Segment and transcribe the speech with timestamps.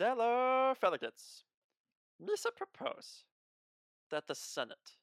[0.00, 0.14] Dear
[0.80, 1.44] delegates,
[2.24, 3.24] Misa propose
[4.10, 4.96] that the Senate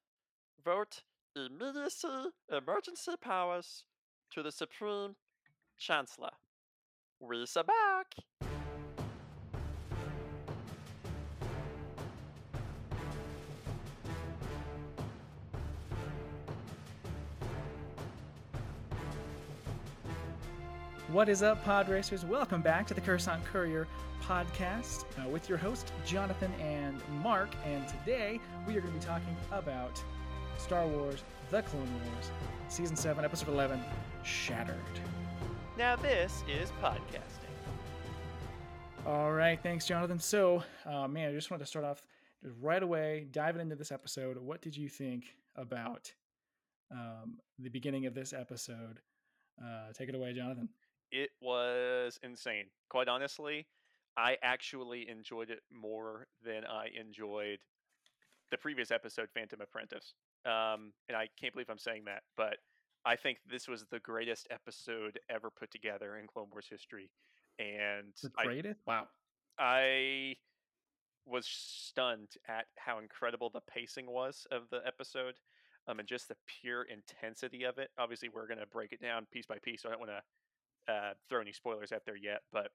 [0.65, 1.03] vote
[1.35, 2.07] immediacy
[2.51, 3.85] emergency powers
[4.31, 5.15] to the Supreme
[5.77, 6.31] Chancellor.
[7.21, 7.27] Are
[7.63, 8.15] back.
[21.09, 22.25] What is up, pod racers?
[22.25, 23.87] Welcome back to the Coruscant Courier
[24.27, 27.49] podcast uh, with your host, Jonathan and Mark.
[27.65, 30.03] And today we are going to be talking about
[30.57, 32.31] Star Wars The Clone Wars,
[32.67, 33.79] Season 7, Episode 11
[34.23, 34.75] Shattered.
[35.77, 37.53] Now, this is podcasting.
[39.05, 40.19] All right, thanks, Jonathan.
[40.19, 42.03] So, uh, man, I just wanted to start off
[42.59, 44.37] right away, diving into this episode.
[44.37, 45.23] What did you think
[45.55, 46.11] about
[46.91, 48.99] um, the beginning of this episode?
[49.63, 50.67] Uh, take it away, Jonathan
[51.11, 52.65] it was insane.
[52.89, 53.65] Quite honestly,
[54.17, 57.59] I actually enjoyed it more than I enjoyed
[58.49, 60.15] the previous episode, Phantom Apprentice.
[60.45, 62.57] Um, and I can't believe I'm saying that, but
[63.05, 67.11] I think this was the greatest episode ever put together in Clone Wars history.
[67.59, 68.79] And the greatest?
[68.87, 69.07] I, wow.
[69.59, 70.35] I
[71.25, 75.35] was stunned at how incredible the pacing was of the episode.
[75.89, 77.91] Um, and just the pure intensity of it.
[77.97, 80.93] Obviously, we're going to break it down piece by piece, so I don't want to
[80.93, 82.71] uh, throw any spoilers out there yet, but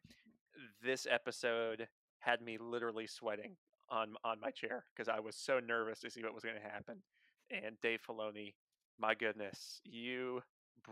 [0.85, 1.89] this episode
[2.21, 3.57] had me literally sweating
[3.89, 6.63] on on my chair because I was so nervous to see what was going to
[6.63, 7.03] happen.
[7.51, 8.55] And Dave Filoni,
[8.99, 10.43] my goodness, you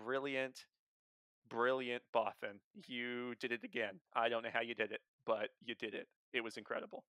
[0.05, 0.66] brilliant,
[1.48, 2.58] brilliant Bothan.
[2.86, 4.00] You did it again.
[4.14, 6.08] I don't know how you did it, but you did it.
[6.33, 7.05] It was incredible.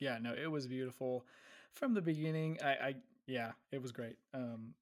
[0.00, 1.24] Yeah, no, it was beautiful
[1.72, 2.58] from the beginning.
[2.62, 2.94] I, I
[3.26, 4.16] yeah, it was great.
[4.32, 4.74] Um,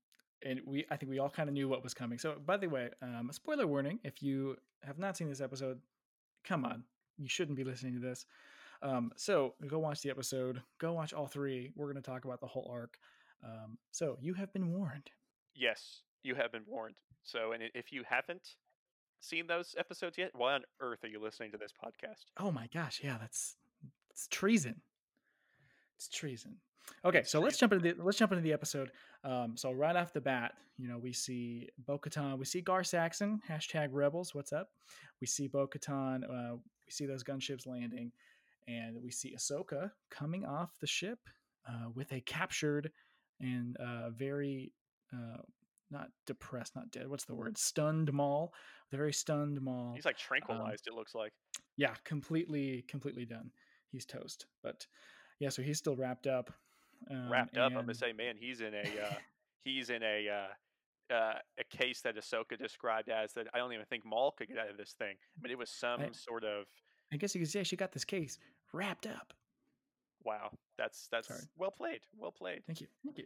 [0.44, 2.18] and we I think we all kind of knew what was coming.
[2.18, 5.80] So by the way, um, a spoiler warning: if you have not seen this episode,
[6.44, 6.84] come on,
[7.22, 8.26] you shouldn't be listening to this.
[8.82, 10.60] Um, so go watch the episode.
[10.80, 11.70] Go watch all three.
[11.76, 12.98] We're going to talk about the whole arc.
[13.44, 15.10] Um, so you have been warned.
[15.54, 16.96] Yes, you have been warned.
[17.22, 18.56] So, and if you haven't
[19.20, 22.24] seen those episodes yet, why on earth are you listening to this podcast?
[22.38, 23.56] Oh my gosh, yeah, that's
[24.11, 24.82] it's treason.
[25.96, 26.56] It's treason.
[27.05, 28.90] Okay, so let's jump into the let's jump into the episode.
[29.22, 32.82] Um, so right off the bat, you know, we see Bo Katan, we see Gar
[32.82, 34.70] Saxon, hashtag rebels, what's up?
[35.20, 36.56] We see Bo Katan, uh,
[36.92, 38.13] we see those gunships landing,
[38.69, 41.19] and we see Ahsoka coming off the ship
[41.69, 42.91] uh, with a captured
[43.41, 44.73] and uh, very
[45.13, 45.39] uh,
[45.91, 47.08] not depressed, not dead.
[47.08, 47.57] What's the word?
[47.57, 48.53] Stunned Maul.
[48.91, 49.92] Very stunned Maul.
[49.95, 50.86] He's like um, tranquilized.
[50.89, 51.33] Um, it looks like.
[51.77, 53.51] Yeah, completely, completely done.
[53.91, 54.47] He's toast.
[54.63, 54.86] But
[55.39, 56.53] yeah, so he's still wrapped up.
[57.11, 57.70] Um, wrapped up.
[57.70, 57.79] And...
[57.79, 59.14] I'm gonna say, man, he's in a uh,
[59.64, 60.53] he's in a uh,
[61.11, 64.58] uh, a case that Ahsoka described as that I don't even think Maul could get
[64.58, 65.17] out of this thing.
[65.40, 66.67] But it was some I, sort of.
[67.13, 68.39] I guess you could say she got this case
[68.73, 69.33] wrapped up.
[70.24, 71.41] Wow, that's that's Sorry.
[71.57, 72.01] well played.
[72.17, 72.62] Well played.
[72.67, 72.86] Thank you.
[73.05, 73.24] Thank you.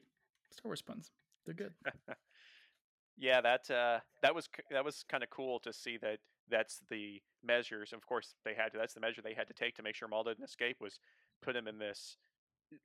[0.51, 1.11] Star Wars puns.
[1.45, 1.73] They're good.
[3.19, 6.19] yeah, that uh, that was that was kind of cool to see that.
[6.49, 7.93] That's the measures.
[7.93, 8.79] Of course, they had to.
[8.79, 10.77] That's the measure they had to take to make sure Maul didn't escape.
[10.81, 11.01] Was
[11.43, 12.17] put him in this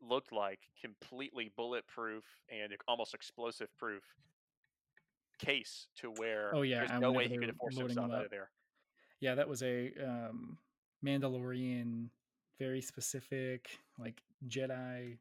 [0.01, 4.03] looked like completely bulletproof and almost explosive proof
[5.45, 8.31] case to where oh yeah there's no way he could have forced himself out of
[8.31, 8.49] there.
[9.19, 10.57] Yeah that was a um
[11.05, 12.09] mandalorian
[12.59, 15.17] very specific like jedi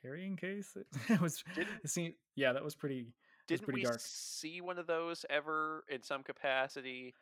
[0.00, 0.76] carrying case?
[1.08, 3.12] It was it yeah that was pretty
[3.48, 4.00] didn't pretty we dark.
[4.00, 7.14] see one of those ever in some capacity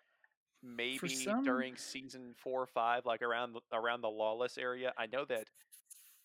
[0.62, 1.44] maybe some...
[1.44, 4.92] during season four or five like around around the lawless area?
[4.98, 5.48] I know that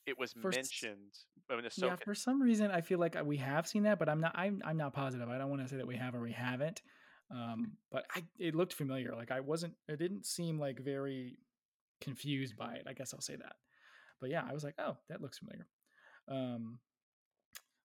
[0.06, 1.18] it was mentioned
[1.88, 4.34] Yeah, for some reason I feel like uh, we have seen that, but I'm not.
[4.36, 5.30] I'm, I'm not positive.
[5.30, 6.82] I don't want to say that we have or we haven't.
[7.32, 9.14] Um, but I, it looked familiar.
[9.16, 9.74] Like I wasn't.
[9.88, 11.38] It didn't seem like very
[12.02, 12.84] confused by it.
[12.88, 13.56] I guess I'll say that.
[14.22, 15.68] But yeah, I was like, oh, that looks familiar.
[16.28, 16.80] Um,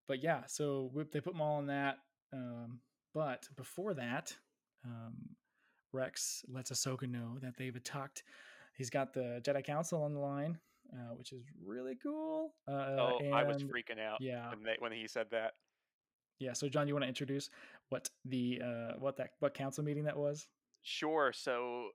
[0.08, 1.98] but yeah, so they put Maul in that.
[2.32, 2.80] Um,
[3.14, 4.34] but before that,
[4.84, 5.14] um,
[5.92, 8.22] Rex lets Ahsoka know that they've attacked.
[8.76, 10.58] He's got the Jedi Council on the line
[10.92, 12.54] uh, which is really cool.
[12.68, 14.20] Uh, oh, and, I was freaking out.
[14.20, 15.52] Yeah, when, they, when he said that.
[16.38, 16.52] Yeah.
[16.52, 17.50] So, John, you want to introduce
[17.90, 20.46] what the uh, what that what council meeting that was?
[20.82, 21.32] Sure.
[21.34, 21.88] So,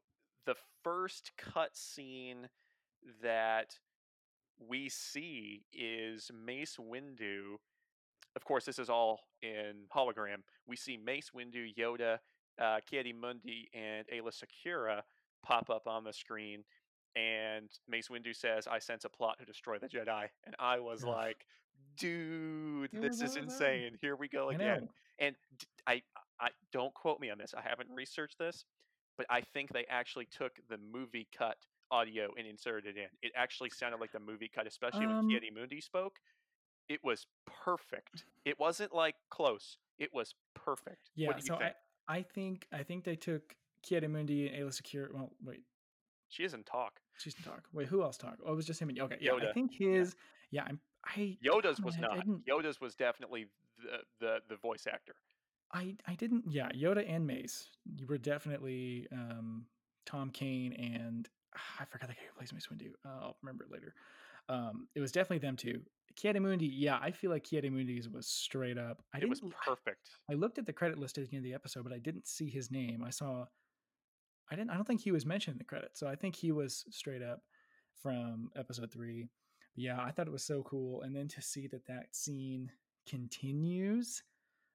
[0.46, 2.48] the first cut scene
[3.22, 3.76] that
[4.60, 7.56] we see is Mace Windu.
[8.36, 10.38] Of course, this is all in hologram.
[10.68, 12.18] We see Mace Windu, Yoda,
[12.62, 15.02] uh, Ki-Adi-Mundi, and Aayla Secura
[15.44, 16.64] pop up on the screen
[17.16, 21.04] and Mace Windu says, "I sense a plot to destroy the Jedi," and I was
[21.04, 21.46] like,
[21.98, 23.98] "Dude, this is insane!
[24.02, 24.90] Here we go again."
[25.20, 25.36] And
[25.88, 26.02] I,
[26.42, 27.54] I don't quote me on this.
[27.56, 28.66] I haven't researched this,
[29.18, 31.58] but I think they actually took the movie cut
[31.92, 33.08] audio and inserted it in.
[33.22, 36.20] It actually sounded like the movie cut, especially Um, when Mundi spoke.
[36.90, 38.26] It was perfect.
[38.44, 39.78] It wasn't like close.
[39.98, 41.10] It was perfect.
[41.16, 41.74] Yeah, what do you so think?
[42.08, 43.56] I I think I think they took
[43.90, 45.14] Mundi and Aayla Secura.
[45.14, 45.64] Well, wait,
[46.36, 47.00] She doesn't talk.
[47.18, 47.64] she's talk.
[47.72, 48.38] Wait, who else talk?
[48.46, 49.16] Oh, it was just him and okay.
[49.22, 50.16] Yeah, I think his.
[50.52, 50.82] Yeah, I'm.
[51.06, 52.16] I Yoda's was I- I not.
[52.18, 53.48] didn't- Yoda's was definitely
[53.82, 55.16] the, the the voice actor.
[55.72, 56.44] I I didn't.
[56.50, 57.70] Yeah, Yoda and Mace.
[57.98, 59.66] You were definitely um,
[60.06, 62.90] Tom Kane and ah, I forgot the guy who plays Mace Windu.
[63.06, 63.94] Uh, I'll remember it later.
[64.50, 65.82] Um, it was definitely them two.
[66.24, 66.68] Mundi.
[66.68, 69.04] Yeah, I feel like Mundi's was straight up.
[69.14, 70.10] I it was perfect.
[70.30, 72.28] I looked at the credit list at the end of the episode, but I didn't
[72.28, 73.04] see his name.
[73.06, 73.46] I saw.
[74.52, 74.70] I didn't.
[74.72, 77.22] I don't think he was mentioned in the credits, so I think he was straight
[77.24, 77.42] up
[78.02, 79.28] from episode three.
[79.76, 82.72] Yeah, I thought it was so cool, and then to see that that scene
[83.10, 84.24] continues,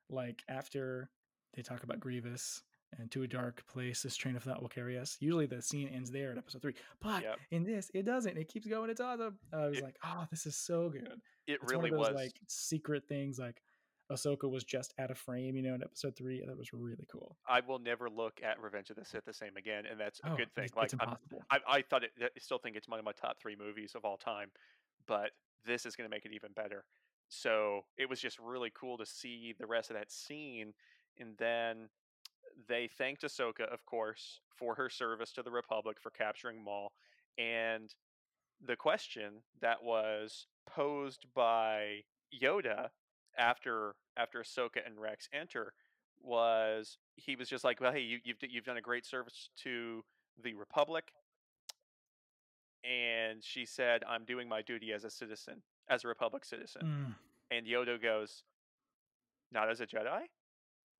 [0.08, 1.08] like after
[1.54, 2.62] they talk about Grievous
[2.98, 5.16] and to a dark place, this train of thought will carry us.
[5.20, 7.38] Usually, the scene ends there in episode three, but Yep.
[7.52, 8.36] in this, it doesn't.
[8.36, 8.90] It keeps going.
[8.90, 9.38] It's awesome.
[9.52, 12.14] I was It- like, oh, this is so good It it's really one of those
[12.14, 12.24] was.
[12.24, 13.62] like secret things like
[14.10, 16.42] Ahsoka was just out of frame, you know, in episode three.
[16.44, 17.36] That was really cool.
[17.48, 20.32] I will never look at Revenge of the Sith the same again, and that's a
[20.32, 20.64] Oh, good thing.
[20.64, 21.02] it's, Like it's.
[21.50, 22.10] I, I thought it.
[22.20, 24.50] I still think it's one of my top three movies of all time,
[25.06, 25.30] but
[25.64, 26.84] this is going to make it even better.
[27.28, 30.72] So it was just really cool to see the rest of that scene,
[31.18, 31.88] and then
[32.68, 36.92] they thanked Ahsoka, of course, for her service to the Republic for capturing Maul,
[37.38, 37.94] and
[38.66, 42.00] the question that was posed by
[42.42, 42.88] Yoda
[43.40, 45.72] after after Ahsoka and Rex enter
[46.22, 50.04] was he was just like, well, hey, you, you've you've done a great service to
[50.42, 51.12] the Republic,
[52.84, 57.14] and she said, I'm doing my duty as a citizen, as a Republic citizen, Mm,
[57.56, 58.44] and Yoda goes,
[59.52, 60.22] not as a Jedi,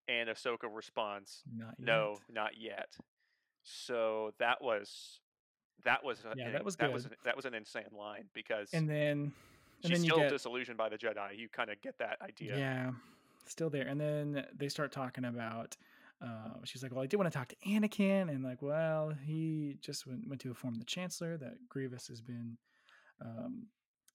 [0.09, 2.97] and Ahsoka responds, not no, not yet.
[3.63, 5.21] So that was
[5.85, 8.71] that was Yeah, an- that was that was an- that was an insane line because
[8.73, 9.33] And then,
[9.83, 11.39] and she's then you still get disillusioned by the Jedi.
[11.39, 12.59] You kind of get that idea.
[12.59, 12.91] yeah.
[13.47, 13.87] still there.
[13.87, 15.77] And then they start talking about.
[16.23, 19.79] Uh, she's like, "Well, I did want to talk to Anakin," and like, "Well, he
[19.81, 22.59] just went, went to inform the Chancellor that Grievous has been
[23.25, 23.69] um,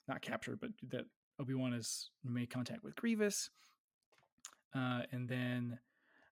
[0.07, 1.06] not captured, but that
[1.39, 3.50] Obi Wan has made contact with Grievous."
[4.75, 5.79] Uh, and then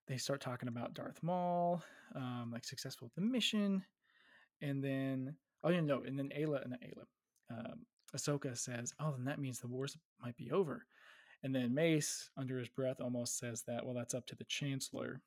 [0.06, 1.82] they start talking about Darth Maul,
[2.14, 3.84] um, like successful with the mission,
[4.62, 5.34] and then
[5.64, 7.04] oh yeah, no, and then Ayla, not Ayla,
[7.50, 10.86] um, Ahsoka says, "Oh, then that means the wars might be over."
[11.42, 15.20] And then Mace, under his breath, almost says that, "Well, that's up to the Chancellor."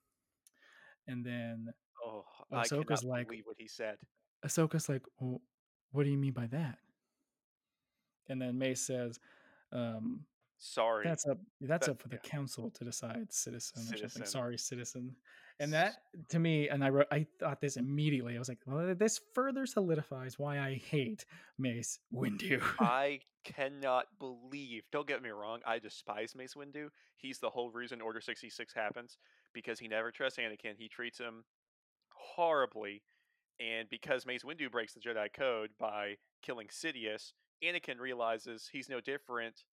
[1.07, 1.73] And then
[2.03, 3.97] Oh, Ahsoka's cannot like- what he said.
[4.45, 5.41] Ahsoka's like, "Well,
[5.91, 6.79] what do you mean by that?"
[8.27, 9.19] And then Mace says,
[9.71, 10.25] um,
[10.59, 11.03] Sorry.
[11.03, 11.39] "That's up.
[11.61, 12.21] That's That- up for the yeah.
[12.29, 13.97] council to decide, citizen." Or something.
[14.09, 14.25] Citizen.
[14.25, 15.15] Sorry, citizen.
[15.59, 15.95] And that
[16.29, 18.35] to me, and I wrote, I thought this immediately.
[18.35, 21.25] I was like, "Well, this further solidifies why I hate
[21.57, 24.83] Mace Windu." I cannot believe.
[24.91, 25.61] Don't get me wrong.
[25.65, 26.89] I despise Mace Windu.
[27.15, 29.17] He's the whole reason Order sixty six happens
[29.53, 30.75] because he never trusts Anakin.
[30.77, 31.43] He treats him
[32.13, 33.01] horribly,
[33.59, 37.33] and because Mace Windu breaks the Jedi code by killing Sidious,
[37.63, 39.63] Anakin realizes he's no different.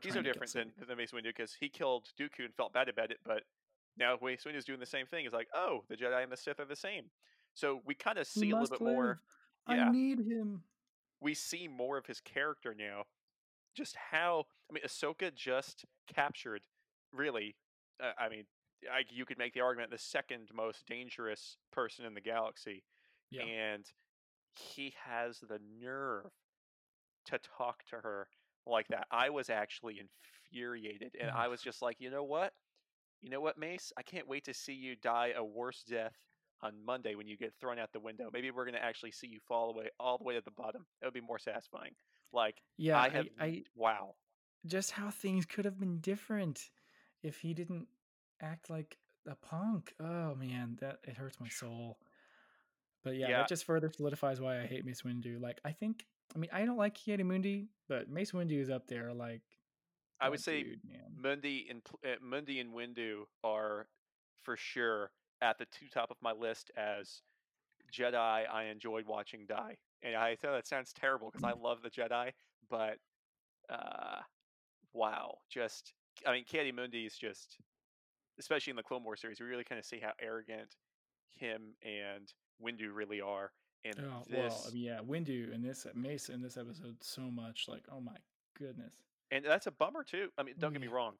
[0.00, 3.10] He's no different than, than Mace Windu because he killed Dooku and felt bad about
[3.10, 3.42] it, but
[3.98, 5.24] now Mace is doing the same thing.
[5.24, 7.04] He's like, oh, the Jedi and the Sith are the same.
[7.54, 9.20] So we kind of see a little bit more.
[9.68, 9.86] Yeah.
[9.88, 10.62] I need him.
[11.20, 13.04] we see more of his character now.
[13.74, 16.62] Just how I mean, Ahsoka just captured,
[17.12, 17.56] really.
[18.02, 18.44] Uh, I mean,
[18.92, 22.84] I, you could make the argument the second most dangerous person in the galaxy,
[23.30, 23.42] Yeah.
[23.44, 23.84] and
[24.54, 26.30] he has the nerve
[27.26, 28.28] to talk to her
[28.66, 29.06] like that.
[29.10, 32.52] I was actually infuriated, and I was just like, you know what,
[33.22, 36.14] you know what, Mace, I can't wait to see you die a worse death
[36.62, 38.30] on Monday when you get thrown out the window.
[38.32, 40.86] Maybe we're gonna actually see you fall away all the way to the bottom.
[41.02, 41.92] It would be more satisfying.
[42.32, 44.14] Like Yeah, I have, I, wow.
[44.66, 46.70] just how things could have been different
[47.22, 47.86] if he didn't
[48.40, 49.94] act like a punk.
[50.00, 51.98] Oh man, that it hurts my soul.
[53.04, 53.38] But yeah, Yeah.
[53.38, 55.40] that just further solidifies why I hate Mace Windu.
[55.40, 59.12] Like I think, I mean, I don't like Mundi, but Mace Windu is up there.
[59.12, 59.42] Like
[60.20, 60.80] I would say dude.
[61.16, 63.86] Mundi and uh, Mundi and Windu are
[64.42, 65.10] for sure
[65.42, 67.22] at the two top of my list as
[67.92, 68.14] Jedi
[68.50, 69.76] I enjoyed watching die.
[70.02, 72.30] And I know that sounds terrible because I love the Jedi,
[72.70, 72.98] but
[73.68, 74.20] uh,
[74.92, 75.92] wow, just
[76.26, 77.58] I mean, Ki-Adi-Mundi is just,
[78.38, 80.76] especially in the Clone Wars series, we really kind of see how arrogant
[81.34, 82.32] him and
[82.62, 83.52] Windu really are.
[83.84, 87.22] And Oh this, well, I mean, yeah, Windu in this Mace in this episode so
[87.22, 87.66] much.
[87.68, 88.16] Like, oh my
[88.58, 88.94] goodness.
[89.30, 90.28] And that's a bummer too.
[90.38, 91.14] I mean, don't get me wrong.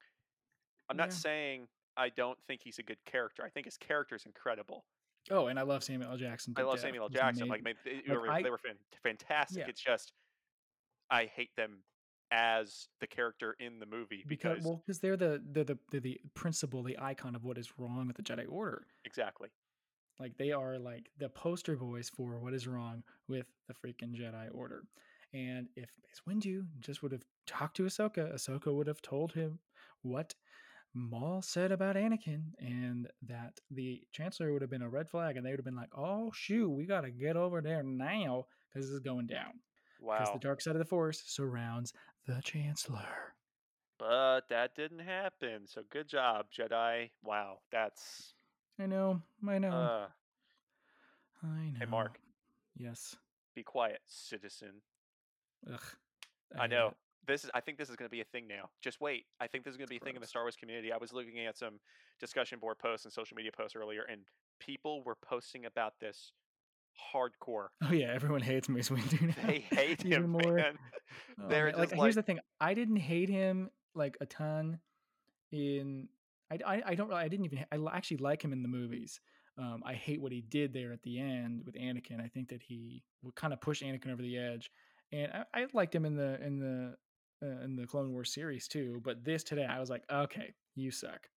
[0.89, 1.15] I'm not Yeah.
[1.15, 3.43] saying I don't think he's a good character.
[3.45, 4.85] I think his character is incredible.
[5.31, 6.17] Oh, and I love Samuel L.
[6.17, 6.55] Jackson.
[6.57, 6.83] I love death.
[6.83, 7.09] Samuel L.
[7.09, 7.49] Jackson.
[7.49, 9.59] Like, man, they, were, I they were fan- fantastic.
[9.59, 9.69] Yeah.
[9.69, 10.13] It's just
[11.11, 11.83] I hate them
[12.31, 16.01] as the character in the movie because because well, because they're the they're the they're
[16.01, 18.87] the principle, the icon of what is wrong with the Jedi Order.
[19.05, 19.49] exactly.
[20.19, 24.49] Like they are like the poster boys for what is wrong with the freaking Jedi
[24.53, 24.85] Order.
[25.37, 29.59] And if Mace Windu just would have talked to Ahsoka, Ahsoka would have told him
[30.01, 30.35] what
[30.95, 35.45] Maul said about Anakin, and that the Chancellor would have been a red flag, and
[35.45, 38.87] they would have been like, "Oh shoot, we got to get over there now because
[38.87, 39.61] this is going down."
[40.01, 40.19] Wow.
[40.19, 41.93] Because the dark side of the Force surrounds
[42.27, 43.35] the Chancellor.
[43.99, 45.67] But that didn't happen.
[45.67, 47.11] So good job, Jedi.
[47.23, 48.33] Wow, that's
[48.79, 50.09] I know, I know, uh
[51.43, 51.79] I know.
[51.79, 52.19] hey Mark,
[52.75, 53.17] Yes.
[53.55, 54.81] be quiet, citizen.
[55.73, 55.81] Ugh.
[56.59, 56.87] I hate know.
[56.89, 56.95] it.
[57.27, 58.71] This is I think this is going to be a thing now.
[58.81, 59.27] Just wait.
[59.41, 60.93] I think this is going to be a thing in the Star Wars community.
[60.93, 61.81] I was looking at some
[62.21, 64.21] discussion board posts and social media posts earlier and
[64.61, 66.33] people were posting about this
[67.15, 67.67] hardcore.
[67.83, 69.47] Oh yeah, everyone hates Mace Windu now.
[69.47, 70.55] They hate Even him, more.
[70.55, 70.79] man.
[71.43, 74.79] Oh, They're like, just here's the thing: I didn't hate him like a ton.
[75.53, 76.09] In
[76.51, 79.21] I I, I don't really I didn't even I actually like him in the movies.
[79.59, 82.23] Um, I hate what he did there at the end with Anakin.
[82.23, 84.71] I think that he would kind of push Anakin over the edge,
[85.13, 86.97] and I, I liked him in the in the
[87.43, 89.01] uh, in the Clone Wars series too.
[89.05, 91.29] But this today, I was like, okay, you suck.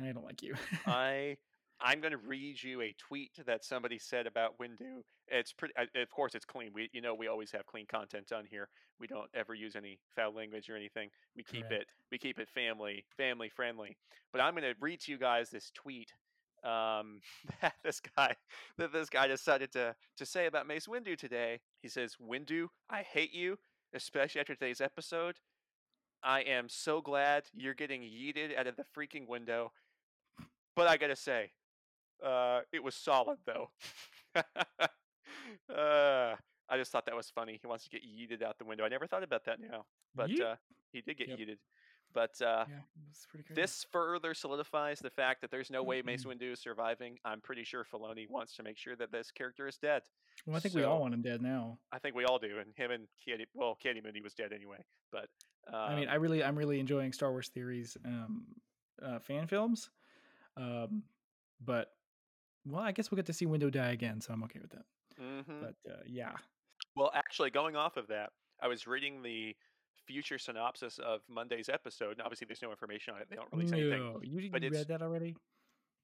[0.00, 0.54] I don't like you.
[0.86, 1.36] I
[1.80, 5.02] I'm going to read you a tweet that somebody said about Windu.
[5.28, 5.74] It's pretty.
[5.76, 6.70] Of course, it's clean.
[6.74, 8.68] We, you know, we always have clean content on here.
[9.00, 11.10] We don't ever use any foul language or anything.
[11.36, 11.82] We keep Correct.
[11.82, 11.86] it.
[12.12, 13.96] We keep it family, family friendly.
[14.32, 16.12] But I'm going to read to you guys this tweet
[16.64, 17.20] um,
[17.60, 18.34] that this guy
[18.78, 21.60] that this guy decided to to say about Mace Windu today.
[21.82, 23.58] He says, "Windu, I hate you,
[23.94, 25.36] especially after today's episode.
[26.22, 29.72] I am so glad you're getting yeeted out of the freaking window."
[30.76, 31.52] But I gotta say,
[32.24, 33.70] uh, it was solid though.
[34.34, 34.42] uh,
[36.68, 37.58] I just thought that was funny.
[37.60, 38.84] He wants to get yeeted out the window.
[38.84, 40.56] I never thought about that now, but uh,
[40.92, 41.38] he did get Yep.
[41.38, 41.58] yeeted.
[42.14, 42.76] But uh, yeah,
[43.28, 46.40] pretty this further solidifies the fact that there's no way Mace Mm-mm.
[46.40, 47.18] Windu is surviving.
[47.24, 50.02] I'm pretty sure Filoni wants to make sure that this character is dead.
[50.46, 51.78] well, I think we all want him dead now.
[51.92, 53.46] I think we all do, and him and Ki-Adi.
[53.52, 54.78] Well, Ki-Adi-Mundi was dead anyway,
[55.10, 55.28] but
[55.66, 58.44] um, I mean, I really, I'm really enjoying Star Wars theories um,
[59.04, 59.90] uh, fan films,
[60.56, 61.02] um,
[61.64, 61.88] but
[62.64, 64.84] well, I guess we'll get to see Windu die again, so I'm okay with that.
[65.20, 65.60] mhm.
[65.60, 66.32] But uh, yeah,
[66.96, 68.30] Well, actually, going off of that,
[68.62, 69.56] I was reading the
[70.06, 73.28] future synopsis of Monday's episode, and obviously there's no information on it.
[73.30, 74.00] They don't release anything.
[74.00, 75.34] no, you, but you read that already?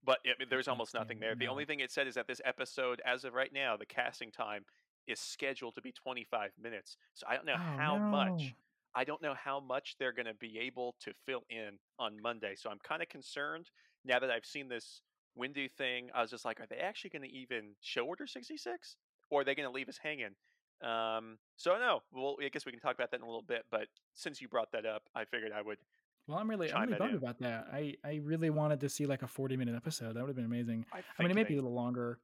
[0.05, 1.35] But I mean, there's almost nothing there.
[1.35, 1.51] The no.
[1.53, 4.65] only thing it said is that this episode, as of right now, the casting time
[5.07, 6.97] is scheduled to be 25 minutes.
[7.15, 8.55] So I don't know Oh, how much.
[8.95, 12.55] I don't know how much they're going to be able to fill in on Monday.
[12.57, 13.71] So I'm kind of concerned
[14.05, 15.03] now that I've seen this
[15.39, 16.11] Windu thing.
[16.15, 18.97] I was just like, are they actually going to even show Order 66?
[19.31, 20.35] Or are they going to leave us hanging?
[20.83, 23.65] Um, so no, well, I guess we can talk about that in a little bit.
[23.71, 25.79] But since you brought that up, I figured I would.
[26.27, 27.19] Well, I'm really, I'm really bummed in.
[27.19, 27.67] about that.
[27.73, 30.15] I, I really wanted to see like a 40 minute episode.
[30.15, 30.87] That would have been amazing.
[30.93, 32.19] I, I mean, it may be a little longer.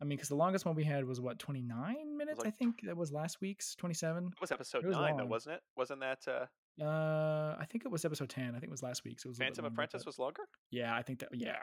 [0.00, 2.40] I mean, because the longest one we had was what 29 minutes.
[2.44, 4.26] I think that was last week's 27.
[4.26, 5.62] It was episode was nine, though, wasn't it?
[5.76, 8.50] Wasn't that uh, Uh, I think it was episode 10.
[8.50, 9.24] I think it was last week's.
[9.24, 10.42] It was Phantom Apprentice was longer?
[10.70, 11.30] Yeah, I think that.
[11.32, 11.56] Yeah,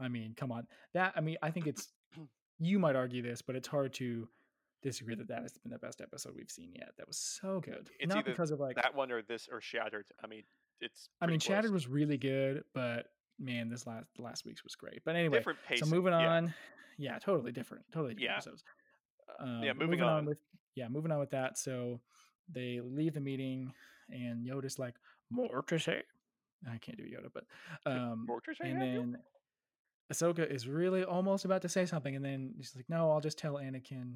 [0.00, 0.66] I mean, come on.
[0.94, 1.92] That I mean, I think it's.
[2.58, 4.28] you might argue this, but it's hard to
[4.82, 6.90] disagree that that has been the best episode we've seen yet.
[6.98, 7.90] That was so good.
[7.98, 8.76] It's Not because of like.
[8.76, 10.06] that one or this or Shattered.
[10.22, 10.44] I mean,
[10.80, 11.08] it's.
[11.20, 11.46] I mean, close.
[11.46, 13.06] Shattered was really good, but
[13.38, 15.00] man, this last last week's was great.
[15.04, 15.86] But anyway, different pacing.
[15.88, 16.54] so moving on.
[16.98, 17.84] Yeah, totally different.
[17.92, 18.34] Totally different Yeah.
[18.36, 18.64] episodes.
[19.38, 20.24] Um, yeah, but moving, on.
[20.24, 20.38] with
[20.74, 21.56] yeah, moving on with that.
[21.58, 22.00] So
[22.52, 23.72] they leave the meeting,
[24.10, 24.94] and Yoda's like,
[25.30, 26.02] "More to say."
[26.68, 27.44] I can't do Yoda, but
[27.86, 28.94] um, More to say, and have you?
[29.00, 29.18] then
[30.12, 33.38] Ahsoka is really almost about to say something, and then she's like, "No, I'll just
[33.38, 34.14] tell Anakin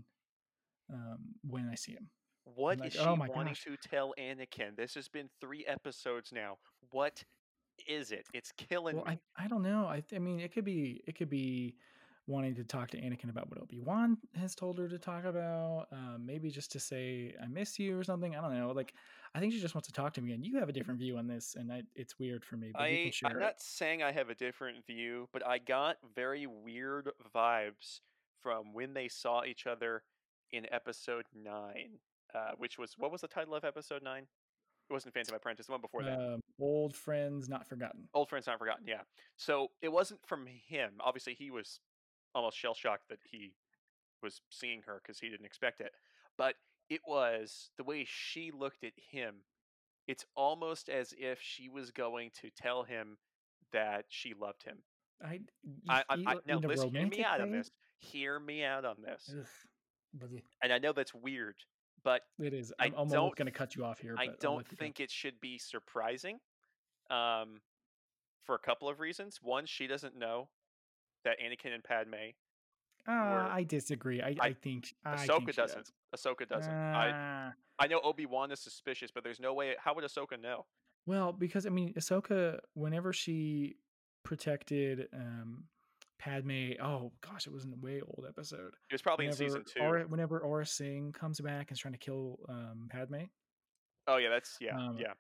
[0.93, 2.09] um, when I see him."
[2.45, 3.65] What is like, she oh my wanting gosh.
[3.65, 4.77] to tell Anakin?
[4.77, 6.59] This has been three episodes now.
[6.91, 7.23] What
[7.87, 8.27] is it?
[8.35, 9.19] It's killing Well, me.
[9.37, 9.87] I, I don't know.
[9.87, 11.77] I I mean, it could be it could be
[12.27, 15.87] wanting to talk to Anakin about what Obi Wan has told her to talk about.
[15.93, 18.37] Um, maybe just to say I miss you or something.
[18.37, 18.71] I don't know.
[18.71, 18.95] Like,
[19.35, 20.33] I think she just wants to talk to me.
[20.33, 22.71] And you have a different view on this, and I, it's weird for me.
[22.73, 23.41] But I, can share I'm it.
[23.41, 28.01] not saying I have a different view, but I got very weird vibes
[28.41, 30.03] from when they saw each other
[30.53, 31.99] in episode nine,
[32.35, 34.27] uh, which was what was the title of episode nine?
[34.91, 35.67] It wasn't Phantom Apprentice.
[35.67, 36.19] The one before that.
[36.19, 38.09] Um, old friends not forgotten.
[38.15, 38.87] Old friends not forgotten.
[38.87, 39.03] Yeah.
[39.37, 40.93] So it wasn't from him.
[41.01, 41.81] Obviously, he was
[42.35, 43.55] almost shell shocked that he
[44.23, 45.93] was seeing her because he didn't expect it.
[46.37, 46.57] But
[46.91, 49.37] it was the way she looked at him.
[50.09, 53.19] It's almost as if she was going to tell him
[53.73, 54.79] that she loved him.
[55.25, 55.41] I,
[55.89, 57.71] I, I, I now listen, hear me out on this.
[57.99, 59.33] hear me out on this.
[59.33, 59.47] Ugh,
[60.17, 60.43] bleh.
[60.63, 61.57] And I know that's weird,
[62.05, 62.73] but It is.
[62.79, 64.15] I I'm, don't almost going to cut you off here.
[64.19, 66.39] I but don't think it should be surprising.
[67.11, 67.61] Um,
[68.45, 69.39] for a couple of reasons.
[69.43, 70.49] One, she doesn't know
[71.25, 72.15] that Anakin and Padme.
[73.07, 74.21] Uh, were- I disagree.
[74.21, 75.91] I, I- I, think I Ahsoka think doesn't.
[76.13, 76.21] does.
[76.27, 76.73] Ahsoka doesn't.
[76.73, 79.75] I Ah, I know Obi Wan is suspicious, but there's no way.
[79.79, 80.67] How would Ahsoka know?
[81.07, 83.77] well, because I mean, Ahsoka, whenever she
[84.25, 85.65] protected um,
[86.23, 88.73] Padme, oh gosh, it was in a way old episode.
[88.89, 89.81] It was probably in season two.
[89.81, 93.25] Aurra, whenever Aurra Sing comes back and is trying to kill um, Padme,
[94.07, 95.15] oh yeah, that's yeah, um, yeah.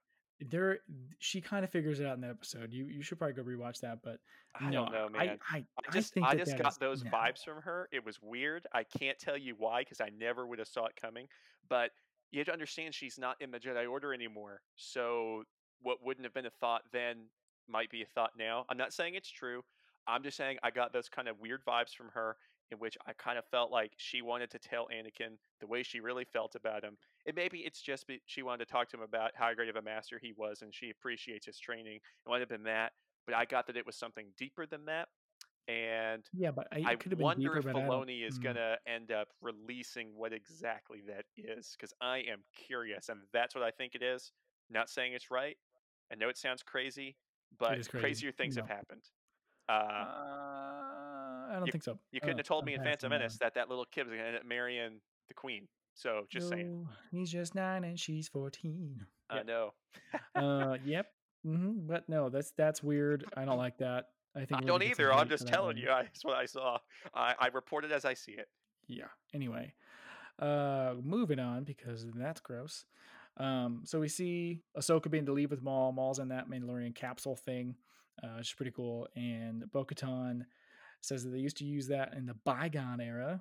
[0.49, 0.79] there
[1.19, 2.73] she kind of figures it out in that episode.
[2.73, 3.99] You you should probably go rewatch that.
[4.05, 4.19] But
[4.61, 5.39] I no, don't know, man.
[5.51, 7.89] I, I just think I just got those vibes from her.
[7.91, 8.69] It was weird.
[8.73, 11.27] I can't tell you why because I never would have saw it coming.
[11.69, 11.91] But
[12.31, 14.61] you have to understand she's not in the Jedi Order anymore.
[14.77, 15.43] So
[15.83, 17.25] what wouldn't have been a thought then
[17.69, 18.67] might be a thought now.
[18.69, 19.63] I'm not saying it's true.
[20.07, 22.37] I'm just saying I got those kind of weird vibes from her
[22.73, 26.01] in which I kind of felt like she wanted to tell Anakin the way she
[26.01, 26.97] really felt about him.
[27.27, 29.77] And maybe it's just be, she wanted to talk to him about how great of
[29.77, 31.97] a master he was and she appreciates his training.
[31.97, 32.93] It might have been that,
[33.27, 35.09] but I got that it was something deeper than that.
[35.69, 37.71] And Yeah, but I, I could have been wonder deeper.
[37.71, 38.45] if Filoni is mm.
[38.45, 43.63] gonna end up releasing what exactly that is, because I am curious, and that's what
[43.63, 44.33] I think it is.
[44.71, 45.57] Not saying it's right.
[46.11, 47.17] I know it sounds crazy,
[47.61, 47.91] but crazy.
[47.91, 49.03] crazier things have happened.
[49.69, 51.99] Uh, Uh, I don't think so.
[52.11, 54.29] you couldn't Uh, have told me in Phantom Menace that that little kid was gonna
[54.29, 55.69] end up marrying the queen.
[55.95, 56.89] So just saying.
[57.11, 59.07] He's just nine and she's fourteen.
[59.29, 59.47] I Yep.
[59.47, 59.75] know.
[60.35, 61.13] uh, yep.
[61.45, 63.25] hmm But no, that's that's weird.
[63.37, 64.11] I don't like that.
[64.35, 65.13] I think I don't gonna get some either.
[65.13, 65.77] I'm just telling one.
[65.77, 65.91] you.
[65.91, 66.79] I, that's what I saw.
[67.15, 68.49] I, I report it as I see it.
[68.87, 69.09] Yeah.
[69.35, 69.75] Anyway,
[70.39, 72.87] uh, moving on because that's gross.
[73.37, 75.93] Um, so we see Ahsoka being to leave with Maul.
[75.93, 77.77] Maul's in that Mandalorian capsule thing,
[78.23, 79.07] uh, which is pretty cool.
[79.17, 80.43] And Bo-Katan
[81.01, 83.41] says that they used to use that in the bygone era,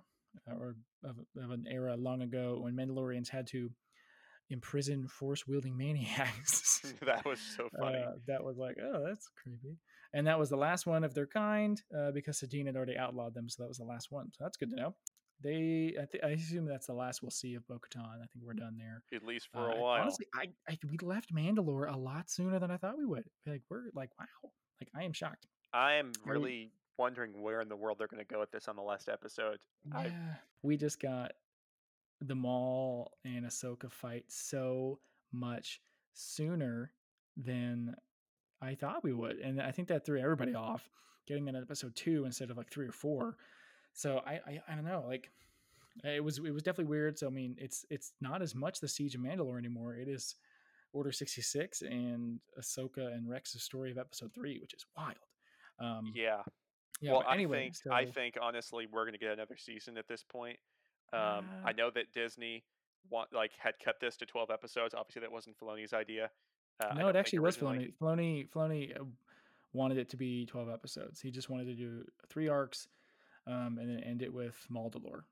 [0.50, 3.70] uh, or of, of an era long ago when Mandalorians had to
[4.50, 6.82] imprison force-wielding maniacs.
[7.06, 8.00] that was so funny.
[8.00, 9.78] Uh, that was like, oh, that's creepy.
[10.14, 13.34] And that was the last one of their kind uh, because Satine had already outlawed
[13.34, 14.30] them, so that was the last one.
[14.34, 14.96] So that's good to know.
[15.44, 18.18] They, I, th- I assume that's the last we'll see of Bo-Katan.
[18.22, 19.02] I think we're done there.
[19.14, 20.02] At least for Uh, a while.
[20.02, 23.24] Honestly, I, I we left Mandalore a lot sooner than I thought we would.
[23.48, 24.26] Like we're like, wow.
[24.82, 25.46] Like I am shocked.
[25.74, 28.76] I am really wondering where in the world they're going to go with this on
[28.76, 29.60] the last episode.
[29.94, 31.34] I- Yeah, we just got
[32.20, 35.00] the Maul and Ahsoka fight so
[35.32, 35.80] much
[36.14, 36.92] sooner
[37.38, 37.96] than
[38.62, 40.90] I thought we would, and I think that threw everybody off.
[41.28, 43.38] Getting in episode two instead of like three or four,
[43.94, 45.04] so I, I I don't know.
[45.08, 45.30] Like
[46.04, 47.18] it was it was definitely weird.
[47.18, 49.94] So I mean, it's it's not as much the Siege of Mandalore anymore.
[49.96, 50.36] It is
[50.94, 55.16] Order sixty six and Ahsoka and Rex's story of episode three, which is wild.
[55.80, 56.44] Um, Yeah.
[57.00, 57.14] yeah.
[57.14, 60.24] well, anyway, I think I think honestly we're going to get another season at this
[60.24, 60.58] point.
[61.14, 62.64] Um, I Uh, know that Disney
[63.10, 64.94] want like had cut this to 12 episodes.
[64.94, 66.30] Obviously, that wasn't Filoni's idea.
[66.84, 67.94] Uh, no, it actually was Filoni.
[68.00, 69.04] Filoni, Filoni uh,
[69.74, 71.22] wanted it to be twelve episodes.
[71.22, 72.88] He just wanted to do three arcs,
[73.48, 75.24] um, and then end it with Maldalore.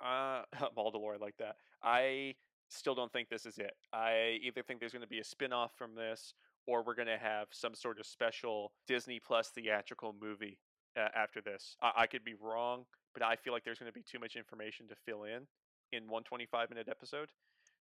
[0.00, 0.42] Uh,
[0.76, 1.56] Maldalore like that.
[1.82, 2.34] I
[2.68, 3.72] still don't think this is it.
[3.92, 6.34] I either think there's going to be a spin-off from this,
[6.66, 10.58] or we're going to have some sort of special Disney Plus theatrical movie
[10.96, 11.76] uh, after this.
[11.82, 14.36] I-, I could be wrong, but I feel like there's going to be too much
[14.36, 15.46] information to fill in
[15.92, 17.30] in one 25 minute episode.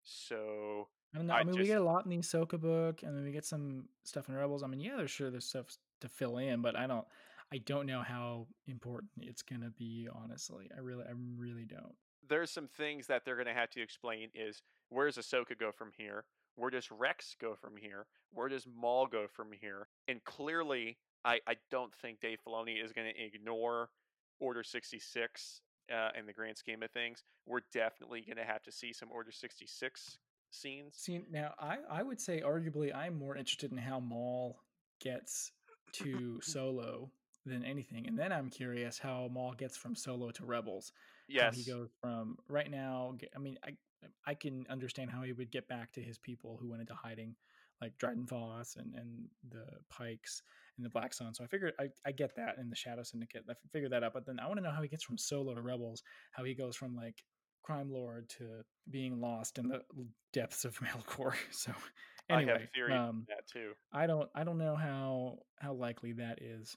[0.03, 1.35] So I don't know.
[1.35, 3.45] I I, mean, we get a lot in the Ahsoka book, and then we get
[3.45, 4.63] some stuff in Rebels.
[4.63, 5.67] I mean, yeah, there's sure there's stuff
[6.01, 7.07] to fill in, but I don't,
[7.53, 10.09] I don't know how important it's gonna be.
[10.13, 11.95] Honestly, I really, I really don't.
[12.29, 15.73] There's some things that they're going to have to explain is where does Ahsoka go
[15.73, 16.25] from here?
[16.57, 18.07] Where does Rex go from here?
[18.33, 19.89] Where does Maul go from here?
[20.09, 23.89] And clearly, I, I don't think Dave Filoni is going to ignore
[24.41, 25.61] Order 66
[25.93, 27.25] uh, in the grand scheme of things.
[27.47, 30.19] We're definitely going to have to see some Order 66
[30.51, 30.95] scenes.
[30.97, 34.59] See, now I, I would say arguably I'm more interested in how Maul
[35.01, 35.53] gets
[35.93, 37.11] to Solo
[37.45, 40.93] than anything, and then I'm curious how Maul gets from Solo to Rebels.
[41.39, 41.57] How Yes.
[41.57, 43.15] he goes from right now.
[43.35, 43.73] I mean, I
[44.27, 47.35] I can understand how he would get back to his people who went into hiding,
[47.81, 50.43] like Dryden Voss and and the Pikes
[50.77, 51.35] and the Black Sun.
[51.35, 53.45] So I figured I, I get that in the Shadow Syndicate.
[53.49, 54.15] I figured that out.
[54.15, 56.03] But then I want to know how he gets from Solo to Rebels.
[56.33, 57.23] How he goes from like
[57.63, 59.83] crime lord to being lost in the
[60.33, 61.35] depths of Malachor.
[61.51, 61.73] So
[62.29, 63.73] anyway, I have theory on um, that too.
[63.93, 66.77] I don't I don't know how how likely that is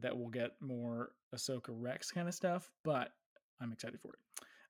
[0.00, 3.10] that we'll get more Ahsoka Rex kind of stuff, but
[3.62, 4.18] I'm excited for it.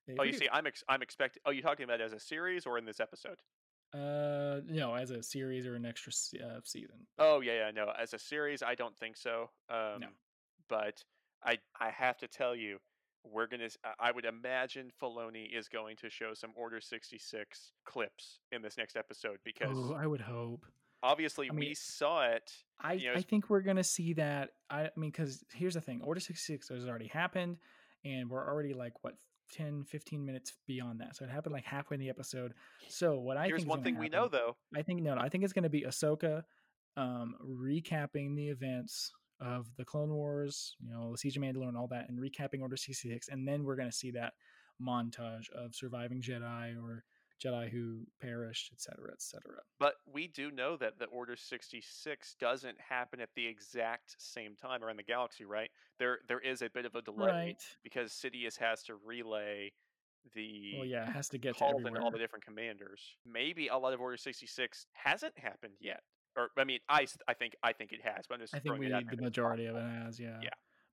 [0.07, 1.41] If Oh, we you see, I'm ex- I'm expecting.
[1.47, 3.39] Oh, you talking about it as a series or in this episode?
[3.95, 7.07] uh, no, as a series or an extra se- uh, season.
[7.19, 7.93] Oh yeah, yeah, no.
[7.99, 9.51] As a series, I don't think so.
[9.69, 10.09] Um, No.
[10.69, 11.05] But
[11.45, 12.79] I I have to tell you,
[13.25, 13.69] we're gonna.
[14.01, 18.77] I would imagine Filoni is going to show some Order sixty six clips in this
[18.79, 20.65] next episode because Oh, I would hope.
[21.03, 22.51] obviously I mean- we saw it.
[22.81, 24.51] I, You know, I think we're gonna see that.
[24.71, 27.59] I, I mean, because here's the thing: Order sixty six has already happened,
[28.05, 29.15] and we're already like what
[29.53, 31.17] 10, 15 minutes beyond that.
[31.17, 32.55] So it happened like halfway in the episode.
[32.88, 34.57] So what I Here's think is one thing we know though.
[34.75, 36.43] I think no, no, I think it's going to be Ahsoka
[36.97, 41.77] um, recapping the events of the Clone Wars, you know, the Siege of Mandalore and
[41.77, 44.35] all that, and recapping Order 66, and then we're going to see that
[44.81, 47.05] montage of surviving Jedi or
[47.43, 49.41] Jedi who perished, etc., etc.
[49.81, 54.83] But we do know that the Order 66 doesn't happen at the exact same time
[54.85, 55.71] around the galaxy, right?
[55.99, 57.63] There there is a bit of a delay Right.
[57.83, 59.73] because Sidious has to relay
[60.35, 62.01] the Well, yeah, it has to get to everywhere.
[62.01, 63.17] all the different commanders.
[63.27, 66.03] Maybe a lot of Order 66 hasn't happened yet.
[66.37, 68.79] Or I mean, I, I think I think it has, but I'm just I think
[68.79, 70.39] we the majority of it has, yeah.
[70.43, 70.51] Yeah.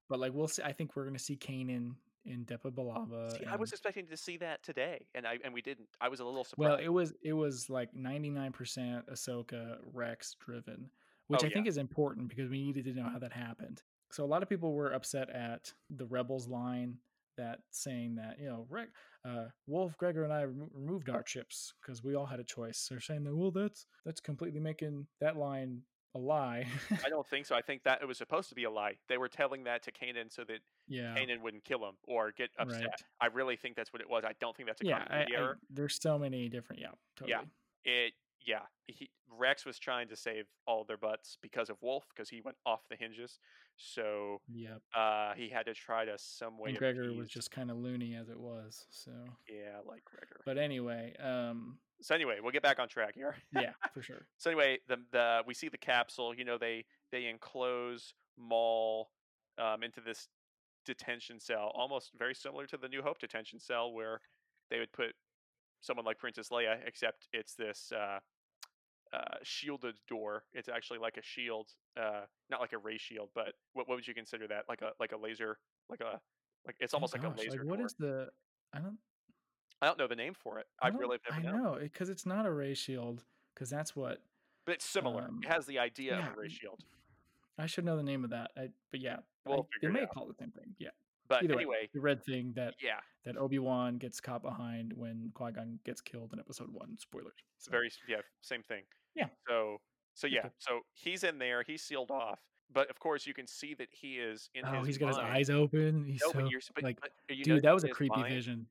[0.10, 0.64] But like we'll see.
[0.64, 1.94] I think we're going to see Kanan
[2.30, 3.38] in Depa Billaba.
[3.38, 5.88] See, I was expecting to see that today, and I and we didn't.
[6.00, 6.70] I was a little surprised.
[6.70, 10.89] Well, it was it was like ninety nine percent Ahsoka Rex driven,
[11.28, 13.82] which Oh, I think is important because we needed to know how that happened.
[14.12, 16.98] So a lot of people were upset at the Rebels line
[17.38, 18.92] that saying that you know Rex,
[19.26, 22.88] uh, Wolffe, Gregor, and I remo- removed our chips because we all had a choice.
[22.89, 25.82] They're saying that well that's that's completely making that line
[26.15, 26.65] a lie.
[27.04, 27.56] I don't think so.
[27.56, 28.95] I think that it was supposed to be a lie.
[29.08, 32.50] They were telling that to Kanan so that yeah, Kanan wouldn't kill him or get
[32.58, 32.82] upset.
[32.82, 32.89] right.
[33.22, 34.24] I really think that's what it was.
[34.26, 35.58] I don't think that's a Yeah, I, I, error.
[35.69, 36.82] there's so many different.
[36.82, 37.38] Yeah, totally.
[37.86, 38.13] It
[38.45, 38.62] yeah.
[38.88, 42.58] He, Rex was trying to save all their butts because of Wolffe because he went
[42.65, 43.39] off the hinges.
[43.78, 46.71] So yeah, uh, he had to try to some way.
[46.71, 48.86] And Gregor was just kind of loony as it was.
[48.89, 49.12] So,
[49.47, 50.41] yeah, like Gregor.
[50.45, 53.36] but anyway, um, so anyway, we'll get back on track here.
[53.54, 54.25] yeah, for sure.
[54.38, 56.36] So anyway, the the we see the capsule.
[56.36, 59.10] You know, they they enclose Maul
[59.58, 60.28] um, into this
[60.86, 64.19] detention cell, almost very similar to the New Hope detention cell, where
[64.69, 65.15] they would put
[65.82, 68.20] someone like Princess Leia, except it's this uh,
[69.13, 70.44] uh, shielded door.
[70.54, 74.08] It's actually like a shield, uh, not like a ray shield, but what what would
[74.08, 74.65] you consider that?
[74.70, 75.58] Like a like a laser,
[75.89, 76.20] like a
[76.65, 77.86] like it's Oh almost like gosh, a laser What door.
[77.86, 78.28] is the?
[78.74, 78.98] I don't.
[79.82, 80.68] I don't know the name for it.
[80.82, 83.24] I, I, really have I never know because it's not a ray shield
[83.56, 84.22] because that's what
[84.65, 85.24] But it's similar.
[85.24, 86.82] um, it has the idea yeah, of a ray shield.
[87.58, 88.52] I should know the name of that.
[88.58, 90.10] I, but yeah, We'll I, they may out.
[90.10, 90.76] call it the same thing.
[90.80, 90.89] Yeah.
[91.30, 93.00] But Either way, anyway, the red thing that yeah.
[93.24, 96.98] that Obi Wan gets caught behind when Qui Gon gets killed in Episode One.
[96.98, 97.34] Spoilers.
[97.60, 98.84] So, very yeah same thing
[99.15, 99.28] Yeah.
[99.48, 99.78] so
[100.15, 102.39] so yeah so he's in there he's sealed off
[102.74, 105.18] but of course you can see that he is in oh, his he's got his
[105.18, 106.06] eyes open.
[106.06, 108.34] He's no, so but you're but, like, but you dude, that was a creepy mind-
[108.34, 108.68] vision.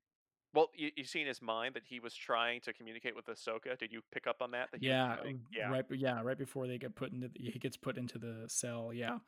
[0.54, 3.78] well you, you see in his mind that he was trying to communicate with Ahsoka
[3.78, 5.84] did you pick up on that, that Yeah, mm, yeah right.
[5.90, 8.90] Yeah, right before they get put into the, he gets put into the cell.
[8.92, 9.18] Yeah,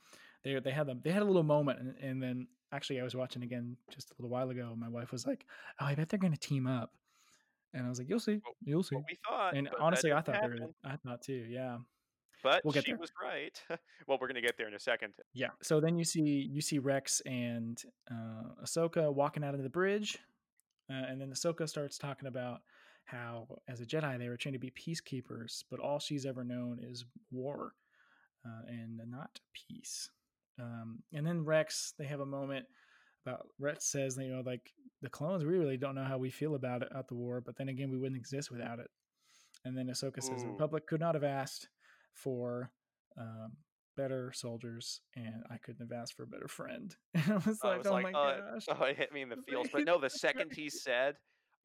[0.44, 1.00] they they had them.
[1.02, 4.14] They had a little moment, and, and then actually I was watching again just a
[4.18, 4.74] little while ago.
[4.76, 5.46] My wife was like,
[5.80, 6.92] "Oh, I bet they're gonna team up,"
[7.74, 10.48] and I was like, "You'll see, you'll see." we thought And honestly, I thought they
[10.48, 10.70] were.
[10.84, 11.46] I thought too.
[11.48, 11.78] Yeah,
[12.42, 12.98] but we'll get she there.
[12.98, 13.62] was right
[14.06, 15.48] well we're gonna get there in a second yeah.
[15.62, 20.18] So then you see you see Rex and uh, Ahsoka walking out of the bridge,
[20.90, 22.62] uh, and then Ahsoka starts talking about
[23.04, 26.78] how, as a Jedi, they were trained to be peacekeepers, but all she's ever known
[26.80, 27.74] is war
[28.46, 30.10] uh, and not peace.
[30.60, 32.66] Um, and then Rex, they have a moment
[33.26, 36.30] about Rex says, that you know, like the clones, we really don't know how we
[36.30, 38.88] feel about it at the war, but then again, we wouldn't exist without it.
[39.64, 40.48] And then Ahsoka says, the.
[40.48, 41.68] Republic could not have asked
[42.14, 42.70] for
[43.18, 43.52] um,
[43.96, 46.94] better soldiers, and I couldn't have asked for a better friend.
[47.14, 49.22] And I was I like, was oh like, my uh, gosh, oh it hit me
[49.22, 51.16] in the feels but no the second he said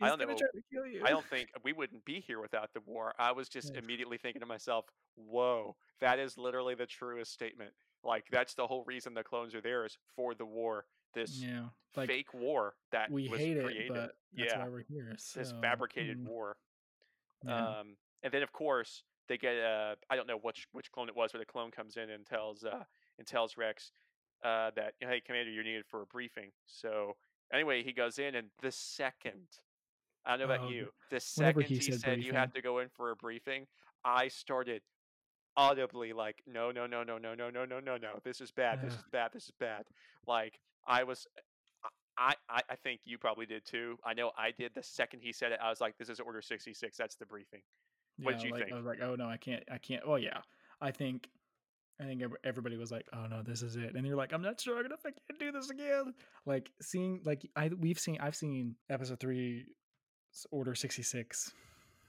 [0.02, 0.26] I don't know.
[0.26, 1.02] try to kill you.
[1.06, 3.14] I don't think we wouldn't be here without the war.
[3.18, 3.80] I was just Yeah.
[3.80, 8.84] immediately thinking to myself, "Whoa, that is literally the truest statement." Like that's the whole
[8.86, 10.86] reason the clones are there is for the war.
[11.14, 13.86] This yeah, like fake war that we was hate created.
[13.86, 14.64] it, but that's Yeah.
[14.64, 15.12] why we're here.
[15.12, 16.58] this fabricated mm, war.
[17.44, 17.80] yeah.
[17.80, 21.16] Um, and then of course they get uh, I don't know which which clone it
[21.16, 22.84] was, but the clone comes in and tells uh,
[23.18, 23.92] and tells Rex
[24.44, 26.52] uh, that hey Commander, you're needed for a briefing.
[26.66, 27.18] So
[27.52, 29.48] anyway, he goes in, and the second
[30.26, 32.62] I don't know about Oh, you, the second he he, said said you have to
[32.62, 33.68] go in for a briefing,
[34.04, 34.82] I started
[35.58, 38.82] audibly like no no no no no no no no no no this is bad
[38.82, 39.86] this is bad this is bad
[40.28, 41.26] like i was
[41.86, 45.22] uh, I, I i think you probably did too i know i did the second
[45.22, 47.62] he said it i was like this is order 66 that's the briefing
[48.20, 48.74] what did you like, think?
[48.74, 50.08] I was like, oh no, I can't, I can't.
[50.08, 50.40] Well, yeah,
[50.82, 51.28] I think,
[52.00, 54.60] I think everybody was like, oh no, this is it, and you're like, I'm not
[54.60, 56.14] sure if I can do this again.
[56.46, 59.66] Like seeing, like I we've seen, I've seen episode three,
[60.52, 61.54] Order sixty six,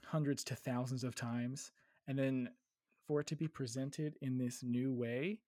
[0.05, 1.71] hundreds to thousands of times,
[2.07, 2.49] and then
[3.07, 5.39] for it to be presented in this new way,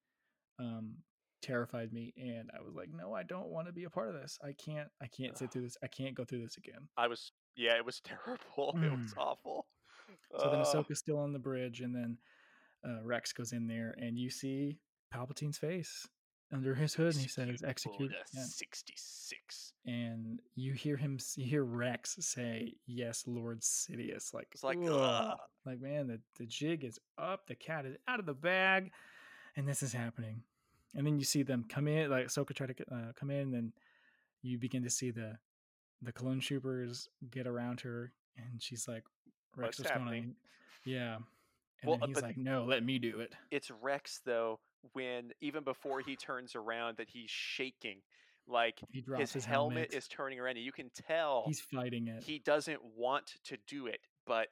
[0.60, 0.94] um,
[1.42, 4.14] terrified me, and I was like, no, I don't want to be a part of
[4.14, 4.40] this.
[4.44, 4.88] I can't.
[5.02, 5.78] I can't sit through this.
[5.84, 6.88] I can't go through this again.
[6.98, 8.78] I was yeah, it was terrible.
[8.82, 9.18] It was Mm.
[9.18, 9.68] awful.
[10.40, 12.18] So then Ahsoka's still on the bridge, and then
[12.86, 14.80] uh, Rex goes in there, and you see
[15.14, 16.08] Palpatine's face
[16.52, 18.44] under his hood, and he says, "Execute." Order Yeah.
[18.44, 19.74] 66.
[19.86, 25.38] And you hear him, you hear Rex say, "Yes, Lord Sidious." Like, It's like, ugh.
[25.66, 28.92] like man, the the jig is up, the cat is out of the bag,
[29.56, 30.44] and this is happening.
[30.96, 33.74] And then you see them come in, like Ahsoka try to uh, come in, and
[34.42, 35.38] you begin to see the
[36.02, 39.04] the clone troopers get around her, and she's like,
[39.56, 40.36] "Rex, What's what's going on?"
[40.86, 41.16] Yeah.
[41.82, 44.60] And Well, then uh, he's like, "No, let me do it." It's Rex though
[44.94, 48.02] when even before he turns around that he's shaking.
[48.48, 52.08] Like He drops his, his, helmet is turning around and you can tell He's fighting
[52.08, 52.24] it.
[52.24, 54.48] he doesn't want to do it, but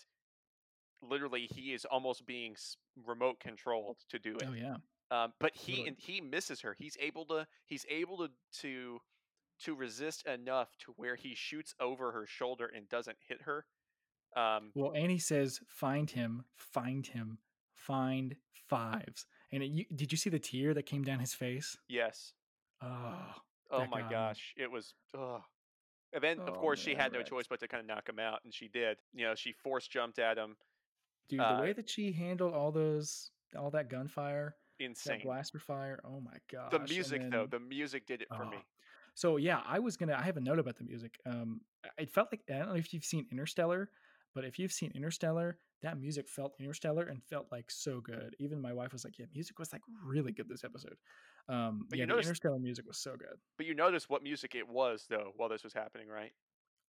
[1.02, 2.56] literally he is almost being
[3.06, 4.44] remote controlled to do it.
[4.48, 4.76] oh yeah.
[5.10, 6.76] Um, but he and he misses her.
[6.78, 8.30] He's able to he's able to
[8.62, 9.00] to
[9.64, 13.66] to resist enough to where he shoots over her shoulder and doesn't hit her.
[14.36, 17.40] Um, Well, annie says, "Find him, find him,
[17.74, 19.26] find fives.
[19.52, 21.78] And it, you, did you see the tear that came down his face?
[21.88, 22.34] yes.
[22.82, 23.34] Oh,
[23.70, 24.08] Oh my me.
[24.10, 24.94] gosh, it was.
[25.18, 25.42] Ugh.
[26.14, 27.30] And then, of Oh, course, she had no Rex.
[27.30, 28.98] choice but to kind of knock him out, and she did.
[29.14, 30.56] You know, she force jumped at him.
[31.28, 35.22] dude, Uh, the way that she handled all those, all that gunfire, that Insane.
[35.24, 36.00] blaster fire.
[36.06, 36.72] Oh my god.
[36.72, 38.58] The music, though, the music did it for me.
[38.58, 38.66] Oh.
[39.16, 40.14] So yeah, I was gonna.
[40.14, 41.20] I have a note about the music.
[41.26, 41.60] Um,
[41.98, 43.90] it felt like I don't know if you've seen Interstellar,
[44.38, 48.36] but if you've seen Interstellar, that music felt Interstellar and felt like so good.
[48.40, 50.98] Even my wife was like, "Yeah, music was like really good this episode."
[51.50, 53.40] Um, But yeah, you the noticed- Interstellar music was so good.
[53.58, 56.34] But you noticed what music it was, though, while this was happening, right?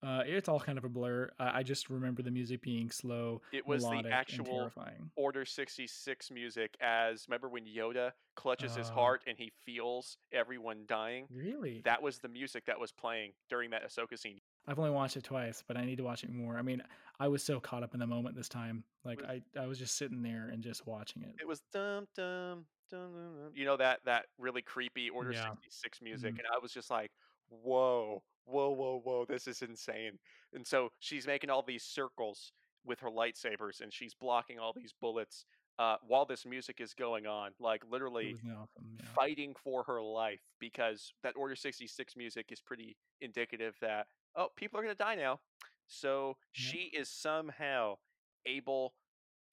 [0.03, 1.31] Uh, it's all kind of a blur.
[1.39, 4.71] I, I just remember the music being slow, It was the actual.
[5.15, 8.93] Order 66 music as remember when Yoda clutches his Oh.
[8.93, 11.25] heart and he feels everyone dying?
[11.31, 14.39] Really, That was the music that was playing during that Ahsoka scene.
[14.67, 16.57] I've only watched it twice, but I need to watch it more.
[16.57, 16.83] I mean,
[17.19, 18.83] I was so caught up in the moment this time.
[19.03, 21.35] Like I, I was just sitting there and just watching it.
[21.39, 23.51] It was dum dum dum dum.
[23.53, 25.49] You know that that really creepy Order Yeah.
[25.49, 26.39] 66 music Mhm.
[26.39, 27.11] and I was just like,
[27.49, 28.23] "Whoa.
[28.45, 29.25] Whoa, whoa, whoa.
[29.25, 30.19] This is insane."
[30.53, 32.53] And so she's making all these circles
[32.85, 35.45] with her lightsabers and she's blocking all these bullets
[35.79, 38.97] uh, while this music is going on, like literally awesome.
[38.99, 39.05] Yeah.
[39.13, 44.79] fighting for her life because that Order 66 music is pretty indicative that, oh, people
[44.79, 45.39] are going to die now.
[45.87, 47.97] So she is somehow
[48.45, 48.95] able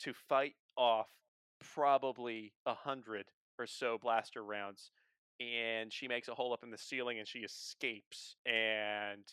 [0.01, 1.11] to fight off
[1.61, 3.27] probably a hundred
[3.59, 4.90] or so blaster rounds.
[5.40, 8.37] And she makes a hole up in the ceiling and she escapes.
[8.47, 9.25] And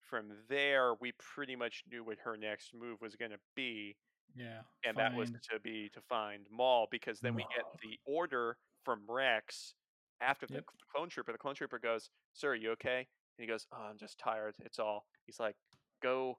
[0.00, 3.96] from there, we pretty much knew what her next move was going to be
[4.34, 4.62] Yeah.
[4.84, 9.04] and that was to be to find Maul because then we get the order from
[9.08, 9.74] Rex
[10.20, 10.64] after the Yep.
[10.94, 11.32] clone trooper.
[11.32, 14.56] The clone trooper goes, "Sir, are you okay?" And he goes, "Oh, I'm just tired.
[14.60, 15.56] It's all." He's like,
[16.02, 16.38] "Go,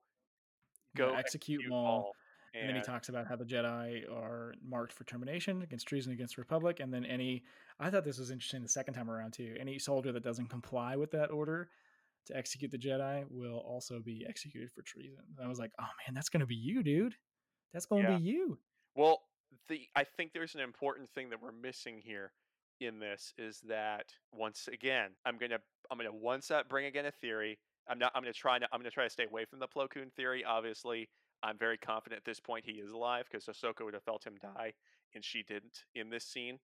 [0.97, 2.13] yeah, go execute Maul.
[2.53, 6.13] And, And then he talks about how the Jedi are marked for termination against treason
[6.13, 6.79] against Republic.
[6.81, 7.43] And then any,
[7.79, 9.55] I thought this was interesting the second time around too.
[9.59, 11.69] Any soldier that doesn't comply with that order
[12.27, 15.23] to execute the Jedi will also be executed for treason.
[15.35, 17.15] And I was like, oh man, that's going to be you, dude.
[17.73, 18.17] That's going to Yeah.
[18.17, 18.59] be you.
[18.95, 19.23] Well,
[19.67, 22.33] the I think there's an important thing that we're missing here
[22.79, 27.11] in this is that once again, I'm gonna I'm gonna once up bring again a
[27.11, 27.57] theory.
[27.87, 29.89] I'm not I'm gonna try not, I'm gonna try to stay away from the Plo
[29.89, 30.43] Koon theory.
[30.43, 31.09] Obviously,
[31.41, 34.35] I'm very confident at this point he is alive because Ahsoka would have felt him
[34.41, 34.73] die,
[35.13, 36.59] and she didn't in this scene,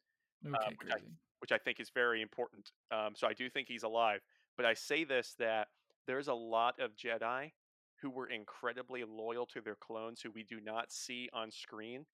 [0.45, 0.95] Okay, which I-
[1.39, 2.69] which I think is very important.
[2.91, 4.21] Um, so I do think he's alive.
[4.58, 5.69] But I say this that
[6.05, 7.53] there's a lot of Jedi
[8.01, 12.05] who were incredibly loyal to their clones who we do not see on screen,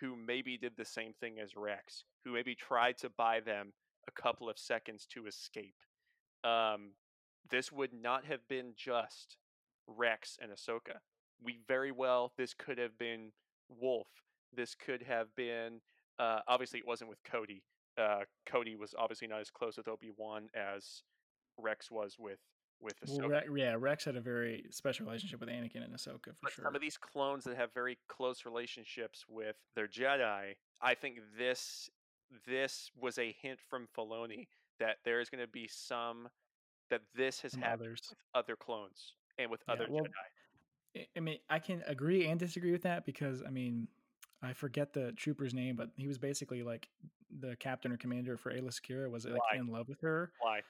[0.00, 3.72] who maybe did the same thing as Rex, who maybe tried to buy them
[4.08, 5.76] a couple of seconds to escape.
[6.44, 6.92] Um,
[7.50, 9.36] this would not have been just
[9.86, 10.98] Rex and Ahsoka.
[11.42, 13.32] We very well, this could have been
[13.68, 14.22] Wolffe.
[14.54, 15.80] This could have been,
[16.18, 17.62] uh, obviously, it wasn't with Cody.
[17.98, 21.02] Uh, Cody was obviously not as close with Obi Wan as
[21.58, 22.38] Rex was with
[22.80, 23.28] with Ahsoka.
[23.28, 26.52] Well, Re- yeah, Rex had a very special relationship with Anakin and Ahsoka for but
[26.52, 26.64] sure.
[26.64, 31.88] some of these clones that have very close relationships with their Jedi, I think this
[32.46, 36.28] this was a hint from Filoni that there is going to be some
[36.90, 38.00] that this has Some happened others.
[38.10, 41.06] with other clones and with Yeah, other well, Jedi.
[41.16, 43.88] I- mean, I can agree and disagree with that because I mean,
[44.42, 46.88] I forget the trooper's name, but he was basically like
[47.40, 49.58] the captain or commander for Aayla Secura was like Why?
[49.58, 50.32] in love with her.
[50.40, 50.62] Why?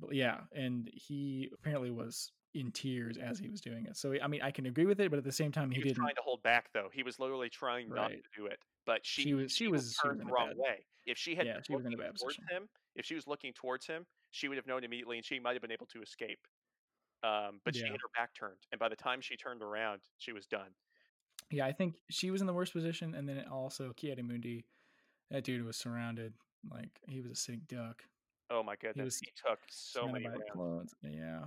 [0.00, 3.96] But yeah, and he apparently was in tears as he was doing it.
[3.96, 5.80] So I mean, I can agree with it, but at the same time, He, he,
[5.80, 6.02] was didn't.
[6.04, 6.88] trying to hold back though.
[6.92, 8.58] He was literally trying not to do it.
[8.86, 10.86] But she She was- she was- she turned was in the wrong bad- way.
[11.06, 12.44] If she had Yeah, she was in a bad towards position.
[12.50, 15.54] him, if she was looking towards him, she would have known immediately, and she might
[15.54, 16.40] have been able to escape.
[17.24, 20.32] Um, but she had her back turned, and by the time she turned around, she
[20.32, 20.70] was done.
[21.50, 24.64] Yeah, I think she was in the worst position, and then also Ki-Adi-Mundi,
[25.30, 26.34] that dude was surrounded
[26.70, 28.04] like he was a sitting duck.
[28.50, 30.94] Oh my goodness, was he took so many rounds.
[31.02, 31.46] Yeah,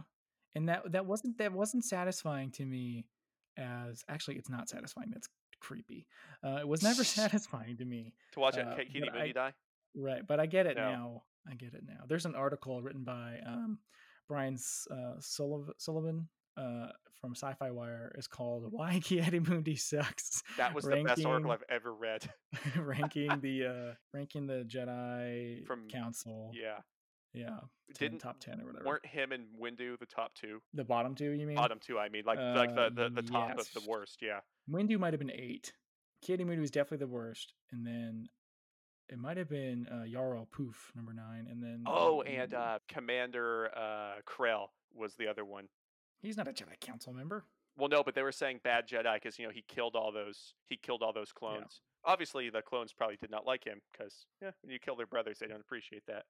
[0.56, 3.06] and that that wasn't that wasn't satisfying to me.
[3.58, 5.10] As actually, it's not satisfying.
[5.12, 5.28] That's
[5.62, 6.06] creepy.
[6.44, 8.14] Uh, it was never satisfying to me.
[8.34, 9.54] To watch Uh, Ki-Adi die.
[9.96, 10.92] Right, but I get it No.
[10.92, 11.24] now.
[11.50, 12.04] I get it now.
[12.08, 13.80] There's an article written by um,
[14.28, 14.58] Brian
[14.92, 16.28] uh, Sullivan,
[16.58, 16.88] uh,
[17.20, 18.12] from Sci-Fi Wire.
[18.18, 22.30] It's called "Why Ki-Adi-Mundi Sucks." That was the best article I've ever read.
[22.78, 26.52] ranking the uh, ranking the Jedi From- Council.
[26.54, 26.78] yeah,
[27.34, 27.60] yeah,
[27.96, 28.86] 10, didn't top ten or whatever.
[28.86, 30.60] weren't him and Windu the top two?
[30.74, 31.32] the bottom two?
[31.32, 31.56] You mean?
[31.56, 34.20] Bottom two, I mean, like like the Uh, the, the top of the worst.
[34.22, 35.74] Yeah, Windu might have been eight.
[36.24, 38.28] Ki-Adi-Mundi was definitely the worst, and then
[39.12, 43.70] it might have been uh, Yarael Poof number nine, and then Oh, and uh, Commander
[43.76, 45.68] uh, Krell was the other one.
[46.22, 47.44] he's not a Jedi Council member.
[47.78, 50.54] Well, no, but they were saying bad Jedi because you know he killed all those
[50.68, 51.82] he killed all those clones.
[52.04, 55.38] Obviously, the clones probably did not like him because yeah, when you kill their brothers,
[55.40, 56.24] they don't appreciate that.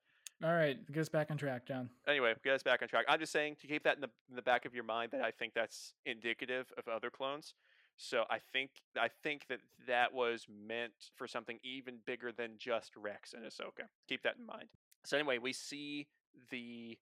[0.43, 1.89] All right, get us back on track, John.
[2.07, 3.05] Anyway, get us back on track.
[3.07, 5.21] I'm just saying to keep that in the in the back of your mind that
[5.21, 7.53] I think that's indicative of other clones.
[7.97, 12.95] So I think I think that that was meant for something even bigger than just
[12.95, 13.87] Rex and Ahsoka.
[14.07, 14.69] Keep that in mind.
[15.05, 16.07] So anyway, we see
[16.49, 16.97] the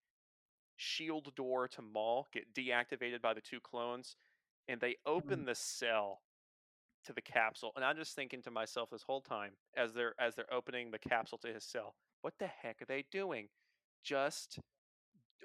[0.75, 4.15] shield door to Maul get deactivated by the two clones,
[4.67, 5.45] and they open mm.
[5.45, 6.21] the cell
[7.05, 7.71] to the capsule.
[7.75, 10.99] And I'm just thinking to myself this whole time as they're as they're opening the
[10.99, 13.47] capsule to his cell, what the heck are they doing?
[14.03, 14.59] Just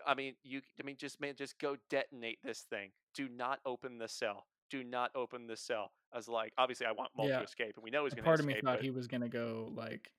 [0.07, 2.91] I mean, you I mean just man, just go detonate this thing.
[3.15, 4.47] Do not open the cell.
[4.75, 5.93] Do not open the cell.
[6.13, 7.39] I was like, obviously I want Maul Yeah.
[7.39, 8.57] to escape, and we know he's gonna part of escape.
[8.65, 10.13] me thought but- he was gonna go like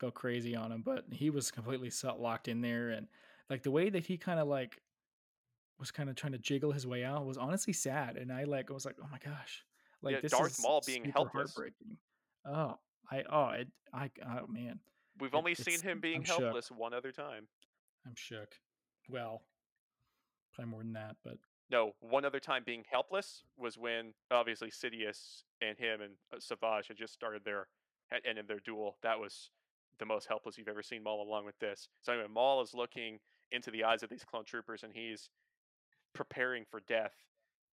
[0.00, 3.06] go crazy on him, but he was completely locked in there, and
[3.48, 4.82] like the way that he kind of like
[5.78, 8.68] was kind of trying to jiggle his way out was honestly sad, and I like
[8.68, 9.64] I was like, oh my gosh,
[10.02, 11.54] like Yeah, this Darth Maul being helpless.
[11.54, 11.96] heartbreaking.
[12.44, 12.76] Oh,
[13.12, 14.80] I oh it I oh man,
[15.20, 16.40] We've it- only seen him being I'm shook.
[16.40, 17.46] helpless one other time.
[18.04, 18.58] I'm shook.
[19.08, 19.46] Well,
[20.52, 21.38] probably more than that, but
[21.70, 26.88] No, one other time being helpless was when obviously Sidious and him and uh, Savage
[26.88, 27.68] had just started their
[28.10, 28.96] had ended their duel.
[29.02, 29.50] That was
[29.98, 31.88] the most helpless you've ever seen Maul along with this.
[32.02, 33.18] So anyway, Maul is looking
[33.50, 35.30] into the eyes of these clone troopers and he's
[36.14, 37.14] preparing for death.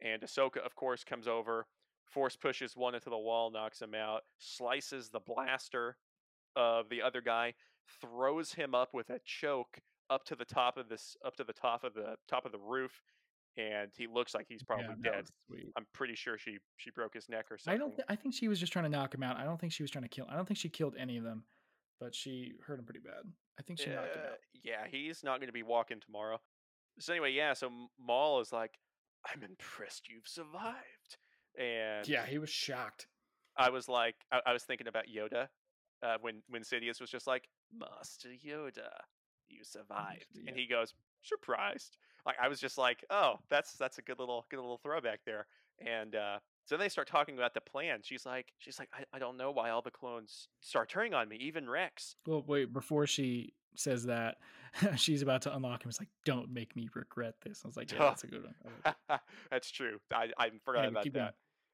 [0.02, 1.66] And Ahsoka, of course, comes over,
[2.06, 5.98] force pushes one into the wall, knocks him out, slices the blaster
[6.56, 7.54] of the other guy,
[8.02, 11.54] throws him up with a choke up to the top of this up to the
[11.54, 13.04] top of the top of the roof
[13.58, 15.26] and he looks like he's probably yeah, dead.
[15.78, 17.80] I'm pretty sure she she broke his neck or something.
[17.80, 17.96] I don't.
[17.96, 19.38] Th- I think she was just trying to knock him out.
[19.38, 20.26] I don't think she was trying to kill.
[20.30, 21.44] I don't think she killed any of them,
[22.00, 23.24] but she hurt him pretty bad.
[23.60, 24.38] I think she knocked him Uh, out.
[24.64, 26.40] yeah, he's not going to be walking tomorrow.
[27.00, 27.54] So anyway, yeah.
[27.54, 28.80] So Maul is like,
[29.26, 31.18] "I'm impressed you've survived,"
[31.58, 33.08] and Yeah, he was shocked.
[33.58, 35.48] I was like, I, I was thinking about Yoda
[36.02, 38.90] uh, when when Sidious was just like, "Master Yoda,
[39.50, 44.02] you survived," and he goes, "Surprised." Like I was just like, "Oh, that's that's a
[44.02, 45.48] good little good little throwback there."
[45.86, 48.00] And uh, so then they start talking about the plan.
[48.04, 51.30] She's like, she's like, I, I don't know why all the clones start turning on
[51.30, 52.16] me, even Rex.
[52.28, 52.74] Well, wait.
[52.74, 54.38] Before she says that,
[54.98, 55.90] she's about to unlock him.
[55.90, 57.62] It's like, don't make me regret this.
[57.64, 59.20] I was like, yeah, that's a good one.
[59.50, 60.00] That's true.
[60.14, 61.14] I I forgot Anyway, about that.
[61.14, 61.30] going.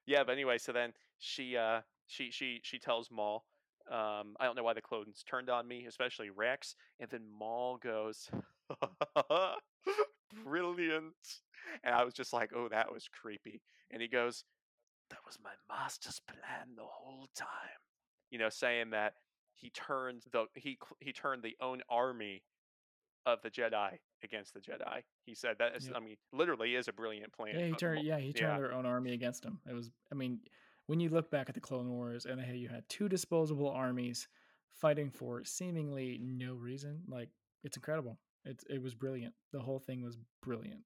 [0.06, 3.44] Yeah, but anyway, so then she uh she she she tells Maul,
[3.90, 7.78] um, I don't know why the clones turned on me, especially Rex, and then Maul
[7.78, 8.30] goes,
[10.44, 11.14] Brilliant.
[11.84, 13.62] And I was just like, Oh, that was creepy.
[13.92, 14.44] And he goes,
[15.10, 17.48] That was my master's plan the whole time.
[18.32, 19.14] You know, saying that
[19.54, 22.44] he turned the he he turned the own army
[23.26, 25.02] of the Jedi against the Jedi.
[25.26, 25.96] He said that is, Yep.
[25.96, 27.58] I mean, literally is a brilliant plan.
[27.58, 28.06] Yeah, he turned.
[28.06, 28.60] Yeah, he turned yeah.
[28.60, 29.60] their own army against him.
[29.70, 29.92] It was.
[30.12, 30.40] I mean,
[30.88, 34.28] when you look back at the Clone Wars, and hey, you had two disposable armies
[34.76, 37.02] fighting for seemingly no reason.
[37.08, 37.30] Like
[37.64, 38.20] it's incredible.
[38.46, 39.34] It's it was brilliant.
[39.52, 40.86] The whole thing was brilliant.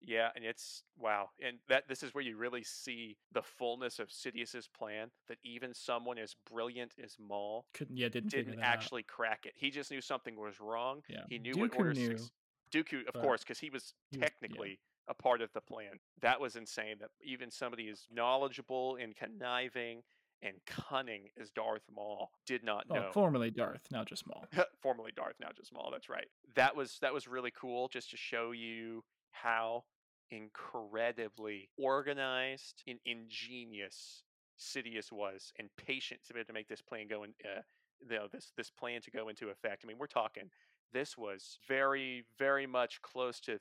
[0.00, 4.12] Yeah, and it's wow, and that this is where you really see the fullness of
[4.12, 5.08] Sidious's plan.
[5.26, 7.96] That even someone as brilliant as Maul Couldn't.
[7.96, 8.72] Yeah, didn't, didn't that out.
[8.74, 9.54] actually crack it.
[9.56, 11.02] He just knew something was wrong.
[11.08, 12.06] Yeah, He knew what Order knew.
[12.18, 12.30] Six.
[12.72, 14.28] Dooku, of course, because he was he was- yeah.
[14.28, 14.78] technically
[15.08, 15.98] a part of the plan.
[16.20, 16.96] That was insane.
[17.00, 20.02] That even somebody as knowledgeable and conniving
[20.42, 23.10] and cunning as Darth Maul did not Oh, know.
[23.12, 24.44] formerly Darth, not just Maul.
[24.82, 25.90] formerly Darth, now just Maul.
[25.90, 26.28] That's right.
[26.54, 29.84] That was that was really cool, just to show you how
[30.30, 34.22] incredibly organized and ingenious
[34.58, 37.30] Sidious was, and patient to be able to make this plan go in.
[37.44, 37.60] Uh,
[38.10, 39.82] you know, this this plan to go into effect.
[39.84, 40.50] I mean, we're talking
[40.92, 43.58] this was very, very much close to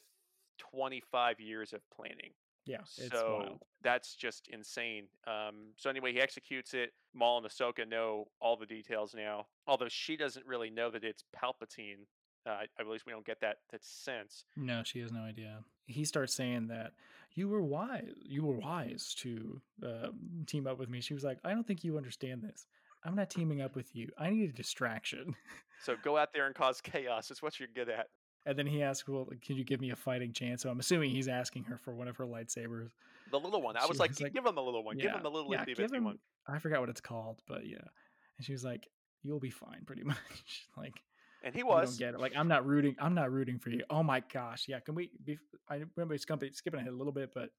[0.72, 2.32] 25 years of planning.
[2.68, 3.60] Yeah, it's So wild.
[3.84, 5.06] that's just insane.
[5.26, 6.92] Um, so anyway, he executes it.
[7.14, 11.24] Maul and Ahsoka know all the details now, although she doesn't really know that it's
[11.36, 12.06] Palpatine.
[12.46, 14.46] Uh, at least we don't get that that sense.
[14.56, 15.60] No, she has no idea.
[15.86, 16.92] He starts saying that
[17.34, 18.14] you were wise.
[18.24, 20.10] You were wise to uh,
[20.46, 21.02] team up with me.
[21.02, 22.66] She was like, I don't think you understand this.
[23.04, 24.10] I'm not teaming up with you.
[24.18, 25.36] I need a distraction.
[25.84, 27.30] So go out there and cause chaos.
[27.32, 28.08] It's what you're good at.
[28.48, 31.12] And then he asks, "Well, can you give me a fighting chance?" So I'm assuming
[31.12, 32.92] he's asking her for one of her lightsabers.
[33.30, 33.76] The little one.
[33.76, 34.98] I was like, was like, give him the little one.
[34.98, 36.04] Give him the little yeah, give him.
[36.06, 36.18] one.
[36.48, 37.78] I forgot what it's called, but yeah.
[38.38, 38.88] And she was like,
[39.22, 40.18] "You'll be fine, pretty much."
[40.78, 40.94] like
[41.44, 41.98] And he was.
[41.98, 42.22] don't get it.
[42.22, 42.96] Like I'm not rooting.
[43.00, 43.84] I'm not rooting for you.
[43.90, 44.80] Oh my gosh, yeah.
[44.80, 45.12] Can we?
[45.26, 45.38] Be,
[45.70, 47.50] I remember skipping skipping ahead a little bit, but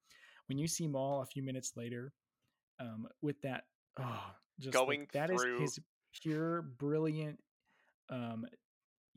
[0.46, 2.12] when you see Maul a few minutes later,
[2.80, 3.64] um, with that,
[4.00, 4.20] oh,
[4.58, 5.78] just like, Going that is his
[6.22, 7.38] pure brilliant,
[8.10, 8.46] um,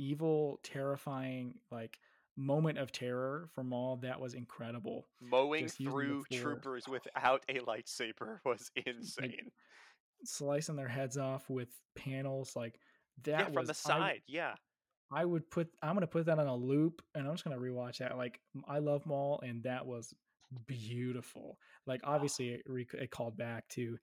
[0.02, 1.99] evil, terrifying like
[2.36, 3.97] moment of terror for Maul.
[3.97, 5.06] That was incredible.
[5.22, 9.52] Mowing the through troopers without a lightsaber was insane.
[10.24, 12.80] Slicing their heads off with panels like
[13.24, 13.32] that.
[13.32, 14.22] yeah, from was, the I- side.
[14.28, 14.56] yeah.
[15.14, 17.97] I would put I'm gonna put that on a loop and I'm just gonna rewatch
[17.97, 18.18] that.
[18.18, 20.14] Like I love Maul and that was
[20.68, 21.58] beautiful.
[21.86, 22.14] Like ah.
[22.14, 23.97] obviously it, rec- it called back to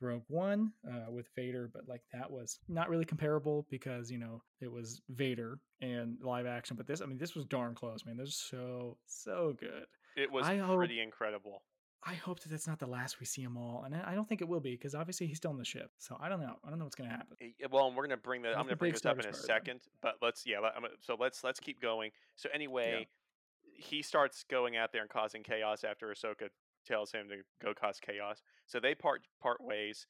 [0.00, 4.42] Rogue One uh, with Vader, but like that was not really comparable because you know
[4.60, 6.76] it was Vader and live action.
[6.76, 8.16] But this, I mean, this was darn close, man.
[8.16, 9.86] This was so so good.
[10.16, 11.62] It was I hope- pretty incredible.
[12.08, 14.40] I hope that that's not the last we see him all, and I don't think
[14.40, 15.90] it will be because obviously he's still on the ship.
[15.98, 16.54] So I don't know.
[16.64, 17.36] I don't know what's gonna happen.
[17.40, 18.50] Eh, Well, and we're gonna bring the.
[18.50, 20.60] I'm gonna bring this up in a Wars part of second, but let's yeah.
[20.60, 22.12] Gonna- so let's let's keep going.
[22.36, 23.08] So anyway,
[23.62, 26.48] he starts going out there and causing chaos after Ahsoka
[26.86, 28.42] tells him to go cause chaos.
[28.66, 30.06] So they part part ways.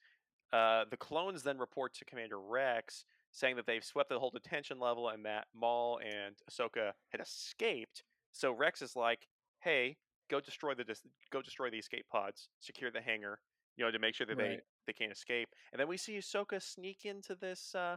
[0.53, 4.79] Uh, the clones then report to Commander Rex, saying that they've swept the whole detention
[4.79, 8.05] level and that Maul and Ahsoka had escaped.
[8.33, 9.29] So Rex is like,
[9.61, 9.97] "Hey,
[10.29, 13.41] go destroy the dis- go destroy the escape pods, secure the hangar,
[13.77, 16.63] you know, to make sure that they they can't escape." And then we see Ahsoka
[16.63, 17.97] sneak into this uh,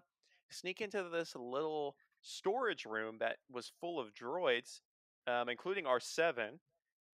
[0.50, 4.82] sneak into this little storage room that was full of droids,
[5.28, 6.60] um, including R7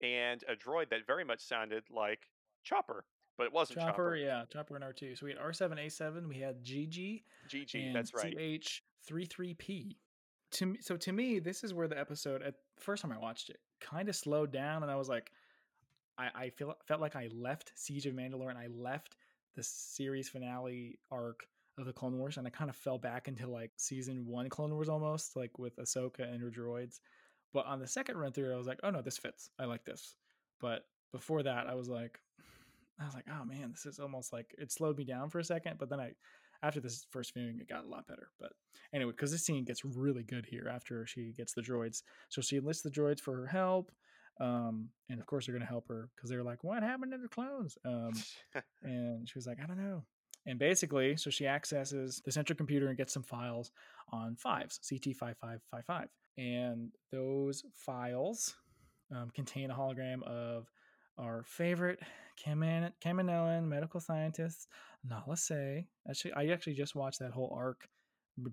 [0.03, 2.29] and a droid that very much sounded like
[2.65, 3.05] Chopper,
[3.39, 4.17] but it wasn't Chopper, Chopper.
[4.17, 5.15] yeah, Chopper and R two.
[5.17, 6.29] So we had R seven A seven.
[6.29, 7.23] We had GG.
[7.49, 8.37] GG, that's right.
[8.37, 9.97] CH33P.
[10.53, 13.49] To me, so to me, this is where the episode at first time I watched
[13.49, 15.31] it kind of slowed down, and I was like,
[16.19, 19.17] I, I feel felt like I left Siege of Mandalore and I left
[19.57, 21.47] the series finale arc
[21.79, 24.75] of the Clone Wars, and I kind of fell back into like season one Clone
[24.75, 27.01] Wars almost, like with Ahsoka and her droids.
[27.53, 29.51] But on the second run through, I was like, oh no, this fits.
[29.59, 30.15] I like this.
[30.61, 32.19] But before that, I was like,
[33.01, 35.45] I was like, oh man, this is almost like it slowed me down for a
[35.45, 35.77] second.
[35.79, 36.13] But then I,
[36.63, 38.29] after this first viewing, it got a lot better.
[38.41, 38.53] But
[38.95, 42.03] anyway, because this scene gets really good here after she gets the droids.
[42.29, 43.91] So she enlists the droids for her help.
[44.41, 47.29] Um, and of course they're gonna help her because they're like, what happened to the
[47.29, 47.77] clones?
[47.85, 48.13] Um,
[48.83, 50.05] and she was like, I don't know.
[50.47, 53.71] And basically, so she accesses the central computer and gets some files
[54.11, 56.07] on fives, CT5555.
[56.39, 58.55] And those files
[59.15, 60.67] um, contain a hologram of
[61.19, 62.01] our favorite
[62.43, 64.67] Kaman- Kaminoan medical scientist,
[65.05, 65.87] Nala Se.
[66.09, 67.87] Actually, I actually just watched that whole arc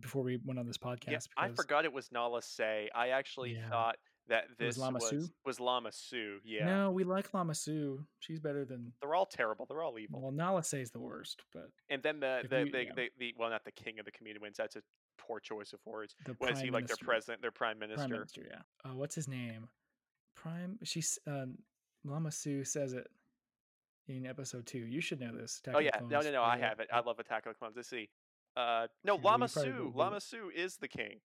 [0.02, 1.08] before we went on this podcast.
[1.12, 2.90] yeah, I forgot it was Nala Se.
[2.94, 3.70] I actually Yeah.
[3.70, 3.96] thought
[4.30, 5.30] that It was this Lama was Su?
[5.46, 6.38] was Lama Su.
[6.44, 8.06] Yeah, No, we like Lama Su.
[8.20, 8.94] She's better than.
[9.02, 9.66] they're all terrible.
[9.68, 10.22] They're all evil.
[10.22, 12.92] Well, Nala is the worst, but and then the the, you- the, yeah.
[12.96, 14.58] the, the well, not the king of the comedians.
[14.58, 14.82] That's a
[15.18, 16.16] poor choice of words.
[16.26, 17.98] the Was he like their president, their prime minister?
[18.08, 18.90] Prime Minister, yeah.
[18.90, 19.68] Uh, what's his name?
[20.36, 20.80] Prime.
[20.84, 21.58] She's um,
[22.06, 23.08] Lama Su says it
[24.08, 24.80] in episode two.
[24.80, 25.60] You should know this.
[25.64, 26.44] Attack Oh yeah, no, no, no.
[26.44, 26.88] I have it.
[26.94, 27.76] I love Attack of the Clones.
[27.76, 28.10] Let's see.
[28.58, 29.94] Uh, no, Lama probably Su.
[29.96, 31.20] Lama Su is the king.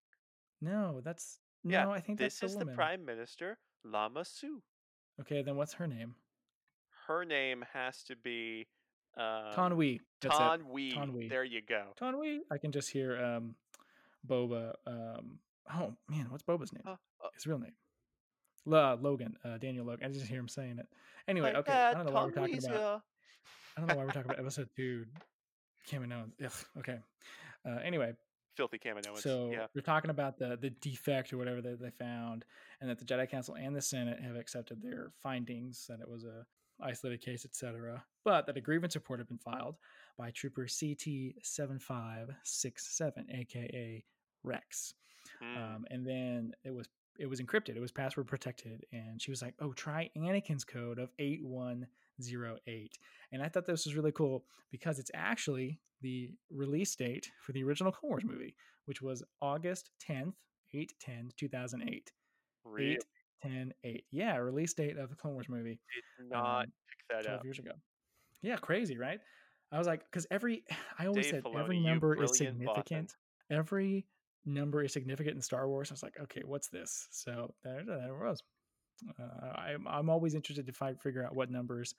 [0.61, 1.93] No, that's Yeah, no.
[1.93, 4.63] I think that's This is the the prime minister, Lama Su.
[5.21, 6.15] Okay, then what's her name?
[7.07, 8.67] Her name has to be
[9.17, 10.01] um, Taun We.
[10.21, 10.39] That's it.
[10.39, 10.93] Taun We.
[10.93, 11.29] Taun We.
[11.29, 11.85] There you go.
[11.97, 12.43] Taun We.
[12.51, 13.55] I can just hear um,
[14.27, 14.73] Boba.
[14.87, 15.39] Um,
[15.73, 16.83] oh man, what's Boba's name?
[16.87, 17.75] Uh, uh, His real name.
[18.67, 19.37] La, Logan.
[19.45, 20.07] Uh, Daniel Logan.
[20.07, 20.87] I just hear him saying it.
[21.29, 21.73] Anyway, okay.
[21.73, 23.03] dad, I don't know why we're talking about.
[23.77, 25.05] I don't know why we're talking about episode two.
[25.91, 26.33] Kaminoans.
[26.43, 26.99] Ugh, okay.
[27.67, 28.15] Uh, anyway,
[28.57, 29.19] Filthy Kaminoans.
[29.21, 29.67] so yeah.
[29.75, 32.45] we're talking about the the defect or whatever that they found,
[32.81, 36.25] and that the Jedi Council and the Senate have accepted their findings that it was
[36.25, 36.47] a
[36.83, 38.05] isolated case, etc.
[38.25, 39.77] But that a grievance report had been filed
[40.19, 44.05] by Trooper CT seven five six seven, aka
[44.43, 44.95] Rex,
[45.43, 45.57] Mm.
[45.57, 46.89] um, and then it was
[47.19, 47.77] it was encrypted.
[47.77, 51.87] It was password protected, and she was like, "Oh, try Anakin's code of eight one
[52.23, 52.99] zero eight.
[53.33, 57.65] And I thought this was really cool because it's actually the release date for the
[57.65, 58.55] original Clone Wars movie,
[58.85, 60.35] which was August tenth,
[60.73, 62.13] 8 10 2008.
[62.65, 63.05] Really 8
[63.43, 64.05] 10 8.
[64.11, 65.79] Yeah, release date of the Clone Wars movie.
[66.19, 67.45] did not um, pick that 12 up.
[67.45, 67.73] years ago.
[68.43, 69.21] Yeah, crazy, right?
[69.73, 70.65] I was like, because every,
[70.99, 73.15] I always Dave said every Filoni, you number is significant.
[73.51, 74.07] Every
[74.45, 75.91] number is significant in Star Wars.
[75.91, 77.09] I was like, okay, what's this?
[77.11, 78.43] So there, there it was.
[79.19, 81.95] Uh, I'm, I'm always interested to find, figure out what numbers,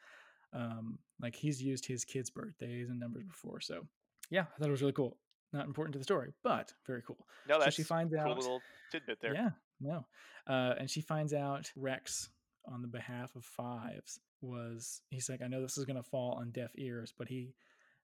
[0.53, 3.59] um, like he's used his kids' birthdays and numbers before.
[3.59, 3.85] So
[4.29, 5.17] yeah, I thought it was really cool.
[5.53, 7.25] Not important to the story, but very cool.
[7.47, 9.33] No, So that's she finds cool out- little tidbit there.
[9.33, 10.05] Yeah, no.
[10.47, 12.29] Uh, and she finds out Rex,
[12.67, 16.33] on the behalf of Fives, was he's like, I know this is going to fall
[16.33, 17.53] on deaf ears, but he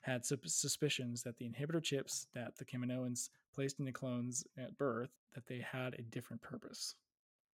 [0.01, 5.11] had suspicions that the inhibitor chips that the Kaminoans placed in the clones at birth
[5.35, 6.95] that they had a different purpose.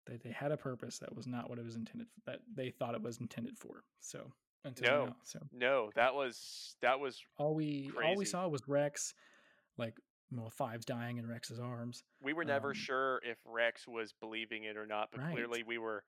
[0.07, 2.09] That they had a purpose that was not what it was intended.
[2.26, 3.84] That they thought it was intended for.
[4.00, 4.32] So
[4.64, 5.05] until No.
[5.07, 9.14] now, so No, that was that was all we all we saw was Rex,
[9.76, 9.96] like
[10.32, 12.03] well, Fives dying in Rex's arms.
[12.20, 15.32] we were never Um, sure if Rex was believing it or not, but Right.
[15.32, 16.05] clearly we were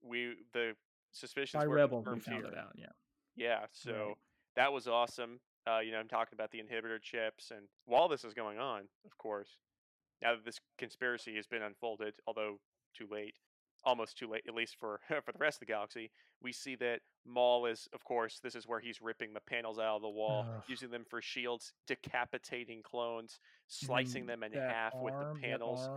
[0.00, 0.76] we the
[1.12, 2.46] suspicions By were Rebel, we found here.
[2.46, 2.72] it out.
[2.76, 2.92] Yeah.
[3.36, 4.18] Yeah, so
[4.56, 5.40] that was awesome.
[5.66, 8.88] Uh, you know, I'm talking about the inhibitor chips, and while this is going on,
[9.04, 9.58] of course,
[10.22, 12.58] now that this conspiracy has been unfolded, although
[12.98, 13.34] too late,
[13.84, 16.10] almost too late, at least for for the rest of the galaxy,
[16.42, 19.96] we see that Maul is, of course, this is where he's ripping the panels out
[19.96, 20.62] of the wall, Ugh.
[20.68, 23.38] using them for shields, decapitating clones,
[23.68, 24.26] slicing Mhm.
[24.26, 25.88] them in half with the panels.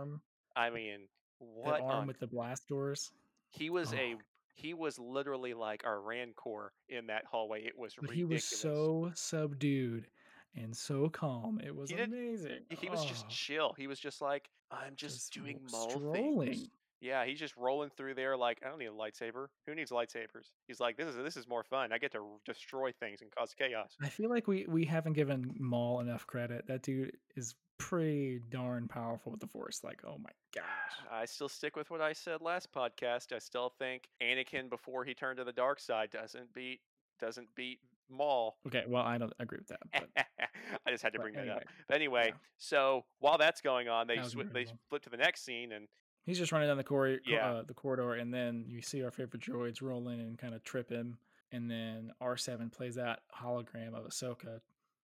[0.56, 1.00] I mean,
[1.40, 3.10] that what arm on with the blast doors.
[3.50, 4.18] he was a Oh.
[4.54, 7.64] he was literally like a rancor in that hallway.
[7.64, 10.06] It was But he was so subdued
[10.54, 11.58] and so calm.
[11.64, 12.66] It was He amazing.
[12.68, 13.72] He was just Oh, chill.
[13.78, 16.48] He was just like, I'm just, Just doing Maul strolling.
[16.48, 16.68] things.
[17.02, 19.48] Yeah, he's just rolling through there like I don't need a lightsaber.
[19.66, 20.52] Who needs lightsabers?
[20.68, 21.92] He's like, this is this is more fun.
[21.92, 23.96] I get to r- destroy things and cause chaos.
[24.00, 26.66] I feel like we we haven't given Maul enough credit.
[26.68, 29.80] That dude is pretty darn powerful with the Force.
[29.82, 30.64] Like, oh my gosh.
[31.10, 33.32] I still stick with what I said last podcast.
[33.34, 36.78] I still think Anakin before he turned to the dark side doesn't beat
[37.20, 38.58] doesn't beat Maul.
[38.68, 39.80] Okay, well, I don't agree with that.
[39.92, 40.08] But
[40.86, 41.46] I just had to bring that up.
[41.48, 42.34] anyway, But anyway, yeah.
[42.58, 45.88] so while that's going on, they That swi- they flip to the next scene and
[46.24, 47.52] he's just running down the corridor, Yeah.
[47.52, 50.62] uh, the corridor, and then you see our favorite droids roll in and kind of
[50.64, 51.18] trip him.
[51.50, 54.60] And then R7 plays that hologram of Ahsoka,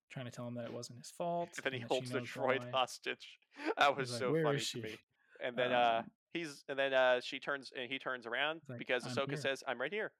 [0.09, 1.49] trying to tell him that it wasn't his fault.
[1.63, 2.71] then he and holds the droid why.
[2.71, 3.37] hostage.
[3.77, 4.97] That was like, so funny to me.
[5.43, 8.79] And then uh Um, he's and then uh she turns and he turns around like,
[8.79, 10.11] because "I'm Ahsoka here." says, "I'm right here."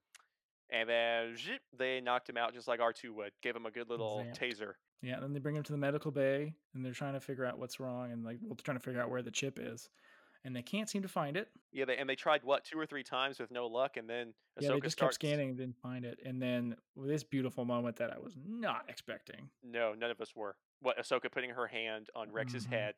[0.71, 3.31] And then zip, they knocked him out just like R2 would.
[3.41, 4.73] Gave him a good little taser.
[5.01, 7.45] Yeah, and then they bring him to the medical bay, and they're trying to figure
[7.45, 9.89] out what's wrong, and like, well, they're trying to figure out where the chip is,
[10.43, 11.49] and they can't seem to find it.
[11.71, 14.33] Yeah, they, and they tried what two or three times with no luck, and then
[14.59, 15.17] Ahsoka yeah, they just starts.
[15.17, 18.85] kept scanning and didn't find it, and then this beautiful moment that I was not
[18.89, 19.49] expecting.
[19.63, 20.55] No, none of us were.
[20.81, 22.69] What Ahsoka putting her hand on Rex's Mhm.
[22.71, 22.95] head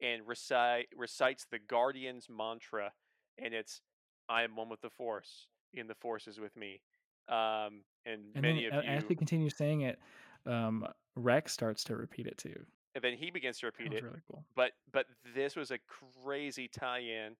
[0.00, 2.92] and recite recites the Guardian's mantra,
[3.38, 3.80] and it's
[4.28, 6.82] "I am one with the Force, and the Force is with me."
[7.28, 9.98] Um, and, And many then of as you, we continue saying it,
[10.44, 12.66] um, Rex starts to repeat it too.
[12.94, 14.02] And then he begins to repeat it.
[14.02, 14.44] really cool.
[14.54, 15.78] But but this was a
[16.24, 17.36] crazy tie-in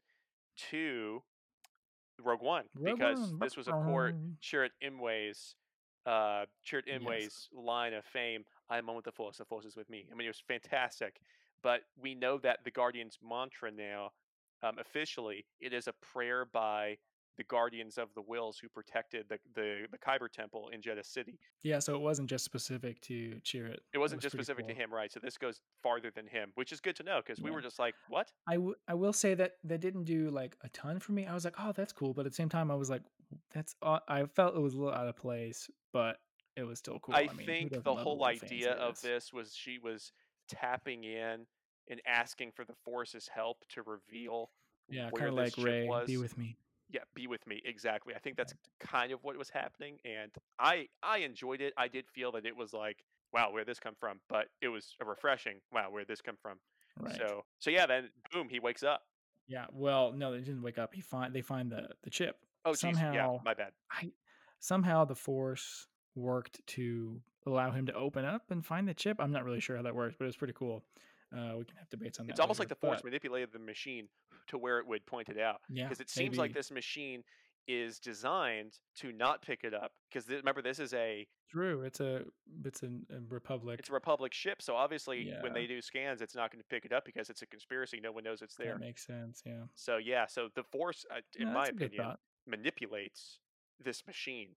[0.71, 1.23] to
[2.23, 4.15] Rogue One Rogue because One, this was of course.
[4.43, 5.55] Chirrut Imwe's
[6.07, 7.49] uh Chirrut Yes.
[7.53, 8.45] Line of fame.
[8.71, 9.39] I am one with the Force.
[9.39, 10.07] The Force is with me.
[10.11, 11.21] I mean, it was fantastic.
[11.63, 14.11] But we know that the Guardians mantra now,
[14.63, 16.97] um, officially, it is a prayer by
[17.39, 21.39] the Guardians of the Whills who protected the the, the Kyber Temple in Jedha City.
[21.63, 23.79] Yeah, so it wasn't just specific to Chirrut.
[23.93, 25.11] It wasn't was just specific to him, right?
[25.13, 27.79] So this goes farther than him, which is good to know because we were just
[27.79, 28.33] like, what?
[28.47, 31.27] I, w- I will say that that didn't do like a ton for me.
[31.27, 33.03] I was like, oh, that's cool, but at the same time, I was like,
[33.55, 36.19] that's uh, I felt it was a little out of place, but
[36.57, 37.15] it was still cool.
[37.15, 40.13] I, mean, think the whole idea of this was she was
[40.49, 41.47] tapping in
[41.89, 44.51] and asking for the Force's help to reveal
[44.89, 46.07] yeah, kind of like Ray, was.
[46.07, 46.57] be with me.
[46.93, 48.15] Yeah, be with me exactly.
[48.15, 51.73] I think that's kind of what was happening, and I I enjoyed it.
[51.77, 54.21] I did feel that it was like, wow, where'd this come from?
[54.29, 55.61] But it was a refreshing.
[55.73, 56.59] Wow, where'd this come from?
[57.01, 57.17] Right.
[57.17, 59.03] So so yeah, then boom, he wakes up.
[59.49, 59.67] yeah.
[59.73, 60.95] Well, no, they didn't wake up.
[60.95, 62.37] He find they find the the chip.
[62.65, 63.73] Oh, geez, yeah, Somehow- my bad.
[63.91, 64.13] I
[64.61, 69.17] somehow the Force worked to allow him to open up and find the chip.
[69.19, 70.85] I'm not really sure how that works, but it's pretty cool.
[71.35, 72.33] Uh, we can have debates on that.
[72.33, 74.09] It's almost like the Force manipulated the machine
[74.49, 75.61] to where it would point it out.
[75.69, 77.23] yeah, because it seems like this machine
[77.69, 81.83] is designed to not pick it up because remember this is a True.
[81.83, 82.23] It's a
[82.65, 83.79] it's a, a republic.
[83.79, 86.85] it's a republic ship so obviously when they do scans it's not going to pick
[86.85, 89.43] it up because it's a conspiracy no one knows it's there That makes sense.
[89.47, 89.63] Yeah.
[89.77, 92.17] so yeah so the force uh, in No, my that's a good opinion
[92.49, 93.39] manipulates
[93.85, 94.49] this machine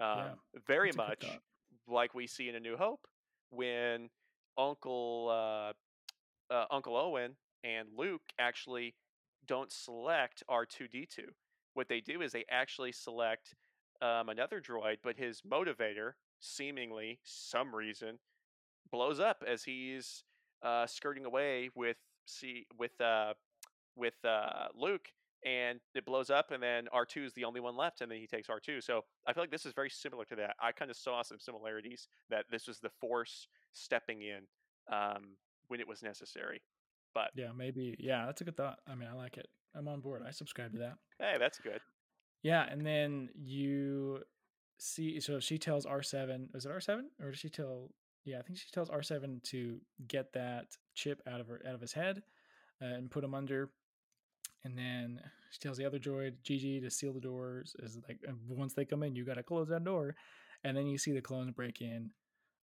[0.00, 0.28] um, Yeah,
[0.66, 1.40] very that's a good much
[1.86, 3.06] like we see in a new hope
[3.50, 4.08] when
[4.58, 8.94] uncle uh, uh, uncle owen and luke actually
[9.46, 11.24] don't select R2D2.
[11.74, 13.54] What they do is they actually select
[14.00, 18.18] um, another droid, but his motivator, seemingly some reason,
[18.90, 20.24] blows up as he's
[20.62, 23.34] uh, skirting away with see with uh,
[23.96, 25.08] with uh, Luke,
[25.44, 28.18] and it blows up, and then R two is the only one left, and then
[28.18, 28.80] he takes R two.
[28.80, 30.56] So I feel like this is very similar to that.
[30.60, 34.40] I kind of saw some similarities that this was the Force stepping in
[34.92, 35.36] um,
[35.68, 36.62] when it was necessary.
[37.14, 37.96] But Yeah, maybe.
[37.98, 38.78] Yeah, that's a good thought.
[38.88, 39.48] I mean, I like it.
[39.74, 40.22] I'm on board.
[40.26, 40.94] I subscribe to that.
[41.18, 41.80] hey, that's good.
[42.42, 44.20] Yeah, and then you
[44.78, 45.20] see.
[45.20, 46.54] So she tells R7.
[46.54, 47.90] is it R7 or does she tell?
[48.24, 51.80] Yeah, I think she tells R7 to get that chip out of her out of
[51.80, 52.22] his head
[52.82, 53.70] uh, and put him under.
[54.64, 57.76] And then she tells the other droid, Gigi, to seal the doors.
[57.80, 60.14] Is like once they come in, you got to close that door.
[60.62, 62.10] And then you see the clones break in,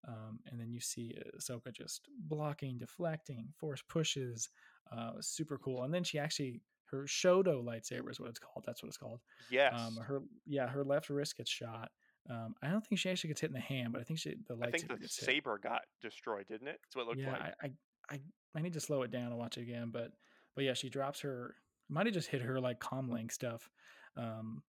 [0.08, 4.50] um, and then you see Ahsoka just blocking, deflecting, force pushes,
[4.92, 5.84] uh, super cool.
[5.84, 8.66] And then she actually her Shoto lightsaber is what it's called.
[8.66, 9.22] That's what it's called.
[9.50, 11.92] Yes, Um, her yeah, her left wrist gets shot.
[12.30, 14.36] Um, I don't think she actually gets hit in the hand, but I think she
[14.48, 15.26] the lightsaber I think the gets hit.
[15.58, 16.80] got destroyed, didn't it?
[16.84, 17.42] That's what it looked Yeah, like.
[17.42, 17.72] I, I,
[18.10, 18.22] I
[18.56, 20.12] I need to slow it down and watch it again, but
[20.56, 21.56] but yeah, she drops her.
[21.90, 23.70] Might have just hit her like comlink stuff,
[24.16, 24.64] um,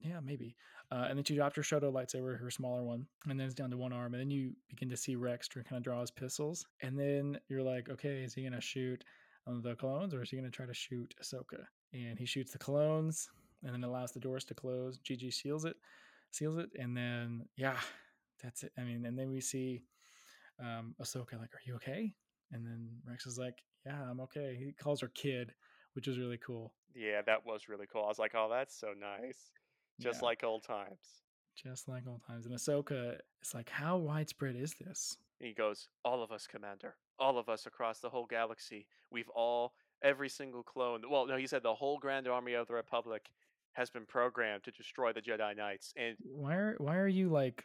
[0.00, 0.56] yeah, maybe.
[0.90, 3.70] Uh, and then she dropped her Shoto lightsaber, her smaller one, and then it's down
[3.70, 4.14] to one arm.
[4.14, 7.38] And then you begin to see Rex to kind of draw his pistols, and then
[7.48, 9.04] you're like, okay, is he gonna shoot
[9.46, 11.64] um, the clones or is he gonna try to shoot Ahsoka?
[11.92, 13.28] And he shoots the clones,
[13.62, 14.98] and then allows the doors to close.
[14.98, 15.76] Gigi seals it,
[16.30, 17.78] seals it, and then yeah,
[18.42, 18.72] that's it.
[18.78, 19.82] I mean, and then we see
[20.60, 22.12] um, Ahsoka like, "Are you okay?"
[22.52, 25.52] And then Rex is like, "Yeah, I'm okay." He calls her kid,
[25.94, 26.74] which is really cool.
[26.94, 28.04] Yeah, that was really cool.
[28.04, 29.50] I was like, oh, that's so nice.
[30.00, 31.22] Just Yeah, like old times.
[31.56, 32.46] just like old times.
[32.46, 36.96] And Ahsoka is like, "How widespread is this?" And he goes, All of us, Commander.
[37.18, 38.86] All of us across the whole galaxy.
[39.10, 41.02] We've all, every single clone.
[41.08, 43.28] Well, no, he said the whole Grand Army of the Republic
[43.74, 45.92] has been programmed to destroy the Jedi Knights.
[45.96, 47.64] And Why are Why are you like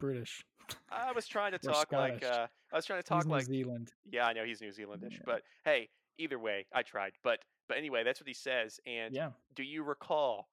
[0.00, 0.44] British?
[0.90, 3.44] I was trying to talk like, uh, I was trying to He's talk New like,
[3.44, 3.92] Zealand.
[4.10, 5.18] yeah, I know he's New Zealandish, Yeah.
[5.26, 7.12] but hey, either way, I tried.
[7.22, 8.80] But, but anyway, that's what he says.
[8.86, 10.48] And Yeah, do you recall?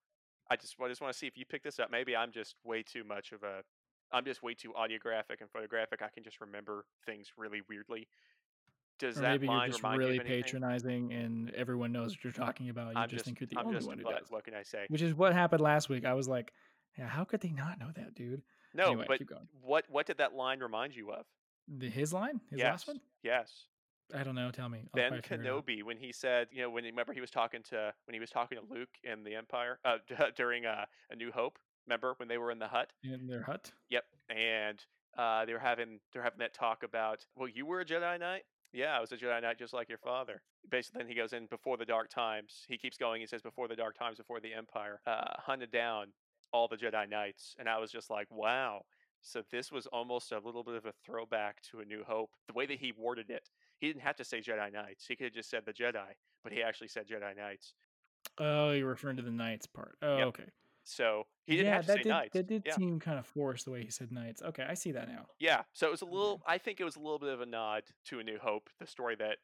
[0.50, 1.92] I just, I just want to see if you pick this up.
[1.92, 3.62] Maybe I'm just way too much of a,
[4.12, 6.02] I'm just way too audiographic and photographic.
[6.02, 8.08] I can just remember things really weirdly.
[8.98, 12.70] Does or that maybe you're just really you patronizing, and everyone knows what you're talking
[12.70, 12.94] about.
[12.94, 14.30] You I'm just, just, think you're the I'm only one who does.
[14.30, 14.86] What can I say?
[14.90, 16.04] Which is what happened last week.
[16.04, 16.52] I was like,
[16.98, 18.42] "Yeah, how could they not know that, dude?"
[18.74, 19.48] No, anyway, but keep going.
[19.62, 21.26] what, what did that line remind you of?
[21.68, 23.00] The, his line, his yes, last one.
[23.24, 23.66] yes.
[24.16, 24.52] I don't know.
[24.52, 24.80] Tell me.
[24.80, 25.66] I'll Ben probably figure it out.
[25.66, 28.30] Kenobi when he said, you know, when remember he was talking to when he was
[28.30, 29.98] talking to Luke in the Empire uh,
[30.36, 31.58] during uh, A New Hope.
[31.88, 32.92] Remember when they were in the hut?
[33.04, 33.72] in their hut.
[33.90, 34.04] Yep.
[34.30, 34.80] And
[35.18, 38.44] uh, they were having they're having that talk about, well, you were a Jedi Knight.
[38.72, 40.42] Yeah, I was a Jedi Knight just like your father.
[40.70, 42.66] Basically, then he goes in before the Dark Times.
[42.68, 43.22] He keeps going.
[43.22, 46.08] He says before the Dark Times, before the Empire, uh, hunted down
[46.54, 48.84] all the Jedi Knights, and I was just like, wow.
[49.22, 52.32] So this was almost a little bit of a throwback to A New Hope.
[52.48, 53.50] The way that he worded it,
[53.80, 55.06] he didn't have to say Jedi Knights.
[55.08, 56.06] He could have just said the Jedi,
[56.44, 57.74] but he actually said Jedi Knights.
[58.38, 59.98] Oh, you're referring to the knights part.
[60.02, 60.28] Oh, Yep.
[60.28, 60.44] okay.
[60.84, 62.34] So he didn't yeah, have to that say did Knights.
[62.34, 62.76] that did yeah.
[62.76, 64.42] seem kind of forced the way he said knights.
[64.42, 65.26] Okay, I see that now.
[65.40, 66.42] Yeah, so it was a little.
[66.48, 68.88] I think it was a little bit of a nod to A New Hope, the
[68.88, 69.38] story that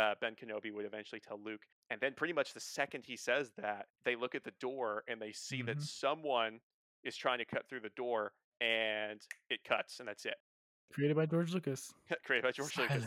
[0.00, 1.62] uh, Ben Kenobi would eventually tell Luke.
[1.90, 5.20] And then, pretty much the second he says that, they look at the door and
[5.20, 5.82] they see that Mhm.
[5.82, 6.60] someone
[7.04, 9.20] is trying to cut through the door, and
[9.50, 10.36] it cuts, and that's it.
[10.92, 11.92] Created by George Lucas.
[12.24, 13.04] Created by George Lucas.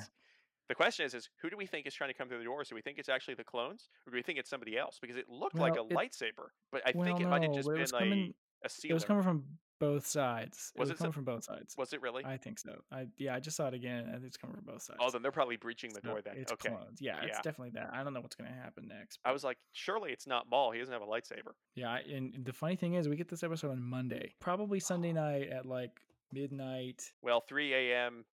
[0.68, 2.70] The question is, is who do we think is trying to come through the doors?
[2.70, 4.98] Do we think it's actually the clones, or do we think it's somebody else?
[5.02, 7.68] Because it looked like a it- lightsaber, but I well, think it might have just
[7.70, 8.34] been was like coming.
[8.64, 9.44] a It was coming from
[9.80, 10.72] both sides.
[10.74, 11.76] It Was was, it so- coming from both sides.
[11.78, 12.26] Was it really?
[12.26, 12.82] I think so.
[12.92, 14.06] I yeah, I just saw it again.
[14.10, 15.00] I think it's coming from both oh, sides.
[15.02, 16.36] oh, then they're probably breaching the So door then.
[16.38, 16.70] It's okay.
[16.70, 17.00] clones.
[17.00, 17.92] Yeah, it's definitely that.
[17.94, 19.20] I don't know what's gonna happen next.
[19.26, 20.72] I was like, surely it's not Maul.
[20.72, 21.54] He doesn't have a lightsaber.
[21.76, 25.50] yeah, and the funny thing is, we get this episode on Monday, probably Sunday night
[25.50, 26.00] at like
[26.32, 27.12] midnight.
[27.22, 28.26] Well, 3 a.m.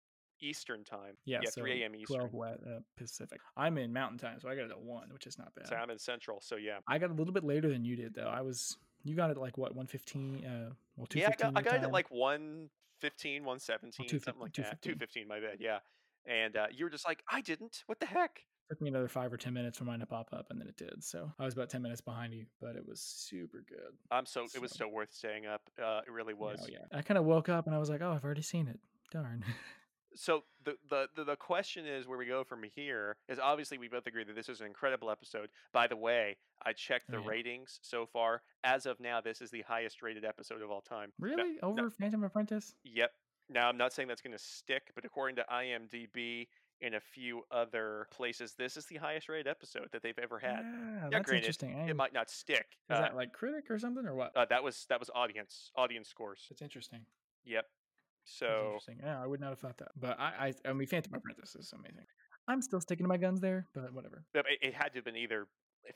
[0.42, 1.16] Eastern time.
[1.24, 1.94] Yeah, yeah so 3 a.m.
[1.94, 2.18] Eastern.
[2.18, 3.40] 12 West, uh, Pacific.
[3.56, 5.68] I'm in Mountain Time, so I got it at one, which is not bad.
[5.68, 6.40] So I'm in Central.
[6.42, 6.78] So yeah.
[6.88, 8.28] I got a little bit later than you did, though.
[8.28, 11.62] I was you got it like what 115 uh well 215 Yeah, I got, I
[11.62, 14.82] got it at like 115, 117, 215, something like that.
[14.82, 15.26] 215.
[15.26, 15.58] 215, my bad.
[15.60, 15.78] Yeah.
[16.24, 17.82] And uh, you were just like, I didn't.
[17.86, 18.42] What the heck?
[18.68, 20.76] took me another 5 or 10 minutes for mine to pop up and then it
[20.78, 21.04] did.
[21.04, 23.92] So, I was about 10 minutes behind you, but it was super good.
[24.10, 24.46] I'm so.
[24.54, 25.68] It was So- so worth staying up.
[25.82, 26.66] Uh, it really was.
[26.70, 26.78] yeah.
[26.90, 28.80] I kind of woke up and I was like, "Oh, I've already seen it."
[29.10, 29.44] Darn.
[30.14, 34.06] So the, the the question is where we go from here is obviously we both
[34.06, 35.48] agree that this is an incredible episode.
[35.72, 37.28] By the way, I checked the Oh, yeah.
[37.28, 38.42] ratings so far.
[38.64, 41.12] As of now, this is the highest rated episode of all time.
[41.18, 41.58] Really?
[41.62, 42.74] no- Over Phantom Apprentice?
[42.84, 43.10] Yep.
[43.48, 46.46] Now, I'm not saying that's going to stick, but according to IMDb
[46.80, 50.60] and a few other places, this is the highest rated episode that they've ever had.
[50.64, 51.76] Yeah, Yeah, that's granted, interesting.
[51.80, 52.66] I It might not stick.
[52.90, 54.36] is Uh, that like critic or something or what?
[54.36, 56.46] uh, that was that was audience audience scores.
[56.50, 57.06] It's interesting.
[57.44, 57.66] Yep.
[58.24, 58.98] So interesting.
[59.02, 59.92] Yeah, I would not have thought that.
[59.98, 62.06] But I, I, I mean, Phantom Apprentice is amazing.
[62.48, 64.24] I'm still sticking to my guns there, but whatever.
[64.34, 65.46] it, it had to have been either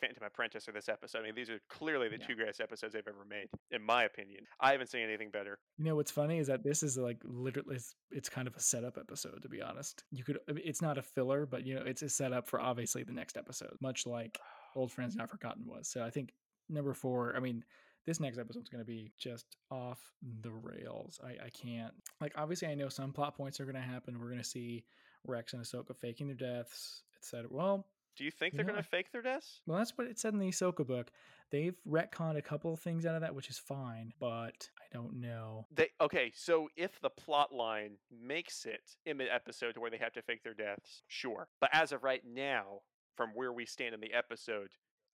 [0.00, 1.20] Phantom Apprentice or this episode.
[1.20, 2.26] I mean, these are clearly the Yeah.
[2.26, 4.44] two greatest episodes they've ever made, in my opinion.
[4.60, 5.58] I haven't seen anything better.
[5.78, 8.60] You know what's funny is that this is like literally it's, it's kind of a
[8.60, 10.02] setup episode to be honest.
[10.10, 13.12] You could it's not a filler, but you know it's a setup for obviously the
[13.12, 14.38] next episode, much like
[14.76, 15.88] Old Friends Not Forgotten was.
[15.88, 16.32] So I think
[16.68, 17.34] number four.
[17.36, 17.64] I mean,
[18.06, 20.00] this next episode's going to be just off
[20.42, 21.20] the rails.
[21.24, 24.18] I I can't like obviously I know some plot points are going to happen.
[24.20, 24.84] We're going to see
[25.26, 27.48] Rex and Ahsoka faking their deaths, etc.
[27.50, 27.86] Well,
[28.16, 29.60] Do you think You they're know, going to fake their deaths?
[29.66, 31.10] well, that's what it said in the Ahsoka book.
[31.50, 35.20] They've retconned a couple of things out of that, which is fine, but I don't
[35.20, 35.66] know.
[35.74, 36.32] They okay.
[36.34, 40.22] So if the plot line makes it in the episode to where they have to
[40.22, 41.48] fake their deaths, sure.
[41.60, 42.80] But as of right now,
[43.16, 44.68] from where we stand in the episode,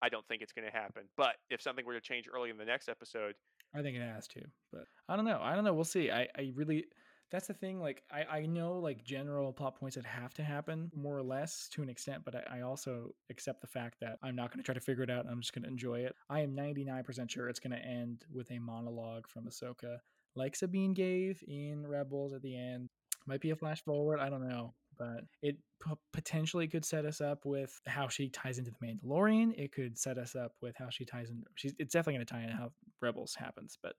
[0.01, 1.03] I don't think it's going to happen.
[1.17, 3.35] But if something were to change early in the next episode,
[3.73, 4.41] I think it has to,
[4.71, 5.39] but I don't know.
[5.41, 5.73] I don't know.
[5.73, 6.09] We'll see.
[6.09, 6.85] I, I really,
[7.31, 7.79] that's the thing.
[7.79, 11.69] Like, I, I know like general plot points that have to happen more or less
[11.73, 14.65] to an extent, but I, I also accept the fact that I'm not going to
[14.65, 15.27] try to figure it out.
[15.29, 16.15] I'm just going to enjoy it.
[16.29, 19.97] I am 99% sure it's going to end with a monologue from Ahsoka,
[20.35, 22.89] like Sabine gave in Rebels at the end.
[23.27, 24.19] Might be a flash forward.
[24.19, 24.73] I don't know.
[24.99, 29.53] But it p- potentially could set us up with how she ties into the Mandalorian.
[29.57, 31.41] It could set us up with how she ties in.
[31.55, 32.71] She's, it's definitely going to tie in how
[33.01, 33.93] Rebels happens, but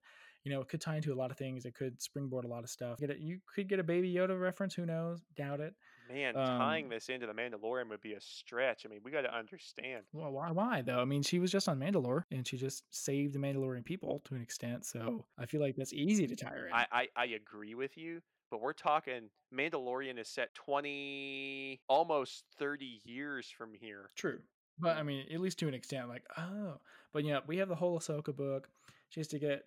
[0.45, 1.65] you know, it could tie into a lot of things.
[1.67, 2.99] It could springboard a lot of stuff.
[2.99, 4.75] Get it, you could get a Baby Yoda reference.
[4.75, 5.21] Who knows?
[5.37, 5.75] Doubt it.
[6.11, 8.85] man, tying Um, this into the Mandalorian would be a stretch.
[8.87, 10.05] I mean, we got to understand.
[10.13, 10.51] Well, why?
[10.51, 11.01] Why though?
[11.01, 14.35] I mean, she was just on Mandalore, and she just saved the Mandalorian people to
[14.35, 14.87] an extent.
[14.87, 16.73] So I feel like that's easy to tie her in.
[16.73, 18.21] I, I I agree with you,
[18.51, 24.11] but we're talking Mandalorian is set twenty, almost thirty years from here.
[24.17, 24.41] True.
[24.79, 25.07] But I mm.
[25.07, 26.79] mean, at least to an extent, like, oh.
[27.13, 28.69] But yeah, we have the whole Ahsoka book.
[29.11, 29.67] She has to get,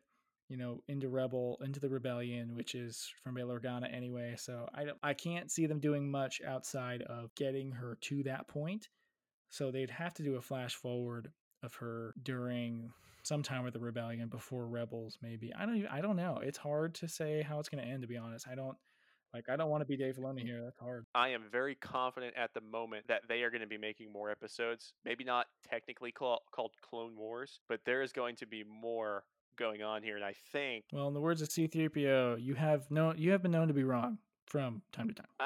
[0.49, 4.35] you know, into Rebel, into the rebellion, which is from Bail Organa anyway.
[4.37, 8.47] So I don't I can't see them doing much outside of getting her to that
[8.47, 8.87] point.
[9.49, 11.31] So they'd have to do a flash forward
[11.61, 12.91] of her during
[13.23, 15.53] some time with the rebellion before Rebels, maybe.
[15.53, 16.39] I don't even, I don't know.
[16.43, 18.47] It's hard to say how it's gonna end, to be honest.
[18.47, 18.77] I don't
[19.33, 20.61] like I don't want to be Dave Filoni here.
[20.61, 21.05] That's hard.
[21.15, 24.29] I am very confident at the moment that they are going to be making more
[24.29, 24.93] episodes.
[25.05, 29.23] Maybe not technically call, called Clone Wars, but there is going to be more
[29.57, 30.85] going on here, and I think.
[30.91, 33.83] Well, in the words of C3PO, you have known you have been known to be
[33.83, 35.27] wrong from time to time.
[35.39, 35.43] Uh,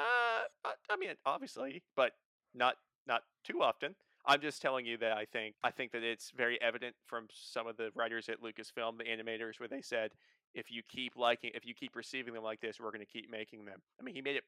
[0.64, 2.12] I, I mean, obviously, but
[2.54, 2.76] not
[3.06, 3.94] not too often.
[4.28, 7.66] I'm just telling you that I think I think that it's very evident from some
[7.66, 10.10] of the writers at Lucasfilm, the animators, where they said,
[10.54, 13.30] if you keep liking, if you keep receiving them like this, we're going to keep
[13.30, 13.80] making them.
[13.98, 14.44] I mean, he made it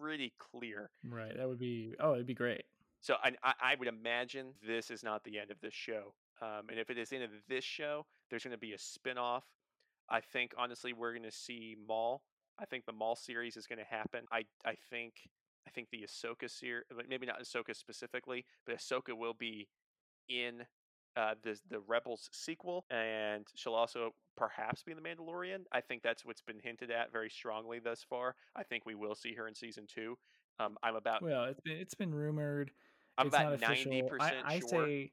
[0.00, 0.90] pretty clear.
[1.08, 1.36] Right.
[1.36, 2.62] That would be oh, it'd be great.
[3.00, 6.14] So I, I, I would imagine this is not the end of this show.
[6.40, 8.78] Um, and if it is the end of this show, there's going to be a
[8.78, 9.44] spin-off.
[10.08, 12.22] I think honestly we're going to see Maul.
[12.58, 14.24] I think the Maul series is going to happen.
[14.30, 15.14] I I think
[15.66, 19.68] I think the Ahsoka series, maybe not Ahsoka specifically, but Ahsoka will be
[20.28, 20.64] in
[21.16, 25.64] uh, the the Rebels sequel, and she'll also perhaps be in the Mandalorian.
[25.72, 28.34] I think that's what's been hinted at very strongly thus far.
[28.56, 30.18] I think we will see her in season two.
[30.58, 32.70] Um, I'm about Well, it's been it's been rumored.
[33.16, 34.68] I'm it's about ninety I, percent I sure.
[34.68, 35.12] say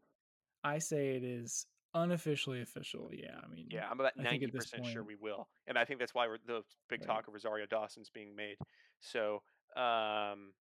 [0.64, 3.10] I say it is unofficially official.
[3.14, 6.16] Yeah, I mean, Yeah, I'm about ninety percent sure we will, and I think that's
[6.16, 7.08] why we're, the big Right.
[7.08, 8.58] talk of Rosario Dawson's being made.
[9.00, 9.44] So,
[9.76, 10.54] um,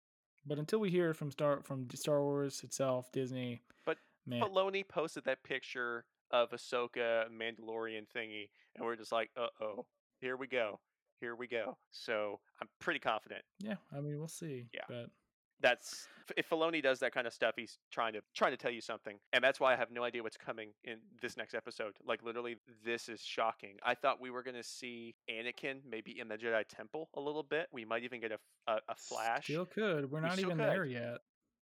[0.45, 5.23] But until we hear from Star from Star Wars itself, Disney, But man, Filoni posted
[5.25, 9.85] that picture of Ahsoka Mandalorian thingy, and we're just like, uh oh,
[10.21, 10.79] here we go,
[11.19, 11.77] here we go.
[11.91, 13.41] So I'm pretty confident.
[13.59, 14.67] yeah, I mean, we'll see.
[14.73, 14.81] Yeah.
[14.87, 15.09] but
[15.61, 16.07] That's
[16.37, 19.17] if Filoni does that kind of stuff, he's trying to trying to tell you something,
[19.33, 21.93] and that's why I have no idea what's coming in this next episode.
[22.05, 23.77] Like literally, this is shocking.
[23.83, 27.67] I thought we were gonna see Anakin maybe in the Jedi Temple a little bit.
[27.71, 28.37] We might even get a
[28.67, 29.45] a flash.
[29.45, 30.11] still could.
[30.11, 30.67] We're not still even could.
[30.67, 31.17] there yet.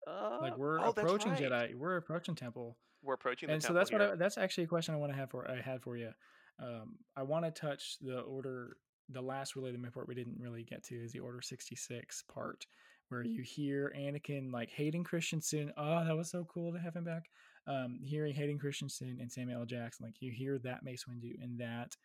[0.05, 1.41] Uh, Like we're oh, approaching right.
[1.41, 1.75] Jedi.
[1.75, 2.77] We're approaching Temple.
[3.03, 4.01] We're approaching the and so that's what.
[4.01, 6.11] I, that's actually a question I want to have for I had for you.
[6.59, 8.77] Um, I want to touch the order.
[9.09, 12.65] The last related report we didn't really get to is the Order sixty six part,
[13.09, 15.71] where you hear Anakin like Hayden Christensen.
[15.77, 17.23] Oh, that was so cool to have him back.
[17.67, 19.65] Um, hearing Hayden Christensen and Samuel L.
[19.65, 21.95] Jackson, like you hear that Mace Windu and that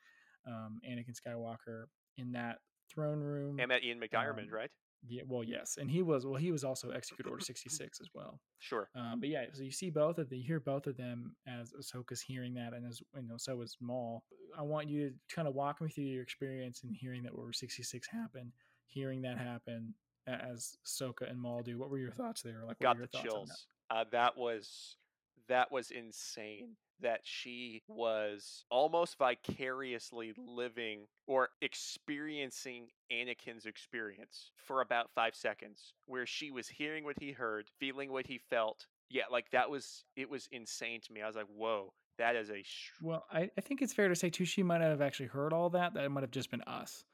[0.47, 1.85] um, Anakin Skywalker
[2.19, 2.59] in that
[2.93, 3.59] throne room.
[3.61, 4.71] and that Ian McDiarmid, um, right?
[5.09, 6.37] yeah, well, yes, and he was well.
[6.37, 8.41] He was also Execute Order sixty six as well.
[8.59, 8.89] Sure.
[8.97, 11.73] Um, but yeah, so you see both of them, you hear both of them as
[11.73, 14.25] Ahsoka's hearing that, and as you know, so is Maul.
[14.59, 17.53] I want you to kind of walk me through your experience in hearing that Order
[17.53, 18.53] sixty six happened.
[18.87, 19.95] hearing that happen
[20.29, 21.79] Ahsoka and Maul do.
[21.79, 22.63] What were your thoughts there?
[22.67, 23.67] Like, got the chills.
[23.91, 23.97] That?
[23.97, 24.97] Uh, that was
[25.49, 35.11] that was insane that she was almost vicariously living or experiencing Anakin's experience for about
[35.15, 38.87] five seconds, where she was hearing what he heard, feeling what he felt.
[39.11, 41.21] Yeah, like that was it was insane to me.
[41.23, 42.63] I was like, whoa, that is a.
[42.63, 44.45] Sh- well, I, I think it's fair to say too.
[44.45, 45.95] She might have actually heard all that.
[45.95, 47.05] That might have just been us.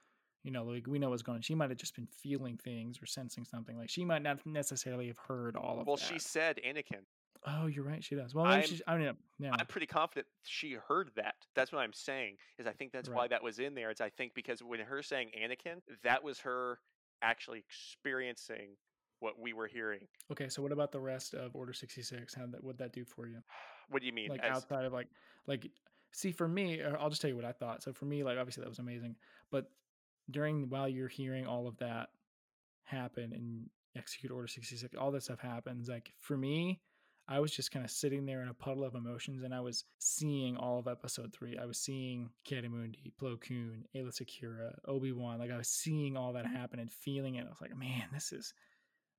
[0.49, 1.43] You know, like we know what's going on.
[1.43, 3.77] She might have just been feeling things or sensing something.
[3.77, 5.87] Like she might not necessarily have heard all of it.
[5.87, 6.03] well, that.
[6.07, 7.03] she said Anakin.
[7.47, 8.03] Oh, you're right.
[8.03, 8.35] She does.
[8.35, 9.51] Well, I'm, she's, I mean, yeah.
[9.53, 11.35] I'm pretty confident she heard that.
[11.55, 12.37] That's what I'm saying.
[12.59, 13.17] Is I think that's right.
[13.17, 13.91] why that was in there.
[13.91, 16.79] It's I think because when her saying Anakin, that was her
[17.21, 18.71] actually experiencing
[19.21, 20.07] what we were hearing.
[20.33, 22.33] Okay, so what about the rest of Order 66?
[22.33, 23.37] How that would that do for you?
[23.91, 24.29] What do you mean?
[24.29, 24.57] Like As...
[24.57, 25.09] outside of like
[25.47, 25.71] like
[26.13, 27.83] see for me, uh, I'll just tell you what I thought.
[27.83, 29.17] So for me, like obviously that was amazing,
[29.51, 29.71] but
[30.31, 32.09] during while you're hearing all of that
[32.85, 35.89] happen and execute Order 66, all that stuff happens.
[35.89, 36.81] Like for me,
[37.31, 39.85] I was just kind of sitting there in a puddle of emotions and I was
[39.99, 41.59] seeing all of episode three.
[41.59, 45.39] I was seeing Ki-Adi-Mundi, Plo Koon, Secura, Obi-Wan.
[45.39, 47.45] Like I was seeing all that happen and feeling it.
[47.45, 48.55] I was like, man, this is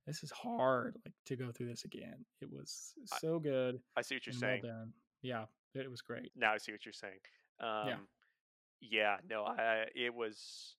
[0.08, 2.26] this is hard like to go through this again.
[2.42, 3.80] It was so good.
[3.96, 4.62] I see what you're saying.
[4.64, 4.88] Well.
[5.22, 5.46] Yeah,
[5.76, 6.32] it was great.
[6.36, 7.20] Now I see what you're saying.
[7.60, 7.98] Um, yeah.
[8.82, 9.18] Yeah.
[9.30, 10.76] No, I it was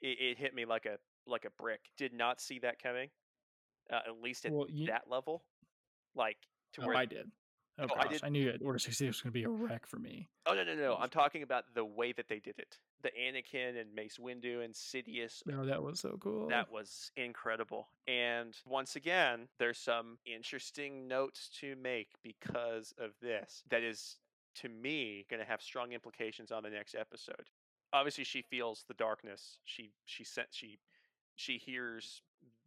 [0.00, 1.80] it, it, hit me like a like a brick.
[1.96, 3.08] Did not see that coming.
[3.92, 5.42] Uh, at least at well, you, that level.
[6.14, 6.38] Like
[6.74, 7.30] to oh, where I did.
[7.78, 8.24] Oh, oh gosh, I, did.
[8.24, 8.62] I knew it.
[8.64, 10.28] Order 66 was going to be a wreck for me.
[10.46, 10.96] Oh no no no!
[10.96, 12.78] I'm talking about the way that they did it.
[13.02, 15.42] The Anakin and Mace Windu and Sidious.
[15.52, 16.48] Oh, that was so cool.
[16.48, 17.88] That was incredible.
[18.08, 23.62] And once again, there's some interesting notes to make because of this.
[23.70, 24.16] That is,
[24.56, 27.50] to me, going to have strong implications on the next episode.
[27.96, 29.58] Obviously, she feels the darkness.
[29.64, 30.78] She she sent she
[31.34, 32.20] she hears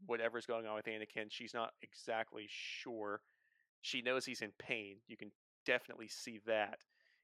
[0.08, 1.28] whatever's going on with Anakin.
[1.30, 3.22] She's not exactly sure
[3.82, 4.98] she knows he's in pain.
[5.08, 5.32] You can
[5.66, 6.80] definitely see that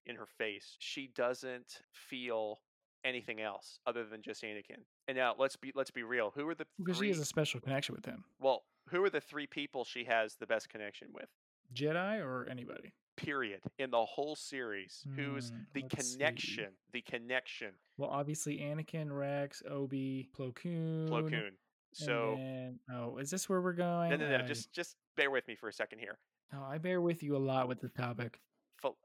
[0.06, 0.76] in her face.
[0.78, 2.60] She doesn't feel
[3.04, 4.84] anything else other than just Anakin.
[5.08, 6.32] And now let's be let's be real.
[6.36, 7.08] Who are the because three...
[7.08, 8.24] she has a special connection with him.
[8.40, 11.30] Well, who are the three people she has the best connection with?
[11.74, 12.94] Jedi or anybody?
[13.18, 13.62] Period.
[13.80, 16.66] In the whole series, mm, who's the connection?
[16.70, 16.92] See.
[16.94, 17.70] The connection.
[17.98, 21.08] Well, obviously Anakin, Rex, Obi, Plo Koon.
[21.10, 21.52] Plo Koon.
[21.94, 24.10] So, then, oh, is this where we're going?
[24.10, 24.44] No, no, no.
[24.44, 24.48] I...
[24.48, 26.18] Just, just bear with me for a second here.
[26.52, 28.42] No, I bear with you a lot with the topic.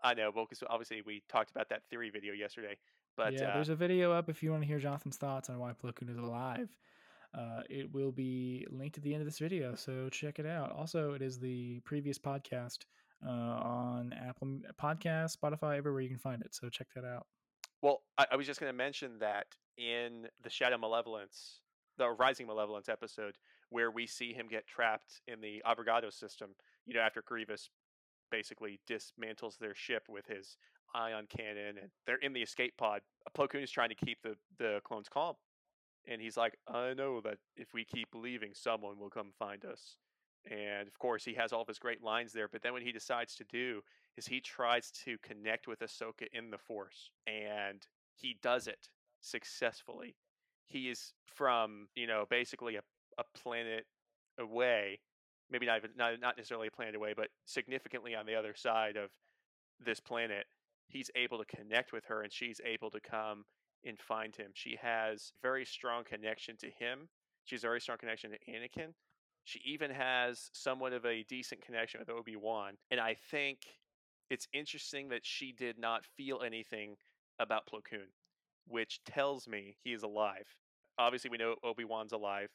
[0.03, 2.77] I know, well, because obviously we talked about that theory video yesterday.
[3.17, 5.59] But yeah, uh, there's a video up if you want to hear Jonathan's thoughts on
[5.59, 6.69] why Plo Koon is alive.
[7.33, 10.73] Uh, it will be linked at the end of this video, so check it out.
[10.73, 12.79] Also, it is the previous podcast
[13.27, 16.55] uh, on Apple Podcast, Spotify, everywhere you can find it.
[16.55, 17.27] So check that out.
[17.83, 19.47] Well, I, I was just going to mention that
[19.77, 21.61] in the Shadow Malevolence,
[21.97, 23.37] the Rising Malevolence episode,
[23.71, 26.51] where we see him get trapped in the Abregado system,
[26.87, 27.71] you know, after Grievous
[28.31, 30.57] basically dismantles their ship with his
[30.95, 33.01] ion cannon and they're in the escape pod.
[33.37, 35.35] Plo Koon is trying to keep the, the clones calm.
[36.09, 39.97] And he's like, I know that if we keep leaving, someone will come find us.
[40.49, 42.49] And of course, he has all of his great lines there.
[42.49, 43.82] But then what he decides to do
[44.16, 47.11] is he tries to connect with Ahsoka in the Force.
[47.26, 48.88] And he does it
[49.20, 50.16] successfully.
[50.66, 52.82] He is from, you know, basically a,
[53.18, 53.86] a planet
[54.38, 55.01] away
[55.51, 58.97] maybe not even not, not necessarily a planet away, but significantly on the other side
[58.97, 59.11] of
[59.84, 60.47] this planet,
[60.88, 63.45] he's able to connect with her and she's able to come
[63.84, 64.51] and find him.
[64.55, 67.09] She has very strong connection to him.
[67.45, 68.93] She's very strong connection to Anakin.
[69.45, 72.74] She even has somewhat of a decent connection with Obi Wan.
[72.91, 73.59] And I think
[74.30, 76.97] it's interesting that she did not feel anything
[77.38, 78.09] about Plo Koon,
[78.68, 80.47] which tells me he is alive.
[80.99, 82.51] Obviously, we know Obi Wan's alive.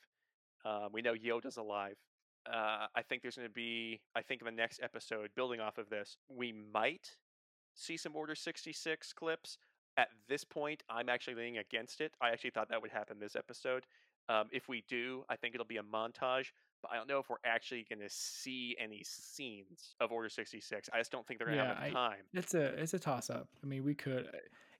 [0.63, 1.97] Um, we know Yoda's alive
[2.51, 5.77] uh, I think there's going to be, I think in the next episode, building off
[5.77, 7.17] of this, we might
[7.73, 9.57] see some Order 66 clips.
[9.97, 12.13] At this point, I'm actually leaning against it.
[12.21, 13.86] I actually thought that would happen this episode.
[14.27, 16.47] Um, if we do, I think it'll be a montage,
[16.86, 20.89] but I don't know if we're actually going to see any scenes of Order 66.
[20.93, 22.19] I just don't think they're going to yeah, have time.
[22.33, 23.47] It's a it's a toss up.
[23.63, 24.27] I mean, we could.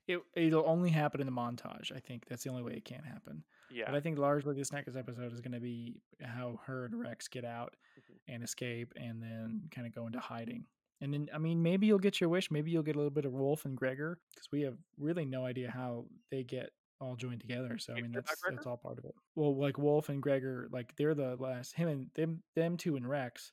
[0.06, 1.90] It it'll only happen in the montage.
[1.94, 3.42] I think that's the only way it can happen.
[3.72, 3.84] Yeah.
[3.86, 7.26] But I think largely this next episode is going to be how her and Rex
[7.26, 8.34] get out mm-hmm.
[8.34, 10.64] and escape and then kind of go into hiding.
[11.00, 12.50] And then, I mean, maybe you'll get your wish.
[12.50, 15.44] Maybe you'll get a little bit of Wolffe and Gregor because we have really no
[15.44, 16.70] idea how they get
[17.00, 17.78] all joined together.
[17.78, 19.14] So I mean, that's that's all part of it.
[19.34, 21.74] Well, like Wolffe and Gregor, like they're the last.
[21.74, 23.52] Him and them, them two and Rex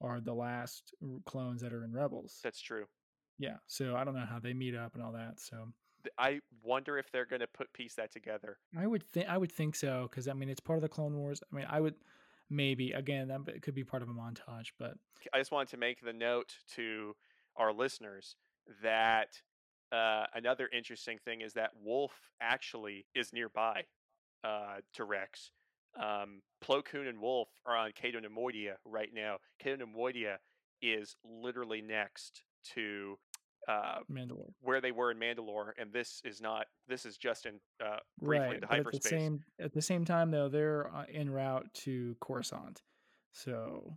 [0.00, 0.94] are the last
[1.26, 2.40] clones that are in Rebels.
[2.42, 2.84] That's true.
[3.38, 3.56] Yeah.
[3.66, 5.40] So I don't know how they meet up and all that.
[5.40, 5.68] So
[6.18, 8.58] I wonder if they're going to put piece that together.
[8.76, 11.16] I would think I would think so because I mean it's part of the Clone
[11.16, 11.42] Wars.
[11.52, 11.94] I mean I would
[12.50, 14.94] maybe again that could be part of a montage, but
[15.32, 17.14] I just wanted to make the note to
[17.56, 18.36] our listeners
[18.82, 19.40] that
[19.94, 23.84] uh, another interesting thing is that Wolffe actually is nearby
[24.42, 25.50] uh, to Rex.
[25.96, 29.36] Um, Plo Koon and Wolffe are on Cato Neimoidia right now.
[29.60, 30.36] Cato Neimoidia
[30.82, 32.42] is literally next
[32.74, 33.16] to
[33.68, 34.52] uh, Mandalore.
[34.60, 36.66] where they were in Mandalore, and this is not.
[36.88, 39.10] This is just in uh, briefly Right, into but at the hyperspace.
[39.10, 42.82] same at the same time though they're uh, en route to Coruscant,
[43.32, 43.96] so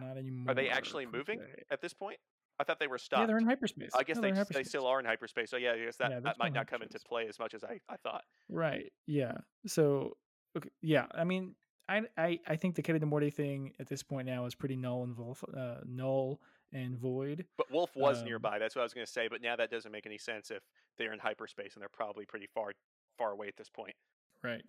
[0.00, 0.52] not anymore.
[0.52, 1.40] Are they actually moving
[1.70, 2.18] at this point?
[2.58, 3.20] I thought they were stopped.
[3.20, 3.90] Yeah, they're in hyperspace.
[3.94, 5.50] I guess No, they, they still are in hyperspace.
[5.50, 7.62] So yeah, I guess that, Yeah, that might not come into play as much as
[7.62, 8.24] I, I thought.
[8.48, 8.92] Right.
[9.06, 9.34] Yeah.
[9.66, 10.16] So,
[10.56, 10.70] okay.
[10.80, 11.06] Yeah.
[11.14, 11.54] I mean,
[11.88, 14.76] I I I think the Katie the Morty thing at this point now is pretty
[14.76, 16.40] null and void, uh, null
[16.72, 17.44] and void.
[17.58, 18.58] But Wolffe was Um, nearby.
[18.58, 19.28] That's what I was going to say.
[19.28, 20.62] But now that doesn't make any sense if
[20.98, 22.72] they're in hyperspace and they're probably pretty far
[23.18, 23.94] far away at this point.
[24.42, 24.64] Right.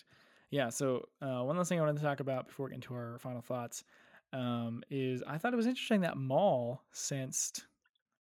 [0.51, 0.69] Yeah.
[0.69, 3.17] So uh, one last thing I wanted to talk about before we get into our
[3.19, 3.83] final thoughts
[4.33, 7.65] um, is I thought it was interesting that Maul sensed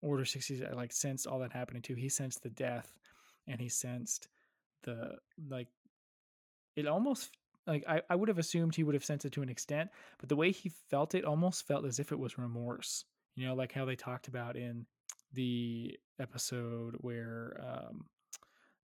[0.07, 1.95] Order sixty, like sensed all that happening too.
[1.95, 2.99] He sensed the death,
[3.47, 4.29] and he sensed
[4.85, 5.17] the
[5.49, 5.69] like.
[6.77, 7.31] It almost
[7.67, 10.29] like I, I would have assumed he would have sensed it to an extent, but
[10.29, 13.05] the way he felt it almost felt as if it was remorse.
[13.35, 14.87] You know, like how they talked about in
[15.33, 18.07] the episode where um,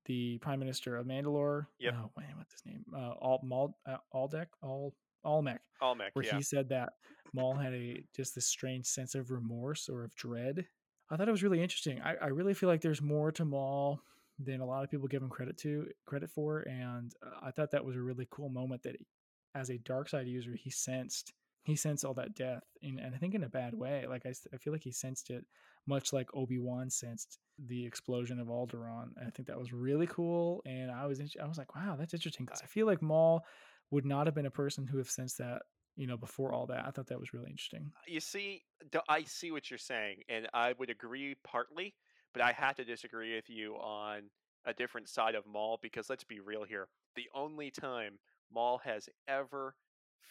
[0.07, 1.67] the Prime Minister of Mandalore.
[1.79, 2.85] yeah, Oh, wait, what's his name?
[2.95, 4.95] Uh, Al Mal uh, Aldeck Al
[5.25, 6.37] Almec, Almec, where yeah.
[6.37, 6.95] he said that
[7.33, 10.67] Maul had a just this strange sense of remorse or of dread.
[11.13, 12.01] I thought it was really interesting.
[12.01, 14.01] I, I really feel like there's more to Maul
[14.39, 17.71] than a lot of people give him credit to credit for, and uh, I thought
[17.73, 19.07] that was a really cool moment that, he,
[19.55, 21.35] as a dark side user, he sensed
[21.65, 24.07] he sensed all that death, in, and I think in a bad way.
[24.09, 25.45] Like I feel like he sensed it
[25.87, 29.11] much like Obi Wan sensed the explosion of Alderaan.
[29.21, 32.47] I think that was really cool, and I was I was like, wow, that's interesting
[32.47, 33.45] because I feel like Maul
[33.91, 35.63] would not have been a person who have sensed that
[35.97, 36.85] you know before all that.
[36.87, 37.93] I thought that was really interesting.
[38.07, 38.63] You see,
[39.09, 41.95] I see what you're saying, and I would agree partly,
[42.33, 44.23] but I have to disagree with you on
[44.65, 46.89] a different side of Maul because let's be real here.
[47.17, 48.19] The only time
[48.53, 49.75] Maul has ever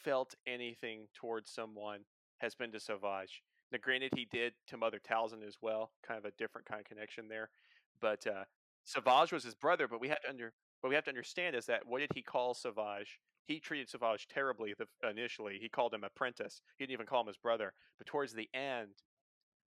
[0.04, 2.00] felt anything towards someone
[2.40, 3.44] has been to Savage.
[3.72, 6.88] Now, granted, he did to Mother Talzin as well, kind of a different kind of
[6.88, 7.50] connection there.
[8.02, 8.44] But uh,
[8.84, 9.88] Savage was his brother.
[9.88, 12.22] But we have to under, what we have to understand is that what did he
[12.22, 13.20] call Savage?
[13.52, 15.60] He treated Savage terribly the, initially.
[15.62, 16.62] He called him apprentice.
[16.78, 17.74] He didn't even call him his brother.
[17.98, 18.92] But towards the end,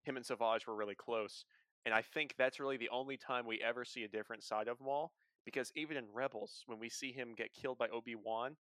[0.05, 1.45] him and Savage were really close.
[1.85, 4.80] And I think that's really the only time we ever see a different side of
[4.80, 5.12] Maul.
[5.45, 8.57] Because even in Rebels, when we see him get killed by Obi Wan,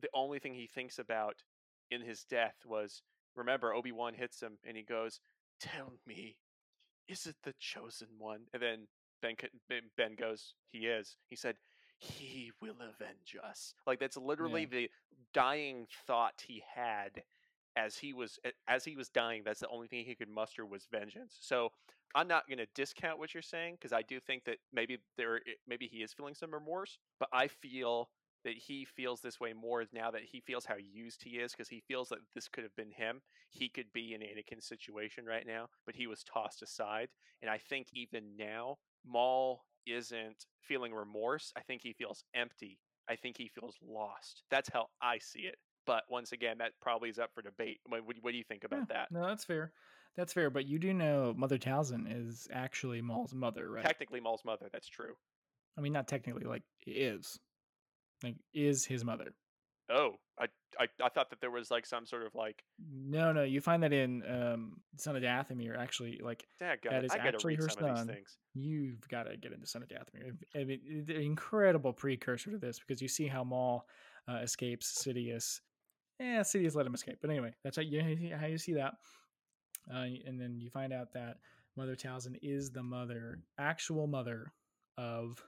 [0.00, 1.42] the only thing he thinks about
[1.90, 3.02] in his death was
[3.34, 5.18] remember Obi Wan hits him and he goes,
[5.58, 6.36] "Tell me,
[7.08, 8.86] is it the chosen one?" And then
[9.20, 9.34] Ben
[9.68, 11.56] Ben- Ben goes, "He is." He said,
[12.00, 14.90] "He will avenge us." Like that's literally the
[15.32, 17.22] dying thought he had
[17.76, 19.42] as he was as he was dying.
[19.44, 21.36] That's the only thing he could muster was vengeance.
[21.40, 21.72] So
[22.14, 25.40] I'm not going to discount what you're saying because I do think that maybe there
[25.68, 28.10] maybe he is feeling some remorse, but I feel
[28.42, 31.68] that he feels this way more now that he feels how used he is because
[31.68, 33.20] he feels that this could have been him.
[33.50, 37.08] He could be in Anakin's situation right now, but he was tossed aside.
[37.42, 41.52] And I think even now, Maul isn't feeling remorse.
[41.56, 42.78] I think he feels empty.
[43.08, 44.42] I think he feels lost.
[44.50, 45.56] That's how I see it.
[45.86, 47.80] But once again, that probably is up for debate.
[47.86, 49.10] What, what, what do you think about Yeah, that?
[49.10, 49.72] No, that's fair.
[50.16, 50.50] That's fair.
[50.50, 53.84] But you do know Mother Talzin is actually Maul's mother, right?
[53.84, 54.68] Technically, Maul's mother.
[54.72, 55.14] That's true.
[55.78, 57.38] I mean, not technically, like is,
[58.22, 59.32] like is his mother.
[59.92, 60.46] Oh, I,
[60.78, 62.62] I I thought that there was like some sort of like,
[62.92, 65.78] No, no, you find that in um, Son of Dathomir.
[65.78, 67.94] Actually, like daggone That is I actually her son.
[67.94, 68.36] these things.
[68.54, 70.36] you've got to get into Son of Dathomir.
[70.54, 73.86] I mean, the incredible precursor to this because you see how Maul
[74.28, 75.60] uh, escapes Sidious.
[76.18, 78.94] Yeah, Sidious let him escape, but anyway, that's how you how you see that.
[79.92, 81.38] Uh, and then you find out that
[81.76, 84.52] Mother Talzin is the mother, actual mother
[84.98, 85.42] of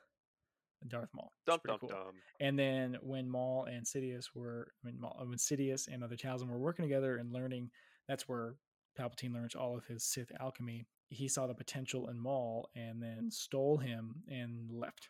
[0.88, 1.32] Darth Maul.
[1.46, 1.88] Dum cool.
[1.88, 2.12] dum.
[2.40, 6.48] And then when Maul and Sidious were, I mean, Maul, when Sidious and Mother Talzin
[6.48, 7.70] were working together and learning,
[8.08, 8.56] that's where
[8.98, 10.86] Palpatine learns all of his Sith alchemy.
[11.08, 15.08] He saw the potential in Maul and then stole him and left.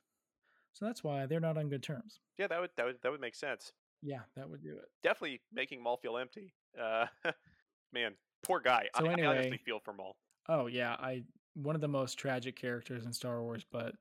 [0.72, 2.20] So that's why they're not on good terms.
[2.38, 3.72] Yeah, that would that would that would make sense.
[4.02, 4.86] Yeah, that would do it.
[5.02, 6.52] Definitely making Maul feel empty.
[6.80, 7.06] Uh,
[7.92, 8.88] man, poor guy.
[8.98, 10.16] So I, I honestly anyway- feel for Maul.
[10.48, 11.22] Oh yeah, I
[11.54, 13.94] one of the most tragic characters in Star Wars, but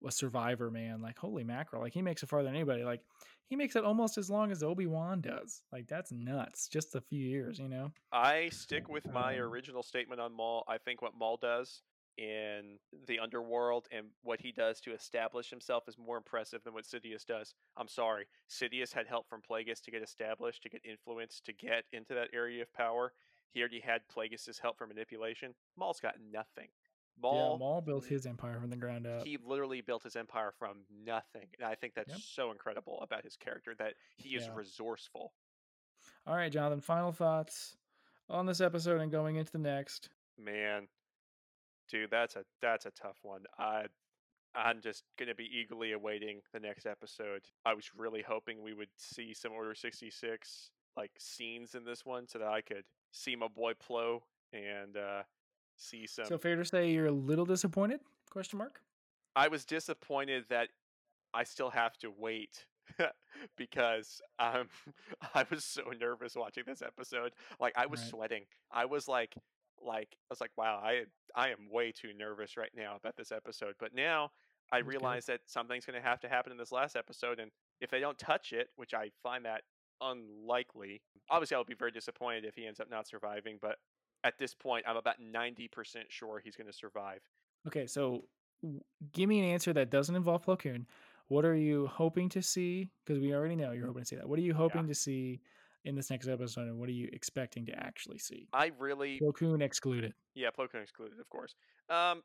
[0.00, 1.00] was Survivor man.
[1.00, 2.84] Like holy mackerel, like he makes it farther than anybody.
[2.84, 3.00] Like
[3.48, 5.62] he makes it almost as long as Obi Wan does.
[5.72, 6.68] Like that's nuts.
[6.68, 7.92] Just a few years, you know.
[8.12, 10.64] I stick with my Um, original statement on Maul.
[10.68, 11.82] I think what Maul does
[12.18, 16.84] in the underworld and what he does to establish himself is more impressive than what
[16.84, 17.54] Sidious does.
[17.76, 18.26] I'm sorry.
[18.48, 22.28] Sidious had help from Plagueis to get established, to get influence, to get into that
[22.32, 23.12] area of power.
[23.52, 25.54] He already had Plagueis' help for manipulation.
[25.76, 26.68] Maul's got nothing.
[27.20, 29.24] Maul, yeah, Maul built his empire from the ground up.
[29.26, 31.46] He literally built his empire from nothing.
[31.58, 32.18] And I think that's Yep.
[32.20, 34.54] so incredible about his character that he is Yeah.
[34.54, 35.32] resourceful.
[36.26, 37.76] All right, Jonathan, final thoughts
[38.28, 40.10] on this episode and going into the next.
[40.36, 40.88] Man,
[41.88, 43.44] dude, that's a that's a tough one.
[43.58, 43.86] I
[44.54, 47.42] I'm just gonna be eagerly awaiting the next episode.
[47.64, 52.04] I was really hoping we would see some Order sixty six like scenes in this
[52.06, 55.22] one so that I could see my boy Plo and uh
[55.76, 58.00] see some So fair to say you're a little disappointed?
[58.30, 58.80] Question mark.
[59.34, 60.68] I was disappointed that
[61.34, 62.64] I still have to wait
[63.56, 64.68] because um
[65.34, 67.32] I was so nervous watching this episode.
[67.60, 68.10] Like I was Right.
[68.10, 68.44] sweating.
[68.72, 69.34] I was like
[69.84, 71.04] like I was like wow, I
[71.34, 73.74] I am way too nervous right now about this episode.
[73.78, 74.30] But now
[74.72, 74.88] I good.
[74.88, 77.50] realize that something's going to have to happen in this last episode and
[77.80, 79.62] if they don't touch it, which I find that
[80.00, 81.02] unlikely.
[81.30, 83.76] Obviously I would be very disappointed if he ends up not surviving, but
[84.26, 85.68] at this point I'm about 90%
[86.08, 87.20] sure he's going to survive.
[87.66, 88.24] Okay, so
[88.62, 88.80] w-
[89.12, 90.86] give me an answer that doesn't involve Plo Koon.
[91.28, 92.90] What are you hoping to see?
[93.04, 94.28] Because we already know you're hoping to see that.
[94.28, 95.40] What are you hoping to see
[95.84, 98.48] in this next episode, and what are you expecting to actually see?
[98.52, 100.12] I really Plo Koon excluded.
[100.34, 101.54] Yeah, Plo Koon excluded, of course.
[101.88, 102.22] Um,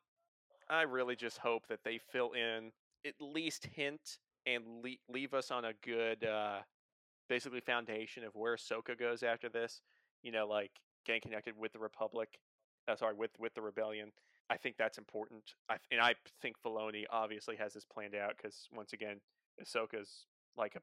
[0.70, 2.72] I really just hope that they fill in
[3.06, 6.60] at least hint and le- leave us on a good, uh,
[7.30, 9.82] basically foundation of where Ahsoka goes after this.
[10.24, 10.72] You know, like
[11.06, 12.40] getting connected with the Republic.
[12.88, 14.12] Uh, sorry, with with the rebellion.
[14.50, 15.44] I think that's important.
[15.70, 19.18] I and I think Filoni obviously has this planned out because once again,
[19.62, 20.26] Ahsoka's
[20.58, 20.80] like a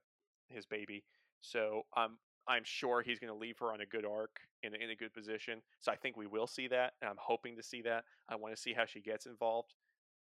[0.55, 1.05] his baby.
[1.41, 4.91] So I'm I'm sure he's going to leave her on a good arc in in
[4.91, 5.61] a good position.
[5.81, 6.95] So I think we will see that.
[7.03, 8.05] And I'm hoping to see that.
[8.29, 9.75] I want to see how she gets involved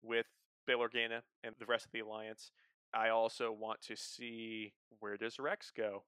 [0.03, 0.26] with
[0.66, 2.51] Bail Organa and the rest of the alliance.
[2.92, 6.05] I also want to see where does Rex go?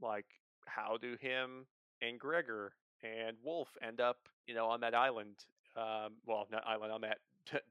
[0.00, 0.26] Like
[0.66, 1.66] how do him
[2.00, 5.36] and Gregor and Wolffe end up, you know, on that island?
[5.76, 7.18] Um, well, not island on that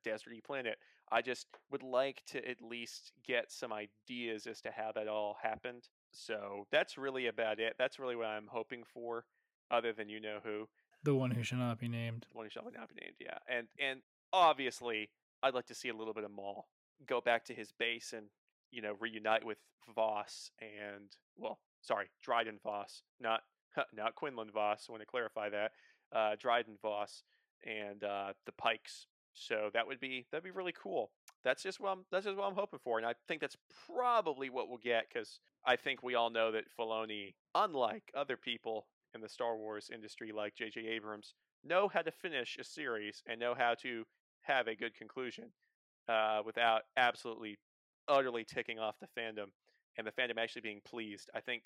[0.05, 0.77] deserty planet.
[1.11, 5.37] I just would like to at least get some ideas as to how that all
[5.41, 5.87] happened.
[6.11, 7.75] So that's really about it.
[7.77, 9.25] That's really what I'm hoping for,
[9.71, 10.67] other than you know who.
[11.03, 12.25] The one who shall not be named.
[12.31, 13.37] The one who shall not be named, yeah.
[13.47, 14.01] And and
[14.33, 15.09] obviously
[15.43, 16.67] I'd like to see a little bit of Maul
[17.05, 18.27] go back to his base and,
[18.71, 19.59] you know, reunite with
[19.95, 23.43] Voss and well, sorry, Dryden Voss, not
[23.93, 25.71] not Quinlan Vos, I want to clarify that.
[26.13, 27.23] Uh Dryden Voss
[27.65, 29.07] and uh the Pikes.
[29.33, 31.11] So that would be that'd be really cool.
[31.43, 33.57] That's just what I'm that's just what I'm hoping for, and I think that's
[33.87, 38.87] probably what we'll get because I think we all know that Filoni, unlike other people
[39.13, 40.87] in the Star Wars industry like J.J.
[40.87, 44.03] Abrams, know how to finish a series and know how to
[44.41, 45.45] have a good conclusion
[46.07, 47.57] uh, without absolutely,
[48.07, 49.47] utterly ticking off the fandom
[49.97, 51.29] and the fandom actually being pleased.
[51.35, 51.63] I think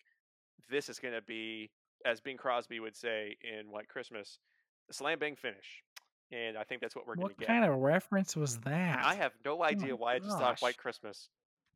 [0.70, 1.70] this is going to be,
[2.06, 4.40] as Bing Crosby would say in White Christmas,
[4.92, 5.84] slam bang finish.
[6.32, 7.50] And I think that's what we're going to get.
[7.50, 9.04] What kind of reference was that?
[9.04, 10.62] I have no idea my why I just thought.
[10.62, 11.28] White Christmas.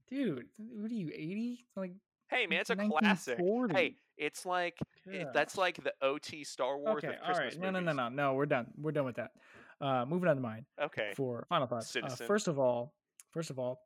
[0.09, 1.65] Dude, what are you, 80?
[1.75, 1.91] Like,
[2.29, 3.39] Hey man, it's a classic.
[3.71, 7.61] Hey, it's like it, that's like the OT Star Wars okay, all Christmas right.
[7.61, 8.33] No, no, no, no, no.
[8.33, 8.67] We're done.
[8.77, 9.31] We're done with that.
[9.79, 10.65] Uh, moving on to mine.
[10.81, 11.11] Okay.
[11.15, 11.95] for final thoughts.
[11.95, 12.93] Uh, first of all,
[13.31, 13.81] first of all,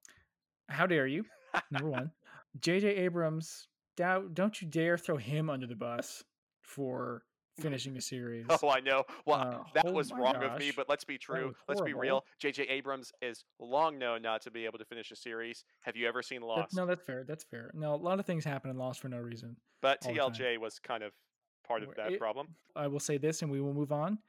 [0.70, 1.26] how dare you?
[1.72, 2.12] Number one,
[2.60, 2.88] J.J.
[2.88, 3.68] Abrams.
[3.98, 6.24] Doubt, don't you dare throw him under the bus
[6.70, 7.24] for
[7.60, 8.46] finishing a series.
[8.50, 9.04] Oh, I know.
[9.26, 11.54] Well, Uh, that oh was wrong of me, but let's be true.
[11.68, 12.24] Let's be real.
[12.40, 12.64] J.J.
[12.64, 15.66] Abrams is long known not to be able to finish a series.
[15.82, 16.76] Have you ever seen That- Lost?
[16.76, 17.26] no, that's fair.
[17.28, 17.72] That's fair.
[17.74, 19.58] No, a lot of things happen in Lost for no reason.
[19.82, 20.32] but all the time.
[20.32, 21.12] TLJ was kind of
[21.68, 22.48] part of that it- problem.
[22.76, 24.20] I will say this, and we will move on.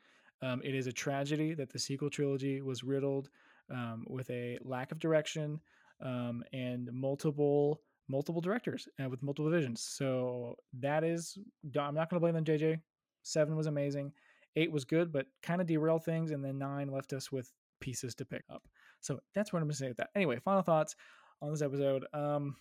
[0.43, 3.29] Um, it is a tragedy that the sequel trilogy was riddled
[3.71, 5.61] um, with a lack of direction
[6.03, 7.81] um, and multiple
[8.11, 9.82] multiple directors and with multiple visions.
[9.82, 11.39] So that is,
[11.78, 12.45] I'm not going to blame them.
[12.45, 12.81] JJ
[13.23, 14.12] seven was amazing,
[14.57, 18.15] eight was good, but kind of derailed things, and then nine left us with pieces
[18.16, 18.62] to pick up.
[19.01, 20.11] So that's what I'm going to say with that.
[20.15, 20.97] Anyway, final thoughts
[21.41, 22.05] on this episode.
[22.12, 22.57] Um,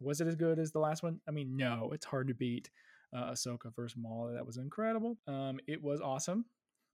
[0.00, 1.20] was it as good as the last one?
[1.28, 2.70] I mean, no, it's hard to beat
[3.14, 4.32] uh, Ahsoka versus Maul.
[4.34, 5.18] That was incredible.
[5.26, 6.44] Um, it was awesome.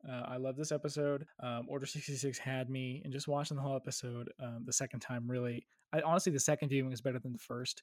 [0.08, 1.26] Uh, I love this episode.
[1.40, 5.30] Um, Order 66 had me, and just watching the whole episode um, the second time
[5.30, 7.82] really, I honestly, the second viewing is better than the first,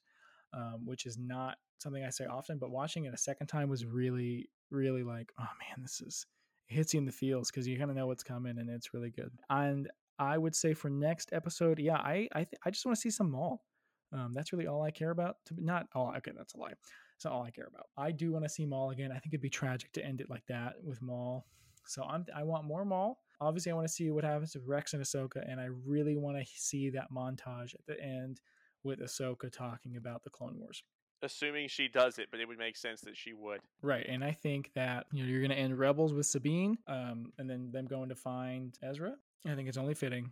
[0.52, 3.86] um, which is not something I say often, but watching it a second time was
[3.86, 6.26] really, really like, oh man, this is,
[6.68, 8.92] it hits you in the feels because you kind of know what's coming and it's
[8.92, 9.30] really good.
[9.48, 9.88] And
[10.18, 13.10] I would say for next episode, yeah, I I, th- I just want to see
[13.10, 13.64] some Maul.
[14.12, 15.36] Um, that's really all I care about.
[15.46, 16.12] To be, not all.
[16.18, 16.72] Okay, that's a lie.
[17.16, 17.86] It's not all I care about.
[17.96, 19.12] I do want to see Maul again.
[19.12, 21.46] I think it'd be tragic to end it like that with Maul.
[21.90, 23.18] So I'm I want more Maul.
[23.40, 26.36] Obviously, I want to see what happens with Rex and Ahsoka, and I really want
[26.36, 28.40] to see that montage at the end
[28.84, 30.84] with Ahsoka talking about the Clone Wars.
[31.22, 33.58] Assuming she does it, but it would make sense that she would.
[33.82, 37.32] Right, and I think that you know you're going to end Rebels with Sabine, um,
[37.38, 39.14] and then them going to find Ezra.
[39.44, 40.30] I think it's only fitting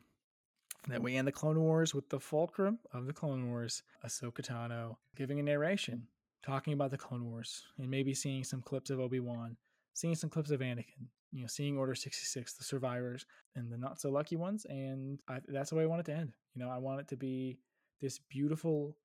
[0.86, 4.96] that we end the Clone Wars with the fulcrum of the Clone Wars, Ahsoka Tano
[5.16, 6.06] giving a narration,
[6.40, 9.56] talking about the Clone Wars, and maybe seeing some clips of Obi Wan,
[9.94, 13.26] seeing some clips of Anakin, you know, seeing Order 66, the survivors,
[13.56, 14.66] and the not so lucky ones.
[14.68, 16.32] And I, that's the way I want it to end.
[16.54, 17.58] You know, I want it to be
[18.00, 18.96] this beautiful,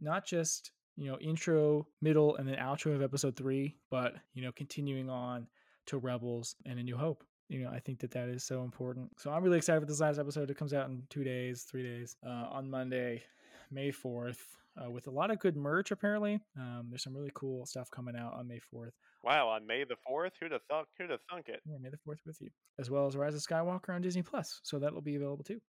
[0.00, 4.52] not just, you know, intro, middle, and then outro of episode three, but, you know,
[4.52, 5.46] continuing on
[5.86, 7.24] to Rebels and A New Hope.
[7.48, 9.10] You know, I think that that is so important.
[9.18, 10.50] So I'm really excited for this last episode.
[10.50, 13.22] It comes out in two days, three days, uh, on Monday,
[13.70, 14.38] May 4th.
[14.80, 16.40] Uh, with a lot of good merch, apparently.
[16.56, 18.92] Um, there's some really cool stuff coming out on May 4th.
[19.24, 20.86] Wow, on May the fourth, who'd have thunk?
[20.98, 21.60] Who'd have thunk it?
[21.66, 24.60] Yeah, May the Fourth with you, as well as Rise of Skywalker on Disney Plus.
[24.62, 25.60] So that'll be available too,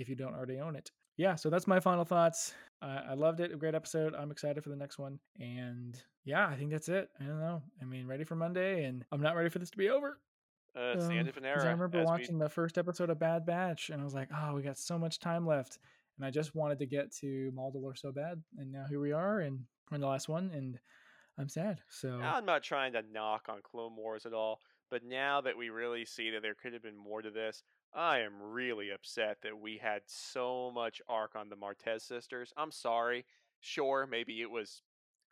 [0.00, 0.90] if you don't already own it.
[1.16, 2.54] Yeah, so that's my final thoughts.
[2.82, 3.52] Uh, I loved it.
[3.52, 4.14] A great episode.
[4.14, 5.18] I'm excited for the next one.
[5.40, 7.08] And yeah, I think that's it.
[7.20, 7.62] I don't know.
[7.80, 10.18] I mean, ready for Monday, and I'm not ready for this to be over.
[10.76, 11.62] Uh, it's the end Um, of an era.
[11.62, 14.28] I remember as we- watching the first episode of Bad Batch, and I was like,
[14.34, 15.78] "Oh, we got so much time left,"
[16.18, 18.42] and I just wanted to get to Mandalore so bad.
[18.58, 20.78] And now here we are, and we're in the last one, and
[21.38, 21.80] I'm sad.
[21.88, 25.70] So I'm not trying to knock on Clone Wars at all, but now that we
[25.70, 27.62] really see that there could have been more to this,
[27.94, 32.52] I am really upset that we had so much arc on the Martez sisters.
[32.56, 33.24] I'm sorry.
[33.60, 34.82] Sure, maybe it was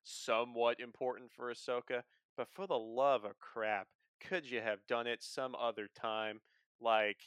[0.05, 2.03] somewhat important for Ahsoka,
[2.37, 3.89] but for the love of crap,
[4.21, 6.41] could you have done it some other time?
[6.81, 7.19] Like,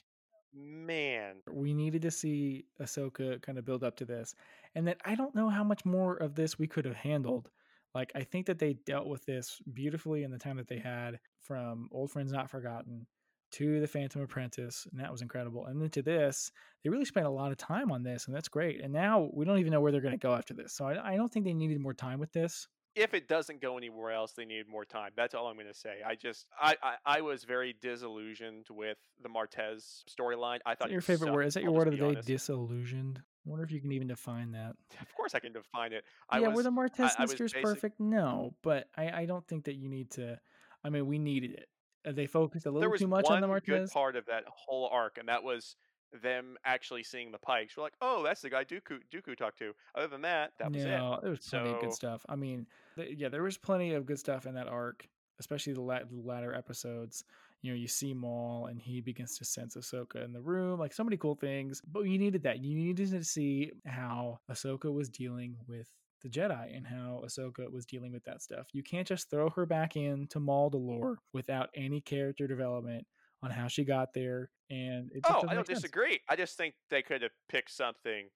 [0.54, 4.36] man, we needed to see Ahsoka kind of build up to this,
[4.76, 7.50] and that I don't know how much more of this we could have handled.
[7.96, 11.20] Like I think that they dealt with this beautifully in the time that they had,
[11.42, 13.08] from Old Friends Not Forgotten
[13.52, 15.66] to the Phantom Apprentice, and that was incredible.
[15.66, 16.52] And then to this,
[16.84, 18.82] they really spent a lot of time on this, and that's great.
[18.82, 20.74] And now we don't even know where they're going to go after this.
[20.74, 22.68] So I, I don't think they needed more time with this.
[23.00, 25.12] If it doesn't go anywhere else, they need more time.
[25.16, 25.98] That's all I'm going to say.
[26.06, 30.60] I just, I, I, I was very disillusioned with the Martez storyline.
[30.66, 31.46] I thought your favorite sucked, word?
[31.46, 32.06] Is that your word of the day?
[32.06, 32.28] honest.
[32.28, 33.22] Disillusioned.
[33.46, 34.76] I wonder if you can even define that.
[35.02, 36.04] Of course, I can define it.
[36.30, 38.00] I yeah, was, were the Martez I sisters basic- perfect?
[38.00, 40.40] No, but I, I don't think that you need to.
[40.84, 41.70] I mean, we needed it.
[42.08, 43.66] Uh, They focused a little too much on the Martez.
[43.66, 45.76] good part of that whole arc, and that was
[46.22, 47.78] them actually seeing the Pikes.
[47.78, 49.74] We're like, oh, that's the guy Dooku Dooku talked to.
[49.96, 50.88] Other than that, that was it.
[50.88, 52.26] no, there was plenty of good stuff.
[52.28, 52.66] I mean,
[52.96, 55.08] th- yeah, there was plenty of good stuff in that arc,
[55.40, 57.24] especially the, la- the latter episodes.
[57.62, 60.94] You know, you see Maul and he begins to sense Ahsoka in the room, like
[60.94, 61.82] so many cool things.
[61.92, 62.60] But you needed that.
[62.60, 65.92] You needed to see how Ahsoka was dealing with
[66.22, 68.68] the Jedi and how Ahsoka was dealing with that stuff.
[68.72, 73.06] You can't just throw her back into Mandalore without any character development
[73.42, 74.50] on how she got there.
[74.70, 75.80] And it just Oh, I don't sense.
[75.80, 76.20] disagree.
[76.30, 78.28] I just think they could have picked something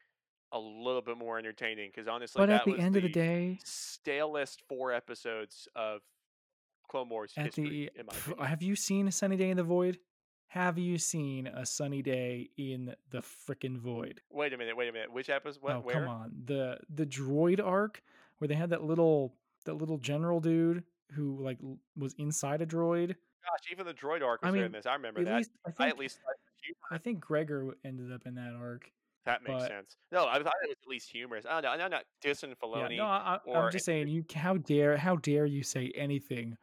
[0.51, 3.09] a little bit more entertaining because honestly, But that at the was end of the
[3.09, 6.01] day, stalest four episodes of
[6.89, 7.89] Clone Wars at history.
[7.93, 8.47] the in my pff, opinion.
[8.47, 9.99] have you seen a sunny day in the void
[10.47, 14.91] have you seen a sunny day in the frickin' void Wait a minute, wait a
[14.91, 15.11] minute.
[15.11, 15.63] Which episode?
[15.63, 15.73] What?
[15.77, 15.95] oh where?
[15.95, 18.03] come on the the droid arc
[18.37, 19.33] where they had that little
[19.65, 21.57] that little general dude who like
[21.97, 24.85] was inside a droid Gosh, even the droid arc I was there in this.
[24.85, 25.37] I remember at that.
[25.37, 26.87] least i I think at least thought it was humor.
[26.91, 28.89] i think gregor ended up in that arc
[29.25, 29.95] that makes but- sense.
[30.11, 31.45] No, I thought it was at least humorous.
[31.45, 31.85] I don't know.
[31.85, 35.45] I'm not dissing yeah no I, I, i'm just saying you how dare how dare
[35.45, 36.57] you say anything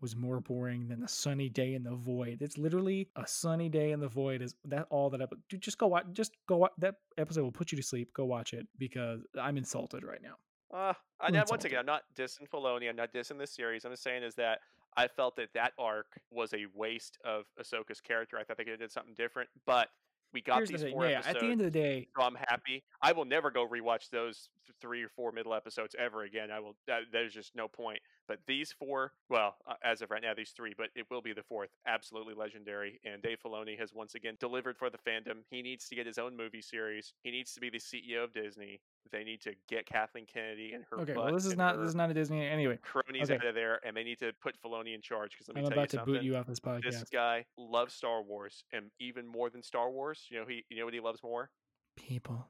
[0.00, 2.42] was more boring than a sunny day in the void.
[2.42, 4.42] It's literally a sunny day in the void.
[4.42, 5.22] Is that all that?
[5.22, 6.04] Epi- Dude, just go watch.
[6.12, 7.42] Just go watch that episode.
[7.42, 8.12] Will put you to sleep.
[8.12, 10.34] Go watch it because I'm insulted right now.
[10.76, 12.88] Uh, I, once again, I'm not dissing Filoni.
[12.88, 13.84] I'm not dissing this series.
[13.86, 14.60] I'm just saying is that
[14.94, 18.36] I felt that that arc was a waste of Ahsoka's character.
[18.38, 19.88] I thought they could have did something different, but
[20.34, 20.92] we got Here's these thing.
[20.92, 21.36] four Yeah, episodes.
[21.36, 22.82] at the end of the day, so I'm happy.
[23.00, 26.50] I will never go rewatch those th- three or four middle episodes ever again.
[26.50, 26.76] I will.
[26.86, 28.00] That, there's just no point.
[28.28, 31.32] But these four, well, uh, as of right now, these three, but it will be
[31.32, 31.70] the fourth.
[31.86, 33.00] Absolutely legendary.
[33.04, 35.38] And Dave Filoni has once again delivered for the fandom.
[35.48, 37.14] He needs to get his own movie series.
[37.22, 38.80] He needs to be the CEO of Disney.
[39.12, 41.00] They need to get Kathleen Kennedy and her.
[41.00, 41.12] okay.
[41.14, 42.78] Well, this is not this is not a Disney anyway.
[42.82, 43.34] cronies okay.
[43.34, 45.32] out of there, and they need to put Filoni in charge.
[45.32, 46.82] Because let me I'm tell about you to something boot you off this podcast.
[46.82, 50.78] this guy loves Star Wars, and even more than Star Wars, you know he, you
[50.78, 51.50] know what he loves more?
[51.96, 52.46] People,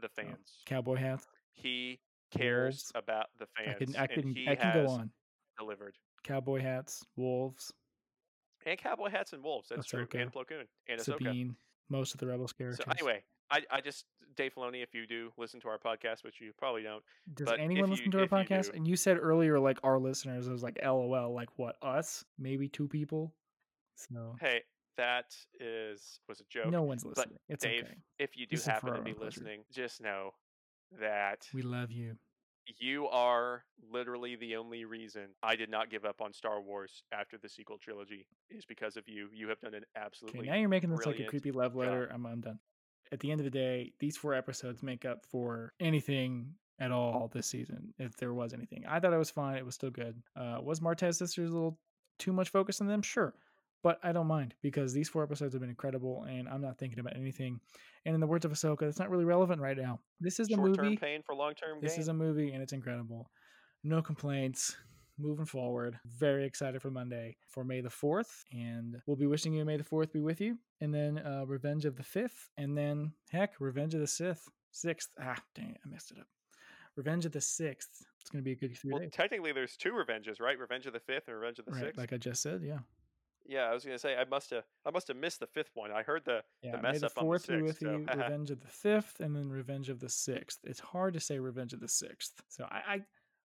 [0.00, 0.58] The Oh, fans.
[0.66, 1.26] cowboy hats.
[1.54, 2.00] He
[2.30, 2.92] cares Wolves.
[2.94, 3.76] about the fans.
[3.80, 5.10] I can I and can he I can has go on.
[5.58, 5.94] delivered.
[6.24, 7.72] Cowboy hats, wolves,
[8.66, 9.68] And cowboy hats and wolves.
[9.68, 10.04] That's true.
[10.06, 11.18] Ahsoka, And Plo Koon and Ahsoka.
[11.18, 11.56] Sabine,
[11.88, 12.84] most of the rebels characters.
[12.84, 14.04] So anyway, I, I just
[14.36, 17.02] Dave Filoni, if you do listen to our podcast, which you probably don't,
[17.34, 18.70] Does anyone you- listen to our you podcast?
[18.70, 22.24] do- And you said earlier, like our listeners, it was like LOL, like what us?
[22.38, 23.34] Maybe two people.
[23.96, 24.62] So Hey,
[24.96, 26.70] that is was a joke.
[26.70, 27.38] no one's listening.
[27.48, 27.54] But.
[27.54, 27.94] It's Dave, okay.
[28.18, 29.24] if you do is happen to be pleasure.
[29.40, 30.32] listening, just know
[31.00, 32.16] that We love you.
[32.78, 37.38] you are literally the only reason I did not give up on Star Wars after
[37.38, 39.28] the sequel trilogy is because of you.
[39.32, 41.76] You have done an Okay, absolutely now you're making this like a creepy love job.
[41.80, 42.10] letter.
[42.12, 42.58] I'm, I'm done.
[43.12, 47.30] At the end of the day, these four episodes make up for anything at all
[47.32, 48.84] this season, if there was anything.
[48.88, 49.56] I thought it was fine.
[49.56, 50.20] It was still good.
[50.36, 51.78] Uh, was Martez sisters a little
[52.18, 53.02] too much focus on them?
[53.02, 53.34] Sure.
[53.82, 56.98] But I don't mind because these four episodes have been incredible and I'm not thinking
[56.98, 57.60] about anything.
[58.04, 60.00] And in the words of Ahsoka, it's not really relevant right now.
[60.20, 60.96] This is a Short term movie.
[60.96, 61.82] pain for long term gain.
[61.82, 63.30] This is a movie and it's incredible.
[63.84, 64.76] No complaints.
[65.18, 65.98] Moving forward.
[66.04, 68.44] Very excited for Monday for May the 4th.
[68.52, 70.58] And we'll be wishing you May the 4th be with you.
[70.80, 72.50] And then uh, Revenge of the 5th.
[72.58, 74.46] And then, heck, Revenge of the Sith.
[74.74, 75.08] 6th.
[75.20, 75.80] Ah, dang it.
[75.84, 76.26] I messed it up.
[76.96, 78.02] Revenge of the 6th.
[78.20, 79.10] It's going to be a good three well, days.
[79.12, 80.58] technically, there's two revenges, right?
[80.58, 81.98] Revenge of the Fifth and Revenge of the Right, Sixth.
[81.98, 82.78] like I just said, yeah.
[83.46, 85.92] yeah, I was gonna say I must have I must have missed the fifth one.
[85.92, 87.62] I heard the Yeah, the mess the up on the fourth sixth.
[87.62, 87.98] with so, you.
[88.16, 90.58] Revenge of the fifth, and then Revenge of the sixth.
[90.64, 92.42] It's hard to say Revenge of the sixth.
[92.48, 93.00] So I, I,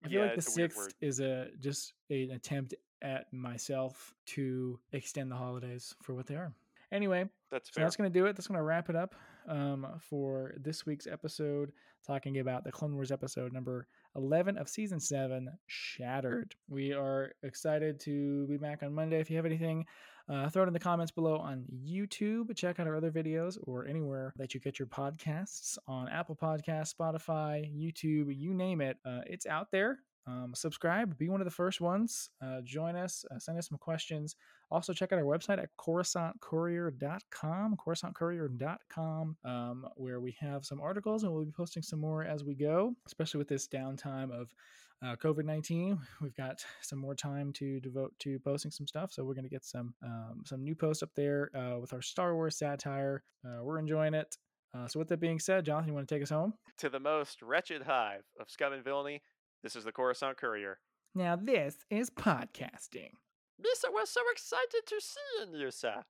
[0.05, 5.31] I feel Yeah, like the sixth is a just an attempt at myself to extend
[5.31, 6.53] the holidays for what they are.
[6.91, 8.35] Anyway, that's so that's going to do it.
[8.37, 9.15] That's going to wrap it up
[9.47, 11.73] um, for this week's episode,
[12.07, 16.55] talking about the Clone Wars episode number 11 of season 7, Shattered.
[16.69, 19.21] We are excited to be back on Monday.
[19.21, 19.85] If you have anything,
[20.29, 22.55] uh, throw it in the comments below on YouTube.
[22.57, 26.95] Check out our other videos or anywhere that you get your podcasts on Apple Podcasts,
[26.95, 28.99] Spotify, YouTube, you name it.
[29.05, 30.01] Uh, it's out there.
[30.27, 32.29] Um, subscribe, be one of the first ones.
[32.43, 34.37] Uh, join us, uh, send us some questions.
[34.71, 41.33] Also, check out our website at CoruscantCourier.com, CoruscantCourier.com, um, where we have some articles and
[41.33, 44.53] we'll be posting some more as we go, especially with this downtime of
[45.03, 45.99] uh, COVID 19.
[46.21, 49.13] We've got some more time to devote to posting some stuff.
[49.13, 52.03] So, we're going to get some um, some new posts up there uh, with our
[52.03, 53.23] Star Wars satire.
[53.45, 54.37] Uh, we're enjoying it.
[54.77, 56.55] Uh, so, with that being said, Jonathan, you want to take us home?
[56.79, 59.23] To the most wretched hive of scum and villainy,
[59.63, 60.79] this is the Coruscant Courier.
[61.15, 63.11] Now, this is podcasting.
[63.61, 66.05] Mister, we're so excited to see you, sir.